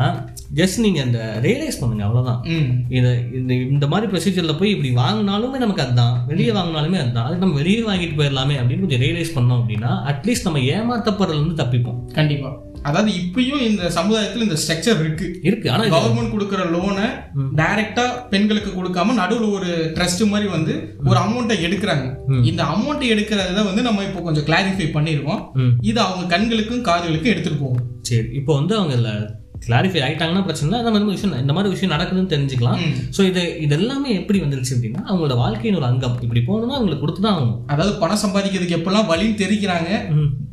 ஜஸ்ட் 0.55 0.79
நீங்க 0.79 1.01
அந்த 1.01 1.39
ரியலைஸ் 1.41 1.79
பண்ணுங்க 1.79 2.03
அவ்வளவுதான். 2.03 2.41
ம். 2.43 2.93
இதை 2.93 3.17
இந்த 3.33 3.53
இந்த 3.53 3.87
மாதிரி 3.87 4.11
ப்ரொசீஜரில் 4.11 4.59
போய் 4.59 4.69
இப்படி 4.69 4.89
வாங்கினாலுமே 4.89 5.57
நமக்கு 5.57 5.81
அதுதான். 5.81 6.23
வெளியே 6.27 6.49
வாங்கினாலுமே 6.49 6.99
அதுதான். 6.99 7.25
அதுக்கு 7.25 7.45
நம்ம 7.45 7.55
வெளியே 7.55 7.79
வாங்கிட்டு 7.79 8.19
போயிடலாமே 8.19 8.55
அப்படின்னு 8.55 8.79
கொஞ்சம் 8.79 9.01
ரியலைஸ் 9.01 9.35
பண்ணோம் 9.35 9.63
அப்படின்னா 9.63 10.11
அட்லீஸ்ட் 10.11 10.43
நம்ம 10.43 10.59
ஏமாத்தப்படுறதுலேருந்து 10.59 11.65
தப்பிப்போம். 11.65 12.11
கண்டிப்பா. 12.13 12.57
அதாவது 12.83 13.11
இப்பயும் 13.11 13.61
இந்த 13.61 13.83
சமுதாயத்துல 13.83 14.35
இந்த 14.35 14.55
ஸ்ட்ரக்சர் 14.67 14.99
இருக்கு. 14.99 15.39
இருக்கு. 15.41 15.71
ஆனா 15.71 15.83
இது- 15.83 16.01
கவர்மெண்ட் 16.01 16.31
கொடுக்குற 16.31 16.65
லோனை 16.73 17.09
டைரக்டா 17.55 18.27
பெண்களுக்கு 18.29 18.83
கொடுக்காம 18.83 19.07
நடுவுல 19.07 19.51
ஒரு 19.51 19.91
ட்ரஸ்ட் 19.93 20.27
மாதிரி 20.27 20.49
வந்து 20.49 20.97
ஒரு 21.05 21.19
அமௌண்ட்டை 21.19 21.57
எடுக்கிறாங்க. 21.57 22.15
இந்த 22.45 22.63
அமௌண்ட் 22.63 23.03
எடுக்கிறத 23.03 23.63
வந்து 23.63 23.81
நம்ம 23.81 24.03
இப்போ 24.03 24.19
கொஞ்சம் 24.19 24.45
கிளாரிஃபை 24.45 24.81
பண்ணிருக்கோம். 24.81 25.45
இது 25.81 25.99
அவங்க 25.99 26.37
கண்களுக்கும் 26.37 26.83
காதுகளுக்கும் 26.83 27.23
எடுத்துட்டு 27.23 27.59
போகும். 27.59 27.81
சரி. 28.01 28.27
இப்போ 28.33 28.53
வந்து 28.53 28.77
அவங்க 28.77 29.39
கிளாரிஃபை 29.61 30.01
ஆயிட்டாங்கன்னா 30.01 30.43
பிரச்சனை 30.43 30.67
இல்லை. 30.67 30.79
அந்த 30.79 30.91
மாதிரி 30.91 31.11
விஷயம் 31.11 31.39
இந்த 31.39 31.53
மாதிரி 31.53 31.73
விஷயம் 31.73 31.93
நடக்குதுன்னு 31.95 32.31
தெரிஞ்சுக்கலாம். 32.33 32.79
ஸோ 33.17 33.21
இது 33.21 33.59
இது 33.59 33.75
எல்லாமே 33.75 34.15
எப்படி 34.15 34.39
வந்துருச்சு 34.39 34.75
அப்படின்னா 34.75 35.01
அவங்களோட 35.07 35.35
வாழ்க்கையின் 35.35 35.75
ஒரு 35.75 35.85
அங்கம். 35.85 36.17
இப்படி 36.21 36.41
போகணும்னா 36.41 36.77
அவங்களுக்கு 36.77 36.99
கொடுத்து 36.99 37.21
தான் 37.21 37.35
ஆகணும். 37.35 37.59
அதாவது 37.67 37.93
பணம் 37.97 38.23
சம்பாதிக்கிறதுக்கு 38.25 38.77
எப்பெல்லாம் 38.79 39.09
வழின்னு 39.11 39.41
தெரிக்கிறாங்க. 39.43 39.89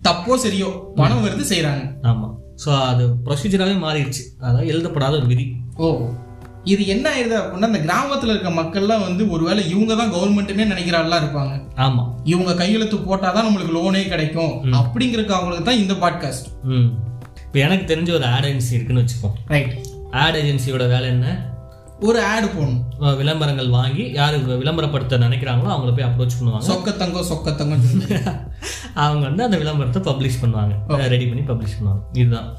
தப்போ 0.03 0.37
சரியோ 0.37 0.69
பணம் 0.95 1.25
வருது 1.25 1.45
செய்றாங்க. 1.53 1.85
ஆமா. 2.03 2.29
ஸோ 2.65 2.71
அது 2.85 3.05
ப்ரொசீஜராகவே 3.27 3.77
மாறிடுச்சு. 3.79 4.23
அதாவது 4.41 4.67
எழுதப்படாத 4.67 5.17
ஒரு 5.17 5.27
விதி. 5.27 5.47
ஓ. 5.79 5.89
இது 6.65 6.87
என்ன 6.87 7.11
ஆயிருது 7.11 7.37
அப்படின்னா 7.41 7.69
இந்த 7.69 7.79
கிராமத்துல 7.79 8.33
இருக்க 8.33 8.51
மக்கள்லாம் 8.51 9.05
வந்து 9.05 9.31
ஒருவேளை 9.31 9.71
இவங்க 9.71 9.95
தான் 9.95 10.15
கவர்மெண்ட்னே 10.15 10.65
நினைக்கிறாள்லாம் 10.65 11.23
இருப்பாங்க. 11.23 11.53
ஆமா. 11.77 12.03
இவங்க 12.25 12.55
கையெழுத்து 12.55 12.97
போட்டாதான் 12.97 13.47
நம்மளுக்கு 13.49 13.77
லோனே 13.77 14.09
கிடைக்கும். 14.09 14.53
அப்படிங்கறதுக்கு 14.81 15.37
அவங்களுக்கு 15.37 15.65
தான் 15.65 15.83
இந்த 15.83 15.95
பாட்காஸ்ட் 15.95 16.49
ம். 16.65 16.89
இப்போ 17.49 17.59
எனக்கு 17.67 17.85
தெரிஞ்ச 17.91 18.11
ஒரு 18.17 18.27
ஆட் 18.33 18.47
ஏஜென்சி 18.49 18.75
இருக்குன்னு 18.77 19.03
வச்சுப்போம் 19.03 19.37
ரைட் 19.53 19.71
ஆட் 20.23 20.37
ஏஜென்சியோட 20.41 20.85
வேலை 20.93 21.07
என்ன? 21.13 21.29
ஒரு 22.09 22.19
ஆடு 22.33 22.47
போடணும். 22.47 22.83
விளம்பரங்கள் 23.21 23.71
வாங்கி 23.77 24.05
யார் 24.19 24.35
விளம்பரப்படுத்த 24.63 25.19
நினைக்கிறாங்களோ 25.25 25.71
அவங்கள 25.75 25.93
போய் 25.97 26.07
அப்ரோச் 26.09 26.37
பண்ணுவாங்க. 26.39 26.67
சொக்க 26.71 26.93
தங்கம் 27.03 27.29
சொக்க 27.31 27.55
தங்கம் 27.61 27.87
அவங்க 29.05 29.23
வந்து 29.29 29.45
அந்த 29.47 29.57
விளம்பரத்தை 29.63 30.03
பப்ளிஷ் 30.11 30.39
பண்ணுவாங்க. 30.43 30.75
ரெடி 31.15 31.27
பண்ணி 31.31 31.45
பப்ளிஷ் 31.51 31.79
பண்ணுவாங்க. 31.79 32.03
இதுதான். 32.21 32.51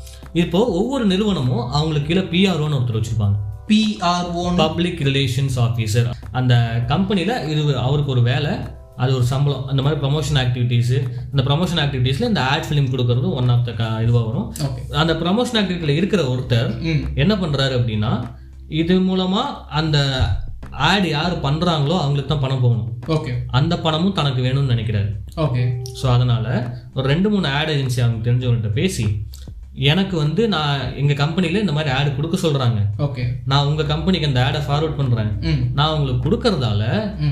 இப்போ 0.43 0.60
ஒவ்வொரு 0.80 1.06
நிறுவனமும் 1.12 1.63
அவங்களுக்கு 1.78 2.10
கீழே 2.10 2.25
பிஆர்ஓன்னு 2.34 2.80
ஒருத்தர் 2.80 2.99
வச்சிருப்பாங்க. 2.99 3.38
பிஆர்ஓ 3.71 4.43
பப்ளிக் 4.63 5.02
ரிலேஷன்ஸ் 5.10 5.60
ஆஃபீஸர் 5.67 6.10
அந்த 6.41 6.54
கம்பெனியில் 6.93 7.36
இது 7.54 7.62
அவருக்கு 7.88 8.15
ஒரு 8.17 8.23
வேலை. 8.32 8.54
அது 9.03 9.12
ஒரு 9.19 9.25
சம்பளம். 9.31 9.63
அந்த 9.71 9.81
மாதிரி 9.85 9.99
ப்ரமோஷன் 10.03 10.39
ஆக்டிவிட்டீஸு 10.43 10.97
இந்த 11.31 11.41
ப்ரமோஷன் 11.49 11.81
ஆக்டிவிட்டீஸில் 11.83 12.29
இந்த 12.31 12.41
ஆட் 12.51 12.67
ஃபிலிம் 12.69 12.91
கொடுக்கறது 12.93 13.29
ஒன் 13.39 13.51
ஆஃப் 13.55 13.65
த 13.69 13.71
இதுவாக 14.05 14.25
வரும். 14.29 14.47
அந்த 15.03 15.15
ப்ரமோஷன் 15.23 15.59
ஆக்டிவிட்டியில் 15.62 15.99
இருக்கிற 16.01 16.21
ஒருத்தர் 16.33 16.69
என்ன 17.23 17.35
பண்றாரு 17.43 17.75
அப்படின்னா 17.79 18.12
இது 18.81 18.95
மூலமா 19.09 19.43
அந்த 19.81 19.97
ஆட் 20.89 21.05
யார் 21.13 21.33
பண்றாங்களோ 21.45 21.95
அவங்களுக்கு 22.01 22.31
தான் 22.31 22.43
பணம் 22.43 22.63
போகணும். 22.65 22.89
ஓகே 23.15 23.31
அந்த 23.59 23.73
பணமும் 23.85 24.17
தனக்கு 24.19 24.41
வேணும்னு 24.45 24.73
நினைக்கிறாரு. 24.73 25.09
ஓகே 25.45 25.63
ஸோ 25.99 26.05
அதனால 26.15 26.45
ஒரு 26.97 27.05
ரெண்டு 27.13 27.27
மூணு 27.33 27.47
ஆட் 27.59 27.71
ஏஜென்சி 27.75 27.99
அவங்க 28.05 28.21
தெரிஞ்சவங்கள்ட்ட 28.27 28.71
பேசி 28.79 29.05
எனக்கு 29.73 30.17
வந்து 30.17 30.47
நான் 30.47 30.95
எங்க 30.95 31.13
கம்பெனில 31.13 31.60
இந்த 31.60 31.71
மாதிரி 31.71 31.95
ஆடு 31.95 32.15
கொடுக்க 32.15 32.38
சொல்றாங்க. 32.38 32.79
ஓகே 32.97 33.25
நான் 33.45 33.65
உங்க 33.65 33.84
கம்பெனிக்கு 33.84 34.27
அந்த 34.27 34.45
ஆடை 34.45 34.62
ஃபார்வர்ட் 34.62 34.97
பண்றேன். 34.97 35.71
நான் 35.73 35.97
உங்களுக்கு 35.97 36.29
கொடுக்கறதால. 36.29 36.84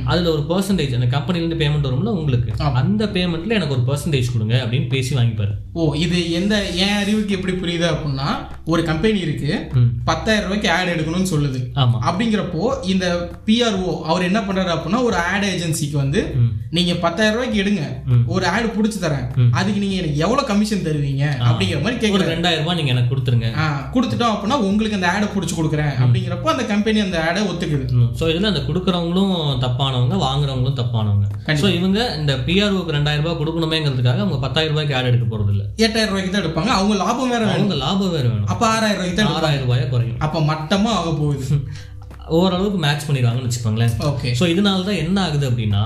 அதுல 0.05 0.31
ஒரு 0.31 0.43
பர்சன்டேஜ் 0.49 0.93
அந்த 0.93 1.05
கம்பெனில 1.05 1.45
இருந்து 1.45 1.65
பேமெண்ட் 1.65 1.91
வரும்ல 1.91 2.13
உங்களுக்கு. 2.19 2.65
அந்த 2.73 3.05
பேமெண்ட்ல 3.05 3.49
எனக்கு 3.49 3.81
ஒரு 3.81 3.85
பர்சன்டேஜ் 3.87 4.31
கொடுங்க 4.31 4.65
அப்படின்னு 4.65 4.89
பேசி 4.89 5.15
வாங்கிப்பாரு. 5.15 5.53
ஓ 5.73 5.93
இது 5.93 6.31
எந்த 6.31 6.65
என் 6.69 6.95
அறிவுக்கு 6.95 7.35
எப்படி 7.35 7.53
புரியுது 7.53 7.87
அப்படின்னா 7.87 8.29
ஒரு 8.65 8.83
கம்பெனி 8.83 9.19
இருக்கு. 9.19 9.67
பத்தாயிரம் 10.05 10.49
ரூபாய்க்கு 10.49 10.71
ஆட் 10.71 10.87
எடுக்கணும்னு 10.87 11.33
சொல்லுது. 11.33 11.59
ஆமா. 11.75 11.97
அப்படிங்கிறப்போ 12.09 12.85
இந்த 12.85 13.29
பிஆர்ஓ 13.45 14.01
அவர் 14.01 14.21
என்ன 14.21 14.39
பண்றாரு 14.39 14.77
அப்படின்னா 14.77 15.03
ஒரு 15.03 15.15
ஆட் 15.15 15.43
ஏஜென்சிக்கு 15.43 15.91
வந்து. 15.91 16.35
நீங்க 16.69 16.93
பத்தாயிரம் 16.93 17.39
ரூபாய்க்கு 17.39 17.63
எடுங்க. 17.63 17.83
ஒரு 18.25 18.45
ஆடு 18.45 18.67
புடிச்சு 18.67 19.03
தரேன். 19.03 19.27
அதுக்கு 19.51 19.79
நீங்க 19.79 19.95
எனக்கு 19.95 20.17
எவ்வளவு 20.17 20.47
கமிஷன் 20.47 20.85
தருவீங்க? 20.85 21.23
அப்படிங்கிற 21.49 21.81
மாதிரி 21.81 22.05
ஒரு 22.27 22.33
ரெண்டாயிரம் 22.35 22.63
ரூபாய் 22.63 22.77
நீங்க 22.79 22.91
எனக்கு 22.95 23.11
கொடுத்துருங்க. 23.11 23.49
கொடுத்துட்டோம் 23.95 24.33
அப்படின்னா 24.33 24.57
உங்களுக்கு 24.69 24.97
அந்த 24.99 25.07
ஆடை 25.13 25.27
புடிச்சு 25.33 25.55
கொடுக்குறேன் 25.59 25.91
அப்படிங்கிறப்போ 26.03 26.49
அந்த 26.53 26.63
கம்பெனி 26.71 26.99
அந்த 27.05 27.17
ஆடை 27.27 27.41
ஒத்துக்குது. 27.51 27.85
ஸோ 28.19 28.23
இதில் 28.31 28.51
அந்த 28.51 28.63
கொடுக்குறவங்களும் 28.69 29.33
தப்பானவங்க 29.65 30.17
வாங்குறவங்களும் 30.25 30.79
தப்பானவங்க. 30.81 31.25
ஸோ 31.61 31.67
இவங்க 31.77 31.99
இந்த 32.19 32.33
பிஆர்ஓக்கு 32.47 32.95
ரெண்டாயிரம் 32.97 33.25
ரூபாய் 33.25 33.39
கொடுக்கணுமேங்கிறதுக்காக 33.41 34.23
அவங்க 34.25 34.39
பத்தாயிரம் 34.45 34.73
ரூபாய்க்கு 34.75 34.97
ஆட் 34.99 35.09
எடுக்க 35.11 35.27
போறது 35.33 35.51
இல்ல 35.55 35.65
எட்டாயிரம் 35.85 36.13
ரூபாய்க்கு 36.13 36.33
தான் 36.35 36.43
எடுப்பாங்க. 36.43 36.71
அவங்க 36.79 36.95
லாபம் 37.03 37.33
வேற 37.35 37.43
வேணும். 37.45 37.57
அவங்க 37.59 37.77
லாபம் 37.85 38.13
வேறு 38.15 38.27
வேணும். 38.33 38.49
அப்ப 38.53 38.65
ஆறாயிரம் 38.75 38.99
ரூபாய்க்கு 39.01 39.19
தான். 39.21 39.33
ஆறாயிரம் 39.37 39.65
ரூபாயா 39.67 39.87
குறையும். 39.93 40.19
அப்ப 40.27 40.41
மட்டமா 40.51 40.93
ஆக 41.01 41.11
போகுது. 41.21 41.45
ஓரளவுக்கு 42.37 42.79
மேட்ச் 42.83 43.05
பண்ணிடுவாங்கன்னு 43.07 43.49
வச்சுக்கோங்களேன். 43.49 43.93
ஓகே 44.09 44.29
ஸோ 44.39 44.45
இதனால 44.53 44.85
தான் 44.87 45.01
என்ன 45.03 45.17
ஆகுது 45.25 45.45
அப்படின்னா 45.49 45.83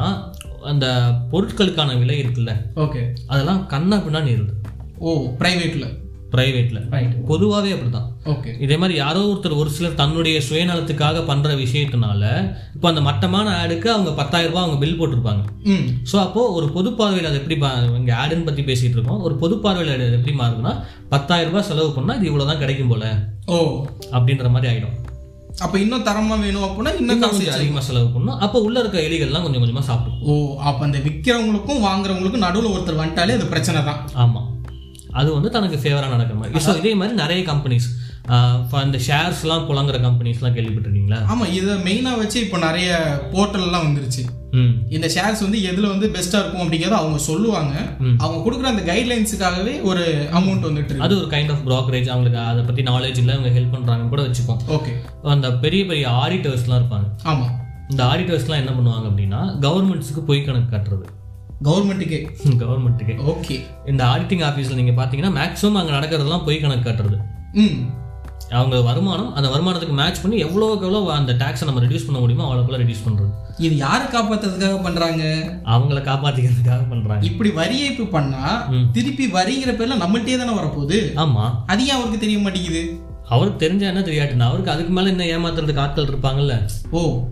அந்த 0.72 0.86
பொருட்களுக்கான 1.32 1.98
விலை 2.02 2.16
இருக்குல்ல. 2.24 2.52
ஓகே 2.86 3.02
அதெல்லாம் 3.32 3.62
கண்ணா 3.74 3.98
பின்னாடி 4.06 4.32
இருது 4.38 4.54
ஓ 5.04 5.12
பிரைவேட்ல 5.40 5.86
பிரைவேட்ல 6.32 6.80
ரைட் 6.92 7.14
பொதுவாகவே 7.30 7.72
அப்படிதான். 7.74 8.08
ஓகே 8.34 8.52
இதே 8.66 8.76
மாதிரி 8.78 8.96
யாரோ 8.98 9.22
ஒருத்தர் 9.28 9.60
ஒரு 9.62 9.70
சிலர் 9.70 9.98
தன்னுடைய 10.02 10.38
சுயநலத்துக்காக 10.48 11.24
பண்ற 11.26 11.54
விஷயத்தினால 11.62 12.24
இப்போ 12.76 12.88
அந்த 12.88 13.02
மட்டமான 13.02 13.48
ஆடுக்கு 13.62 13.90
அவங்க 13.94 14.14
பத்தாயிரம் 14.14 14.52
ரூபாய் 14.52 14.66
அவங்க 14.66 14.80
பில் 14.80 14.98
போட்டிருப்பாங்க. 15.00 15.44
ஸோ 16.12 16.18
அப்போ 16.26 16.44
ஒரு 16.58 16.68
பொது 16.72 16.92
பார்வையில் 16.94 17.30
அது 17.30 17.40
எப்படி 17.42 17.58
இங்க 18.00 18.14
ஆடுன்னு 18.22 18.48
பத்தி 18.50 18.64
பேசிட்டு 18.64 18.98
இருக்கோம். 18.98 19.22
ஒரு 19.22 19.36
பொது 19.36 19.58
பார்வையில் 19.60 19.96
அது 19.98 20.18
எப்படி 20.18 20.36
மாறுதுன்னா 20.38 20.74
பத்தாயிரம் 21.10 21.52
ரூபாய் 21.52 21.70
செலவு 21.70 21.92
பண்ணா 21.92 22.16
இது 22.16 22.30
இவ்வளவுதான் 22.32 22.64
கிடைக்கும் 22.64 22.92
போல. 22.94 23.06
ஓ. 23.48 23.58
அப்படின்ற 24.14 24.50
மாதிரி 24.50 24.70
ஆயிடும். 24.72 24.98
அப்ப 25.62 25.76
இன்னும் 25.80 26.06
தரமா 26.06 26.36
வேணும் 26.40 26.66
அப்படின்னா 26.66 26.92
இன்னும் 27.00 27.24
கொஞ்சம் 27.24 27.56
அதிகமாக 27.56 27.84
செலவு 27.88 28.08
பண்ணணும். 28.08 28.40
அப்போ 28.40 28.58
உள்ள 28.60 28.78
இருக்க 28.80 28.98
எலிகள்லாம் 29.02 29.44
கொஞ்சம் 29.44 29.64
கொஞ்சமா 29.64 29.84
சாப்பிடும். 29.90 30.22
ஓ 30.24 30.34
அப்ப 30.62 30.80
அந்த 30.86 31.00
விக்கிறவங்களுக்கும் 31.00 31.84
வாங்குறவங்களுக்கும் 31.86 32.46
நடுவுல 32.46 32.72
ஒருத்தர் 32.74 33.02
வந்துட்டாலே 33.02 33.36
அது 33.36 33.48
பிரச்சனை 33.48 33.82
தான் 33.84 34.00
ஆமா. 34.24 34.42
அது 35.20 35.30
வந்து 35.38 35.50
தனக்கு 35.56 35.78
ஃபேவரா 35.84 36.08
நடக்கிற 36.14 36.38
மாதிரி. 36.40 36.64
ஸோ 36.68 36.74
இதே 36.82 36.94
மாதிரி 37.00 37.16
நிறைய 37.24 37.42
கம்பெனிஸ் 37.52 37.90
இந்த 38.88 39.00
ஷேர்ஸ்லாம் 39.06 39.66
புழங்குற 39.70 39.98
கம்பெனிஸ்லாம் 40.06 40.56
கேள்விப்பட்டிருக்கீங்களா? 40.58 41.20
ஆமா 41.32 41.46
இதை 41.60 41.74
மெயினா 41.88 42.12
வச்சு 42.22 42.38
இப்போ 42.46 42.58
நிறைய 42.66 42.90
போர்ட்டல் 43.34 43.66
எல்லாம் 43.68 43.86
வந்துருச்சு. 43.88 44.24
இந்த 44.96 45.08
ஷேர்ஸ் 45.16 45.44
வந்து 45.46 45.60
எதுல 45.70 45.90
வந்து 45.94 46.08
பெஸ்டா 46.16 46.40
இருக்கும் 46.42 46.64
அப்படிங்கறத 46.64 46.98
அவங்க 47.02 47.20
சொல்லுவாங்க. 47.28 47.74
அவங்க 48.24 48.40
கொடுக்குற 48.46 48.70
அந்த 48.74 48.84
கைட்லைன்ஸுக்காகவே 48.92 49.74
ஒரு 49.90 50.04
அமௌண்ட் 50.40 50.68
வந்துட்டு 50.70 51.02
அது 51.06 51.16
ஒரு 51.22 51.30
கைண்ட் 51.34 51.54
ஆஃப் 51.54 51.64
brokerage 51.70 52.10
அவங்களுக்கு 52.14 52.40
அதை 52.52 52.64
பத்தி 52.70 52.84
நாலேஜ் 52.92 53.22
இல்லை 53.22 53.36
அவங்க 53.38 53.52
ஹெல்ப் 53.58 53.76
பண்றாங்கன்னு 53.78 54.14
கூட 54.16 54.24
வச்சுப்போம். 54.28 54.62
ஓகே 54.78 54.94
அந்த 55.36 55.50
பெரிய 55.66 55.84
பெரிய 55.92 56.06
ஆடிட்டர்ஸ்லாம் 56.24 56.82
இருப்பாங்க. 56.82 57.10
ஆமா. 57.34 57.48
இந்த 57.94 58.04
ஆடிட்டர்ஸ்லாம் 58.12 58.62
என்ன 58.64 58.74
பண்ணுவாங்க 58.78 59.08
அப்படின்னா 59.12 59.42
கவர்மெண்ட்ஸுக்கு 59.68 60.24
பொய் 60.30 60.46
கணக்கு 60.48 60.72
காட்டுறது. 60.76 61.08
கவர்மெண்ட்டுக்கே. 61.64 62.20
கவர்மெண்ட்டுக்கு. 62.46 63.16
ஓகே. 63.26 63.56
இந்த 63.86 64.04
ஆடிட்டிங் 64.04 64.44
ஆஃபீஸில் 64.44 64.74
நீங்கள் 64.74 65.00
பார்த்தீங்கன்னா 65.00 65.34
மேக்ஸிமம் 65.40 65.80
அங்கே 65.80 65.92
நடக்கிறதெல்லாம் 65.92 66.46
பொய் 66.46 66.60
கணக்கு 66.60 66.90
காட்டுறது. 66.90 67.18
ம். 67.54 68.00
அவங்க 68.50 68.82
வருமானம் 68.82 69.34
அந்த 69.34 69.50
வருமானத்துக்கு 69.50 69.94
மேட்ச் 69.94 70.22
பண்ணி 70.22 70.44
எவ்வளோக்கு 70.44 70.86
எவ்வளோ 70.88 71.12
அந்த 71.12 71.34
டேக்ஸை 71.34 71.66
நம்ம 71.66 71.82
ரெடியூஸ் 71.82 72.06
பண்ண 72.06 72.20
முடியுமோ 72.20 72.46
அவ்வளோக்குள்ள 72.48 72.80
ரெடியூஸ் 72.82 73.04
பண்ணுறது 73.06 73.30
இது 73.58 73.78
யாரு 73.78 74.06
காப்பாத்துறதுக்காக 74.06 74.82
பண்றாங்க? 74.84 75.24
அவங்கள 75.66 76.00
காப்பாற்றிக்கிறதுக்காக 76.02 76.84
பண்ணுறாங்க 76.90 77.24
இப்படி 77.24 77.50
வரி 77.52 77.90
ஏய்ப்பு 77.90 78.10
பண்ணா. 78.10 78.66
திருப்பி 78.92 79.28
வரிங்கிற 79.28 79.74
பேர்ல 79.78 80.02
நம்மள்ட்டே 80.04 80.38
தானே 80.38 80.58
வரப்போகுது? 80.60 81.14
ஆமாம் 81.16 81.64
அது 81.68 81.86
ஏன் 81.86 81.92
அவருக்கு 81.92 82.20
தெரிய 82.20 82.40
மாட்டேங்குது? 82.40 83.00
அவருக்கு 83.28 83.68
தெரிஞ்ச 83.68 83.80
என்ன 83.80 84.00
தெரியாட்டுனா 84.00 84.42
அவருக்கு 84.42 84.72
அதுக்கு 84.72 84.92
மேலே 84.92 85.10
இன்னும் 85.10 85.32
ஏமாத்துறதுக்கு 85.36 85.80
ஆட்கள் 85.80 86.06
இருப்பாங்கல்ல. 86.06 86.56
ஓ. 86.92 87.28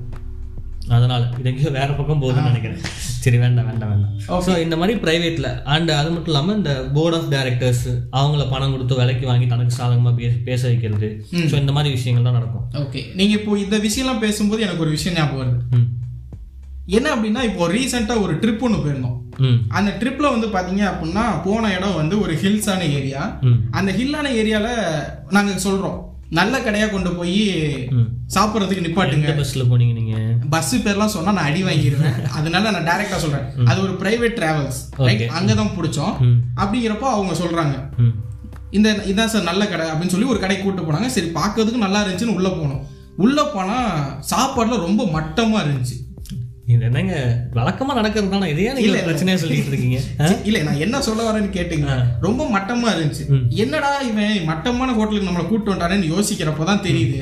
அதனால 0.89 1.29
இது 1.39 1.49
எங்கேயோ 1.49 1.69
வேற 1.69 1.93
பக்கம் 1.93 2.21
போகுதுன்னு 2.21 2.43
நினைக்கிறேன். 2.43 2.81
சரி 3.23 3.37
வேண்டாம் 3.43 3.67
வேண்டாம் 3.69 3.91
வேண்டாம். 3.93 4.13
ஸோ 4.45 4.51
இந்த 4.65 4.75
மாதிரி 4.79 4.93
ப்ரைவேட்ல 5.03 5.47
அண்ட் 5.73 5.91
அது 5.99 6.09
மட்டும் 6.13 6.31
இல்லாமல் 6.33 6.57
இந்த 6.59 6.73
போர்ட் 6.95 7.17
ஆஃப் 7.17 7.29
டைரக்டர்ஸ் 7.35 7.85
அவங்கள 8.19 8.43
பணம் 8.53 8.73
கொடுத்து 8.73 8.99
விலைக்கு 8.99 9.25
வாங்கி 9.31 9.47
தனக்கு 9.53 9.77
சாதகமாக 9.79 10.15
பேச 10.19 10.33
பேச 10.49 10.61
வைக்கிறது. 10.71 11.09
ஸோ 11.51 11.55
இந்த 11.63 11.73
மாதிரி 11.77 11.95
விஷயங்கள்லாம் 11.97 12.37
நடக்கும். 12.39 12.65
ஓகே 12.83 13.01
நீங்க 13.19 13.35
இப்போ 13.39 13.57
இந்த 13.65 13.77
விஷயம்லாம் 13.87 14.23
பேசும்போது 14.25 14.65
எனக்கு 14.67 14.85
ஒரு 14.87 14.93
விஷயம் 14.97 15.17
ஞாபகம் 15.19 15.41
வருது. 15.43 15.85
என்ன 16.97 17.07
அப்படின்னா 17.15 17.41
இப்போ 17.47 17.63
ரீசெண்டா 17.75 18.17
ஒரு 18.25 18.35
ட்ரிப் 18.43 18.63
ஒன்று 18.67 18.83
போயிருந்தோம். 18.83 19.17
அந்த 19.77 19.89
ட்ரிப்ல 19.99 20.29
வந்து 20.35 20.47
பாத்தீங்க 20.53 20.83
அப்படின்னா 20.91 21.25
போன 21.47 21.69
இடம் 21.77 21.99
வந்து 22.01 22.15
ஒரு 22.23 22.33
ஹில்ஸான 22.43 22.87
ஏரியா 22.99 23.23
அந்த 23.79 23.89
ஹில்லான 23.99 24.31
ஏரியால 24.41 24.69
நாங்க 25.35 25.51
சொல்றோம். 25.67 25.99
நல்ல 26.39 26.55
கடையா 26.63 26.87
கொண்டு 26.89 27.11
போய் 27.19 27.37
சாப்பிட்றதுக்கு 28.35 28.83
நிப்பாட்டுங்க. 28.87 29.29
பஸ்ஸில் 29.37 29.69
போனீங்க 29.69 29.93
நீங்கள் 29.99 30.28
பஸ் 30.49 30.75
பேர்லாம் 30.75 31.13
சொன்னா 31.15 31.31
நான் 31.31 31.45
அடி 31.45 31.63
வாங்கிடுவேன் 31.63 32.25
அதனால 32.37 32.71
நான் 32.71 32.87
டைரக்டா 32.89 33.15
சொல்றேன். 33.15 33.65
அது 33.65 33.81
ஒரு 33.81 33.91
பிரைவேட் 33.91 34.37
டிராவல்ஸ் 34.39 34.79
அங்கதான் 35.37 35.75
பிடிச்சோம். 35.77 36.13
அப்படிங்கிறப்போ 36.55 37.07
அவங்க 37.15 37.33
சொல்றாங்க. 37.33 37.75
இந்த 38.71 38.91
இதான் 38.91 39.25
சார் 39.25 39.41
நல்ல 39.41 39.67
கடை 39.67 39.85
அப்படின்னு 39.89 40.07
சொல்லி 40.07 40.25
ஒரு 40.25 40.39
கடைக்கு 40.39 40.63
கூட்டு 40.63 40.81
போனாங்க. 40.81 41.05
சரி 41.05 41.31
பார்க்கறதுக்கு 41.35 41.83
நல்லா 41.85 42.05
இருந்துச்சுன்னு 42.05 42.35
உள்ள 42.39 42.49
போனோம். 42.49 42.81
உள்ள 43.17 43.43
போனா 43.43 43.77
சாப்பாடுல 44.31 44.77
ரொம்ப 44.77 45.03
மட்டமா 45.03 45.59
இருந்துச்சு. 45.63 45.95
இது 46.73 46.83
என்னங்க? 46.87 47.13
வழக்கமா 47.57 47.91
நடக்கிறது 47.97 48.31
தானே 48.33 48.47
நீங்க 48.55 48.89
ஒரு 48.95 49.05
பிரச்சனையா 49.07 49.37
சொல்லிட்டு 49.43 49.71
இருக்கீங்க? 49.71 49.99
இல்ல 50.47 50.57
நான் 50.67 50.81
என்ன 50.85 50.97
சொல்ல 51.07 51.21
வரேன்னு 51.27 51.49
கேட்டுங்க 51.55 51.93
ரொம்ப 52.25 52.41
மட்டமா 52.55 52.87
இருந்துச்சு. 52.95 53.25
என்னடா 53.63 53.91
இவன் 54.09 54.35
மட்டமான 54.49 54.93
ஹோட்டலுக்கு 54.97 55.29
நம்மளை 55.29 55.45
கூட்டு 55.47 55.73
வந்தானேன்னு 55.73 56.11
யோசிக்கிறப்பதான் 56.13 56.83
தெரியுது. 56.87 57.21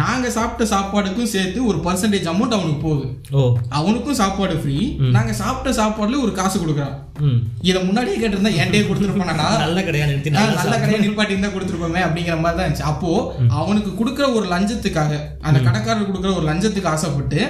நாங்க 0.00 0.26
சாப்பிட்ட 0.36 0.66
சாப்பாடுக்கும் 0.74 1.32
சேர்த்து 1.36 1.68
ஒரு 1.70 1.80
பர்சன்டேஜ் 1.86 2.28
அமௌண்ட் 2.32 2.58
அவனுக்கு 2.58 2.82
போகுது. 2.88 3.06
அவனுக்கும் 3.78 4.20
சாப்பாடு 4.22 4.56
ஃப்ரீ 4.62 4.76
நாங்க 5.16 5.34
சாப்பிட்ட 5.42 5.72
சாப்பாடுல 5.80 6.20
ஒரு 6.26 6.34
காசு 6.40 6.58
கொடுக்குறான். 6.64 6.98
இதை 7.68 7.78
முன்னாடியே 7.86 8.18
கேட்டிருந்தா 8.20 8.52
என்கிட்டயே 8.60 8.84
கொடுத்துருப்பானா 8.86 9.48
நல்ல 9.64 9.80
கடையா 9.86 10.06
நிறுத்தி 10.10 10.30
நல்ல 10.36 10.74
கடையை 10.82 11.00
நிப்பாட்டி 11.04 11.34
இருந்தா 11.34 11.50
கொடுத்துருப்போமே 11.54 12.00
அப்படிங்கிற 12.06 12.36
மாதிரி 12.44 12.56
தான் 12.58 12.66
இருந்துச்சு. 12.66 12.88
அப்போ 12.92 13.10
அவனுக்கு 13.60 13.90
கொடுக்குற 13.98 14.28
ஒரு 14.38 14.46
லஞ்சத்துக்காக 14.54 15.12
அந்த 15.48 15.58
கடைக்காரர் 15.66 16.08
கொடுக்குற 16.10 16.32
ஒரு 16.38 16.46
லஞ்சத்துக்கு 16.50 16.92
ஆசைப்பட்டு 16.94 17.40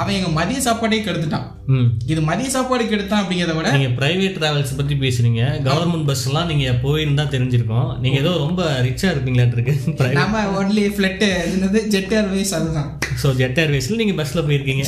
அவன் 0.00 0.16
எங்க 0.18 0.32
மதிய 0.38 0.60
சாப்பாடே 0.68 0.91
கெடுத்துட்டான். 1.00 1.46
ம். 1.74 1.88
இது 2.12 2.20
மதிய 2.28 2.48
சாப்பாடு 2.54 2.84
கெடுத்தான் 2.84 3.22
அப்படிங்கிறத 3.22 3.54
விட 3.56 3.70
நீங்க 3.76 3.90
பிரைவேட் 3.98 4.36
டிராவல்ஸ் 4.38 4.76
பத்தி 4.80 4.94
பேசுறீங்க. 4.94 5.42
கவர்மெண்ட் 5.68 6.08
பஸ் 6.10 6.24
எல்லாம் 6.28 6.48
நீங்க 6.52 6.70
போயிருந்தா 6.84 7.24
தெரிஞ்சிருக்கும். 7.34 7.90
நீங்க 8.04 8.18
ஏதோ 8.18 8.32
ரொம்ப 8.44 8.62
ரிச்சா 8.86 9.10
இருப்பீங்களாட்டு 9.12 9.56
இருக்கு? 9.58 9.74
நம்ம 10.20 10.42
ஒன்லி 10.60 10.84
ஃபிளட் 10.96 11.24
என்னது? 11.54 11.80
ஜெட் 11.94 12.14
ஏர்வேஸ் 12.20 12.54
அதுதான். 12.58 12.90
ஸோ 13.22 13.34
ஜெட் 13.42 13.60
ஏர்வேஸ்ல 13.64 14.00
நீங்க 14.02 14.16
பஸ்ல 14.22 14.44
போயிருக்கீங்க. 14.48 14.84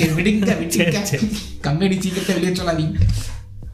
கம்பெனி 1.68 1.96
சீக்கிரத்தை 2.05 2.34
வெளியே 2.40 2.55
சொல்லாதீங்க. 2.61 2.98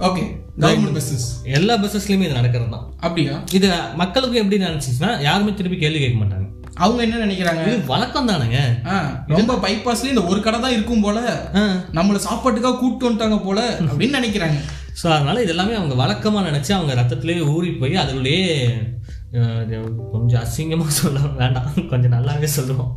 ஓகே 0.08 0.22
கவர்மெண்ட் 0.62 0.96
பஸ்ஸஸ் 0.96 1.26
எல்லா 1.56 1.74
பஸ்ஸஸ்லயுமே 1.82 2.26
இது 2.26 2.38
நடக்கிறது 2.38 2.70
தான் 2.76 2.86
அப்படியா? 3.00 3.34
இது 3.58 3.68
மக்களுக்கு 4.02 4.40
எப்படி 4.42 4.58
நினைச்சிச்சுன்னா 4.64 5.10
யாருமே 5.28 5.54
திருப்பி 5.54 5.78
கேள்வி 5.78 6.00
கேட்க 6.04 6.18
மாட்டாங்க. 6.22 6.46
அவங்க 6.76 7.00
என்ன 7.02 7.26
நினைக்கிறாங்க? 7.26 7.62
இது 7.66 7.86
வழக்கம் 7.86 8.28
தானேங்க. 8.28 8.58
ரொம்ப 9.28 9.54
பைபாஸ்ல 9.64 10.08
இந்த 10.08 10.24
ஒரு 10.24 10.40
கடை 10.40 10.60
தான் 10.60 10.72
இருக்கும் 10.72 11.02
போல 11.02 11.18
நம்மள 11.92 12.20
சாப்பாட்டுக்காக 12.26 12.78
கூப்பிட்டு 12.78 13.08
வந்துட்டாங்க 13.08 13.44
போல 13.44 13.60
அப்படின்னு 13.84 14.18
நினைக்கிறாங்க. 14.18 14.58
ஸோ 15.02 15.08
அதனால 15.08 15.42
இது 15.42 15.50
எல்லாமே 15.50 15.74
அவங்க 15.74 15.94
வழக்கமா 15.94 16.40
நினைச்சு 16.46 16.72
அவங்க 16.72 16.94
ரத்தத்திலேயே 16.94 17.46
ஊறி 17.48 17.70
போய் 17.74 17.94
அதுலயே 17.96 18.46
கொஞ்சம் 20.12 20.42
அசிங்கமா 20.42 20.86
சொல்ல 20.94 21.20
வேண்டாம். 21.36 21.88
கொஞ்சம் 21.88 22.12
நல்லாவே 22.12 22.50
சொல்லுவோம். 22.50 22.92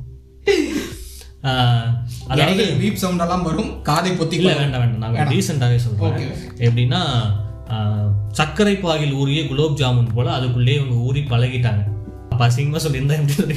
அதாவது 2.28 2.66
வீப் 2.82 3.02
சவுண்ட் 3.02 3.20
எல்லாம் 3.20 3.44
வரும். 3.44 3.72
காதை 3.82 4.12
பொத்தி 4.12 4.34
இல்ல 4.34 4.52
வேண்டாம் 4.56 4.82
வேண்டாம். 4.82 5.02
நாங்க 5.06 5.26
டீசெண்டாவே 5.32 5.80
சொல்றோம். 5.86 6.12
Okay, 6.12 6.28
எப்படின்னா 6.68 7.02
ஆஹ், 7.74 8.08
சர்க்கரை 8.32 8.76
பாகில் 8.78 9.14
ஊறிய 9.14 9.48
குலோப் 9.48 9.78
ஜாமுன் 9.80 10.14
போல 10.14 10.32
அதுக்குள்ளேயே 10.32 10.80
இவங்க 10.80 10.96
ஊறி 11.02 11.22
பழகிட்டாங்க. 11.30 11.84
அப்ப 12.34 12.44
அசிங்கமா 12.50 12.82
சொல்லியிருந்தா 12.84 13.18
எப்படி 13.20 13.36
சொல்லி. 13.40 13.56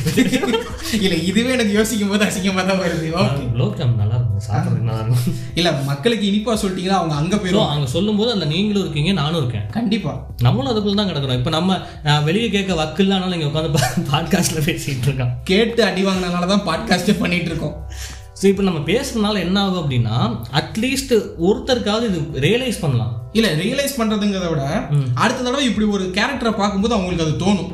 இல்ல 1.06 1.14
இதுவே 1.28 1.50
எனக்கு 1.56 1.72
யோசிக்கும் 1.76 2.10
போது 2.12 2.24
அசிங்கமா 2.26 2.62
தான் 2.70 2.80
வருது. 2.82 3.06
ஓகே 3.22 3.44
குலோப் 3.52 3.76
ஜாமுன் 3.78 4.00
நல்லா 4.02 4.16
இருக்கும். 4.18 4.42
சாப்பிட்றதுக்கு 4.48 4.88
நல்லா 4.90 5.02
இருக்கும். 5.04 5.36
இல்ல 5.60 5.68
மக்களுக்கு 5.90 6.26
இனிப்பா 6.30 6.56
சொல்லிட்டீங்கன்னா 6.62 6.98
அவங்க 7.00 7.14
அங்க 7.20 7.36
போயிடும் 7.36 7.70
அங்க 7.74 7.86
சொல்லும்போது 7.94 8.30
அந்த 8.36 8.48
நீங்களும் 8.54 8.84
இருக்கீங்க 8.84 9.12
நானும் 9.20 9.40
இருக்கேன். 9.42 9.66
கண்டிப்பா. 9.78 10.12
நம்மளும் 10.46 10.72
அதுக்குள்ள 10.72 10.98
தான் 11.00 11.10
கிடக்குறோம். 11.12 11.40
இப்போ 11.40 11.52
நம்ம 11.58 11.78
வெளியே 12.28 12.50
கேட்க 12.56 12.74
வக்கு 12.82 13.02
இல்லைனாலும் 13.04 13.38
இங்க 13.38 13.48
உட்காந்து 13.50 13.72
பாட்காஸ்ட்ல 14.12 14.62
பேசிட்டு 14.68 15.08
இருக்கோம். 15.10 15.32
கேட்டு 15.52 15.82
அடி 15.88 16.04
வாங்கினதுனால 16.08 16.50
தான் 16.52 16.66
பாட்காஸ்டே 16.68 17.16
பண்ணிட்டு 17.22 17.50
இருக்கோம். 17.52 17.76
ஸோ 18.40 18.44
இப்போ 18.50 18.62
நம்ம 18.68 18.80
பேசுறதுனால 18.88 19.36
என்ன 19.44 19.58
ஆகும் 19.64 19.80
அப்படின்னா 19.82 20.16
அட்லீஸ்ட் 20.60 21.14
ஒருத்தருக்காவது 21.46 22.08
இது 22.10 22.18
ரியலைஸ் 22.46 22.82
பண்ணலாம். 22.82 23.14
இல்ல 23.38 23.48
ரியலைஸ் 23.62 23.98
பண்றதுங்கிறத 24.00 24.48
விட 24.50 24.64
அடுத்த 25.22 25.40
தடவை 25.42 25.64
இப்படி 25.70 25.86
ஒரு 25.96 26.04
கேரக்டரை 26.18 26.52
பார்க்கும்போது 26.60 26.96
அவங்களுக்கு 26.96 27.26
அது 27.26 27.42
தோணும். 27.44 27.72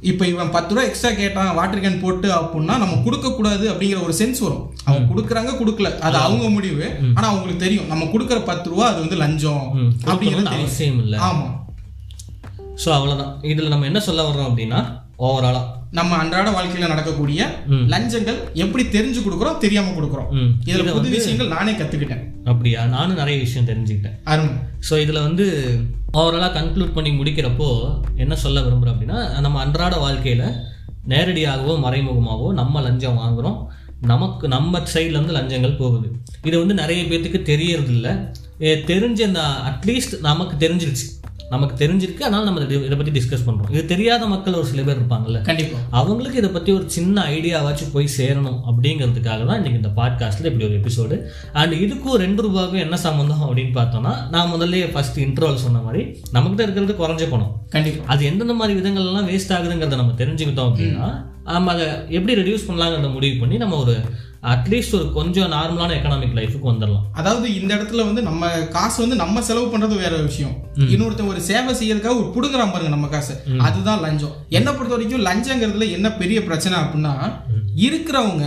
இப்போ 0.00 0.26
இவன் 0.26 0.50
பத்து 0.50 0.74
ரூபா 0.74 0.86
எக்ஸ்ட்ரா 0.86 1.10
கேட்டான் 1.10 1.54
வாட்டர் 1.54 1.80
கேன் 1.80 2.00
போட்டு 2.00 2.28
அப்படின்னா 2.30 2.78
நம்ம 2.78 2.96
கொடுக்க 3.04 3.32
கூடாது 3.32 3.72
அப்படிங்கிற 3.72 4.02
ஒரு 4.02 4.14
சென்ஸ் 4.18 4.38
வரும். 4.38 4.74
அவங்க 4.84 5.14
கொடுக்குறாங்க 5.14 5.50
கொடுக்கல. 5.60 5.98
அது 5.98 6.16
அவங்க 6.16 6.48
முடிவு. 6.48 6.96
ஆனா 7.14 7.28
அவங்களுக்கு 7.28 7.64
தெரியும். 7.64 7.86
நம்ம 7.86 8.04
கொடுக்குற 8.04 8.44
பத்து 8.44 8.70
ரூபா 8.70 8.88
அது 8.88 9.00
வந்து 9.00 9.16
லஞ்சம் 9.16 9.64
அப்படிங்கிறது 10.04 10.46
அவசியம் 10.46 10.98
இல்லை. 10.98 11.18
ஆமா. 11.18 11.48
ஸோ 12.84 12.88
அவ்வளோதான் 12.88 13.44
இதில் 13.44 13.68
நம்ம 13.68 13.86
என்ன 13.86 14.00
சொல்ல 14.00 14.28
வர்றோம் 14.28 14.50
அப்படின்னா 14.50 14.80
ஓவராலாக 15.18 15.78
நம்ம 15.98 16.16
அன்றாட 16.22 16.48
வாழ்க்கையில 16.56 16.88
நடக்கக்கூடிய. 16.92 17.40
லஞ்சங்கள் 17.92 18.38
எப்படி 18.62 18.82
தெரிஞ்சு 18.96 19.20
கொடுக்குறோம் 19.24 19.56
தெரியாம 19.64 19.92
கொடுக்குறோம். 19.96 20.28
இதுல 20.68 20.92
புது 20.96 21.08
விஷயங்கள் 21.14 21.54
நானே 21.54 21.72
கத்துக்கிட்டேன். 21.80 22.22
அப்படியா? 22.50 22.80
நானும் 22.94 23.20
நிறைய 23.22 23.36
விஷயம் 23.44 23.68
தெரிஞ்சுக்கிட்டேன். 23.70 24.16
அருமை. 24.32 24.52
ஸோ 24.88 25.00
இதில் 25.04 25.24
வந்து 25.26 25.46
ஓவராலாக 26.20 26.52
கன்க்ளூட் 26.58 26.96
பண்ணி 26.98 27.10
முடிக்கிறப்போ 27.18 27.68
என்ன 28.22 28.36
சொல்ல 28.44 28.62
விரும்புகிறோம் 28.66 28.94
அப்படின்னா 28.94 29.18
நம்ம 29.46 29.60
அன்றாட 29.64 29.96
வாழ்க்கையில் 30.04 30.46
நேரடியாகவோ 31.12 31.74
மறைமுகமாகவோ 31.86 32.48
நம்ம 32.60 32.80
லஞ்சம் 32.86 33.20
வாங்குறோம். 33.22 33.58
நமக்கு 34.12 34.44
நம்ம 34.56 34.82
சைட்லேருந்து 34.92 35.36
லஞ்சங்கள் 35.38 35.80
போகுது. 35.80 36.08
இது 36.48 36.56
வந்து 36.58 36.74
நிறைய 36.82 37.00
பேர்த்துக்கு 37.10 37.40
தெரியறதில்ல. 37.52 38.08
தெரிஞ்ச 38.90 39.18
இந்த 39.30 39.42
அட்லீஸ்ட் 39.70 40.14
நமக்கு 40.28 40.54
தெரிஞ்சிருச்சு. 40.64 41.06
நமக்கு 41.50 41.86
தெரிஞ்சிருக்கு 41.86 42.22
அதனால 42.22 42.44
நம்ம 42.44 42.60
இதை 42.60 42.96
பற்றி 42.96 43.14
டிஸ்கஸ் 43.18 43.44
பண்ணுறோம் 43.46 43.70
இது 43.70 43.84
தெரியாத 43.84 44.26
மக்கள் 44.26 44.52
ஒரு 44.52 44.66
சில 44.66 44.82
பேர் 44.82 44.98
இருப்பாங்கல்ல? 44.98 45.38
கண்டிப்பா. 45.42 45.78
அவங்களுக்கு 45.90 46.38
இதை 46.38 46.50
பற்றி 46.50 46.72
ஒரு 46.72 46.90
சின்ன 46.90 47.24
ஐடியாவாச்சும் 47.28 47.92
போய் 47.92 48.08
சேரணும் 48.18 48.58
அப்படிங்கிறதுக்காக 48.68 49.46
தான் 49.46 49.58
இன்றைக்கி 49.60 49.80
இந்த 49.82 49.92
பாட்காஸ்ட்டில் 49.96 50.48
இப்படி 50.50 50.64
ஒரு 50.64 50.76
எபிசோடு 50.80 51.16
அண்ட் 51.52 51.74
இதுக்கும் 51.74 52.16
ரெண்டு 52.16 52.42
ரூபாய்க்கும் 52.42 52.80
என்ன 52.80 52.96
சம்மந்தம் 52.96 53.40
அப்படின்னு 53.40 53.74
பார்த்தோம்னா 53.74 54.14
நான் 54.30 54.52
முதல்ல 54.52 54.92
ஃபர்ஸ்ட் 54.92 55.20
இன்ட்ரோவில் 55.20 55.54
சொன்ன 55.56 55.80
மாதிரி 55.80 56.02
நமக்கிட்ட 56.32 56.60
இருக்கிறது 56.60 56.96
குறைஞ்ச 57.02 57.30
பணம். 57.30 57.52
கண்டிப்பா. 57.68 58.04
அது 58.06 58.24
எந்தெந்த 58.24 58.54
மாதிரி 58.54 58.80
விதங்கள்லாம் 58.80 59.28
வேஸ்ட் 59.32 59.54
ஆகுதுங்கிறத 59.58 59.96
நம்ம 59.96 60.16
தெரிஞ்சுக்கிட்டோம் 60.18 60.70
அப்படின்னா 60.70 61.08
நம்ம 61.50 61.72
அதை 61.72 61.86
எப்படி 62.08 62.34
ரெடியூஸ் 62.42 62.66
பண்ணலாங்கிறத 62.68 63.12
முடிவு 63.12 63.40
பண்ணி 63.40 63.56
நம்ம 63.56 63.76
ஒரு 63.76 63.94
அட்லீஸ்ட் 64.42 64.94
ஒரு 64.94 65.12
கொஞ்சம் 65.12 65.52
நார்மலான 65.52 65.94
எக்கனாமிக் 65.96 66.36
லைஃபுக்கு 66.36 66.68
வந்துடலாம் 66.70 67.06
அதாவது 67.12 67.60
இந்த 67.60 67.74
இடத்துல 67.74 67.96
வந்து 67.96 68.22
நம்ம 68.22 68.50
காசு 68.50 69.00
வந்து 69.00 69.16
நம்ம 69.16 69.42
செலவு 69.42 69.78
பண்றது 69.78 69.96
வேற 69.98 70.16
விஷயம். 70.16 70.54
இன்னொருத்தன் 70.76 71.26
ஒரு 71.26 71.40
சேவை 71.40 71.74
செய்யறதுக்காக 71.74 72.18
ஒரு 72.20 72.30
புடுங்குறான் 72.34 72.72
பாருங்க 72.72 72.88
நம்ம 72.88 73.06
காசு. 73.06 73.42
அதுதான் 73.58 74.00
லஞ்சம். 74.00 74.32
என்னை 74.48 74.72
பொறுத்த 74.72 74.96
வரைக்கும் 74.96 75.24
லஞ்சங்கிறதுல 75.24 75.90
என்ன 75.90 76.12
பெரிய 76.12 76.44
பிரச்சனை 76.44 76.78
அப்படின்னா 76.78 77.32
இருக்கிறவங்க 77.76 78.46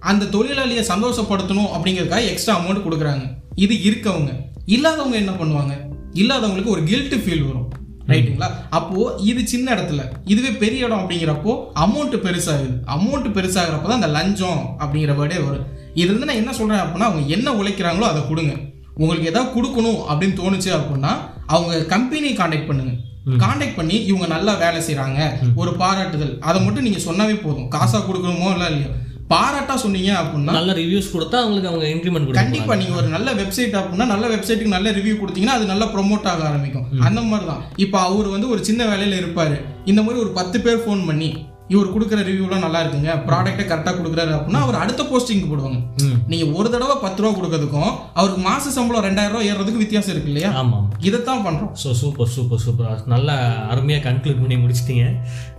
அந்த 0.00 0.24
தொழிலாளியை 0.24 0.84
சந்தோஷப்படுத்தணும் 0.92 1.70
அப்படிங்கிறதுக்காக 1.76 2.26
எக்ஸ்ட்ரா 2.26 2.60
அமௌண்ட் 2.60 2.86
கொடுக்குறாங்க. 2.86 3.26
இது 3.54 3.74
இருக்கவங்க. 3.74 4.32
இல்லாதவங்க 4.64 5.16
என்ன 5.16 5.32
பண்ணுவாங்க? 5.32 5.74
இல்லாதவங்களுக்கு 6.12 6.74
ஒரு 6.76 6.82
கில்ட் 6.82 7.14
ஃபீல் 7.14 7.46
வரும். 7.46 7.68
ரைட்டுங்களா? 8.12 8.48
அப்போ 8.78 8.98
இது 9.30 9.40
சின்ன 9.52 9.74
இடத்துல 9.74 10.02
இதுவே 10.32 10.50
பெரிய 10.62 10.86
இடம் 10.86 11.02
அப்படிங்கிறப்போ 11.02 11.52
அமௌண்ட் 11.84 12.16
பெருசாகுது. 12.26 12.76
அமௌண்ட் 12.96 13.28
பெருசாகிறப்ப 13.36 13.88
தான் 13.90 14.00
அந்த 14.00 14.10
லஞ்சம் 14.16 14.62
அப்படிங்கிற 14.82 15.14
வேர்டே 15.20 15.40
வரும். 15.46 15.66
இது 16.00 16.08
இருந்து 16.08 16.28
நான் 16.28 16.40
என்ன 16.42 16.52
சொல்றேன் 16.52 16.82
அப்படின்னா 16.84 17.08
அவங்க 17.10 17.22
என்ன 17.36 17.52
உழைக்கிறாங்களோ 17.60 18.06
அதை 18.12 18.22
கொடுங்க. 18.28 18.54
உங்களுக்கு 19.00 19.30
ஏதாவது 19.32 19.50
கொடுக்கணும் 19.56 20.00
அப்படின்னு 20.10 20.38
தோணுச்சு 20.40 20.70
அப்படின்னா 20.78 21.12
அவங்க 21.46 21.74
கம்பெனியை 21.94 22.34
காண்டாக்ட் 22.40 22.70
பண்ணுங்க. 22.70 22.94
காண்டாக்ட் 23.42 23.78
பண்ணி 23.78 23.96
இவங்க 24.10 24.26
நல்லா 24.26 24.52
வேலை 24.62 24.78
செய்றாங்க. 24.88 25.20
ஒரு 25.60 25.70
பாராட்டுதல். 25.82 26.34
அதை 26.48 26.58
மட்டும் 26.64 26.86
நீங்க 26.86 27.00
சொன்னாவே 27.08 27.36
போதும். 27.42 27.68
காசா 27.74 27.98
கொடுக்கணுமோ 28.04 28.48
இல்லை 28.54 28.68
இல்லையோ. 28.72 28.90
பாராட்டா 29.28 29.74
சொன்னீங்க 29.82 30.10
அப்படின்னா 30.20 30.52
நல்ல 30.56 30.74
ரிவ்யூஸ் 30.74 31.12
கொடுத்தா 31.14 31.38
அவங்களுக்கு 31.40 31.70
அவங்க 31.70 31.86
இன்க்ரிமெண்ட் 31.88 32.26
கொடுப்பாங்க 32.26 32.44
கண்டிப்பா 32.44 32.76
நீங்க 32.80 32.94
ஒரு 32.96 33.08
நல்ல 33.08 33.34
வெப்சைட் 33.40 33.76
அப்படின்னா 33.80 34.06
நல்ல 34.06 34.26
வெப்சைட்டுக்கு 34.32 34.76
நல்ல 34.76 34.92
ரிவ்யூ 34.92 35.14
கொடுத்தீங்கன்னா 35.18 35.58
அது 35.58 35.72
நல்லா 35.72 35.88
ப்ரொமோட் 35.94 36.30
ஆக 36.32 36.42
ஆரம்பிக்கும். 36.48 36.86
அந்த 37.08 37.20
மாதிரி 37.26 37.46
தான் 37.46 37.62
இப்போ 37.84 37.98
அவர் 38.06 38.28
வந்து 38.28 38.48
ஒரு 38.48 38.62
சின்ன 38.64 38.82
வேலையில 38.90 39.20
இருப்பாரு. 39.20 39.56
இந்த 39.84 40.00
மாதிரி 40.02 40.22
ஒரு 40.24 40.32
பத்து 40.32 40.58
பேர் 40.60 40.82
ஃபோன் 40.84 41.02
பண்ணி 41.06 41.30
இவர் 41.70 41.90
கொடுக்குற 41.94 42.20
ரிவ்யூலாம் 42.26 42.62
நல்லா 42.64 42.80
இருக்குங்க 42.82 43.14
ப்ராடக்ட்டை 43.26 43.64
கரெக்டாக 43.64 43.96
கொடுக்குறாரு 43.96 44.32
அப்படின்னா 44.36 44.62
அவர் 44.64 44.78
அடுத்த 44.82 45.02
போஸ்டிங் 45.10 45.42
போடுவாங்க. 45.50 45.78
ம். 46.04 46.14
நீங்க 46.30 46.44
ஒரு 46.58 46.68
தடவை 46.70 46.94
பத்து 47.02 47.22
ரூபா 47.22 47.32
கொடுக்கறதுக்கும் 47.34 47.90
அவருக்கு 48.14 48.42
மாச 48.46 48.72
சம்பளம் 48.76 49.04
ரெண்டாயிரம் 49.06 49.34
ரூபா 49.34 49.48
ஏறுறதுக்கு 49.50 49.82
வித்தியாசம் 49.82 50.14
இருக்கு 50.14 50.30
இல்லையா? 50.32 50.52
ஆமாம் 50.60 50.86
இதைத்தான் 51.00 51.44
பண்றோம். 51.46 51.72
ஸோ 51.82 51.90
சூப்பர் 52.00 52.32
சூப்பர் 52.36 52.62
சூப்பர் 52.64 53.04
நல்லா 53.06 53.34
அருமையாக 53.72 54.04
கன்க்ளூட் 54.08 54.40
பண்ணி 54.40 54.58
முடிச்சிட்டீங்க. 54.62 55.04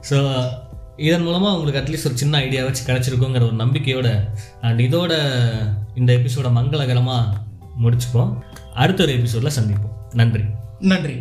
ஸோ 0.10 0.18
இதன் 1.00 1.22
மூலமாக 1.22 1.58
உங்களுக்கு 1.58 1.80
அட்லீஸ்ட் 1.80 2.06
ஒரு 2.06 2.18
சின்ன 2.18 2.38
ஐடியா 2.38 2.64
வச்சு 2.64 2.94
கிடச்சிருக்குங்கிற 2.94 3.36
ஒரு 3.36 3.54
நம்பிக்கையோட 3.54 4.28
அண்ட் 4.62 4.80
இதோட 4.82 5.14
இந்த 5.96 6.14
எபிசோட 6.14 6.52
மங்களகரமாக 6.52 7.34
முடிச்சுப்போம். 7.84 8.38
அடுத்த 8.74 9.04
ஒரு 9.04 9.12
எபிசோடில் 9.12 9.60
சந்திப்போம். 9.60 10.14
நன்றி. 10.14 10.44
நன்றி. 10.80 11.16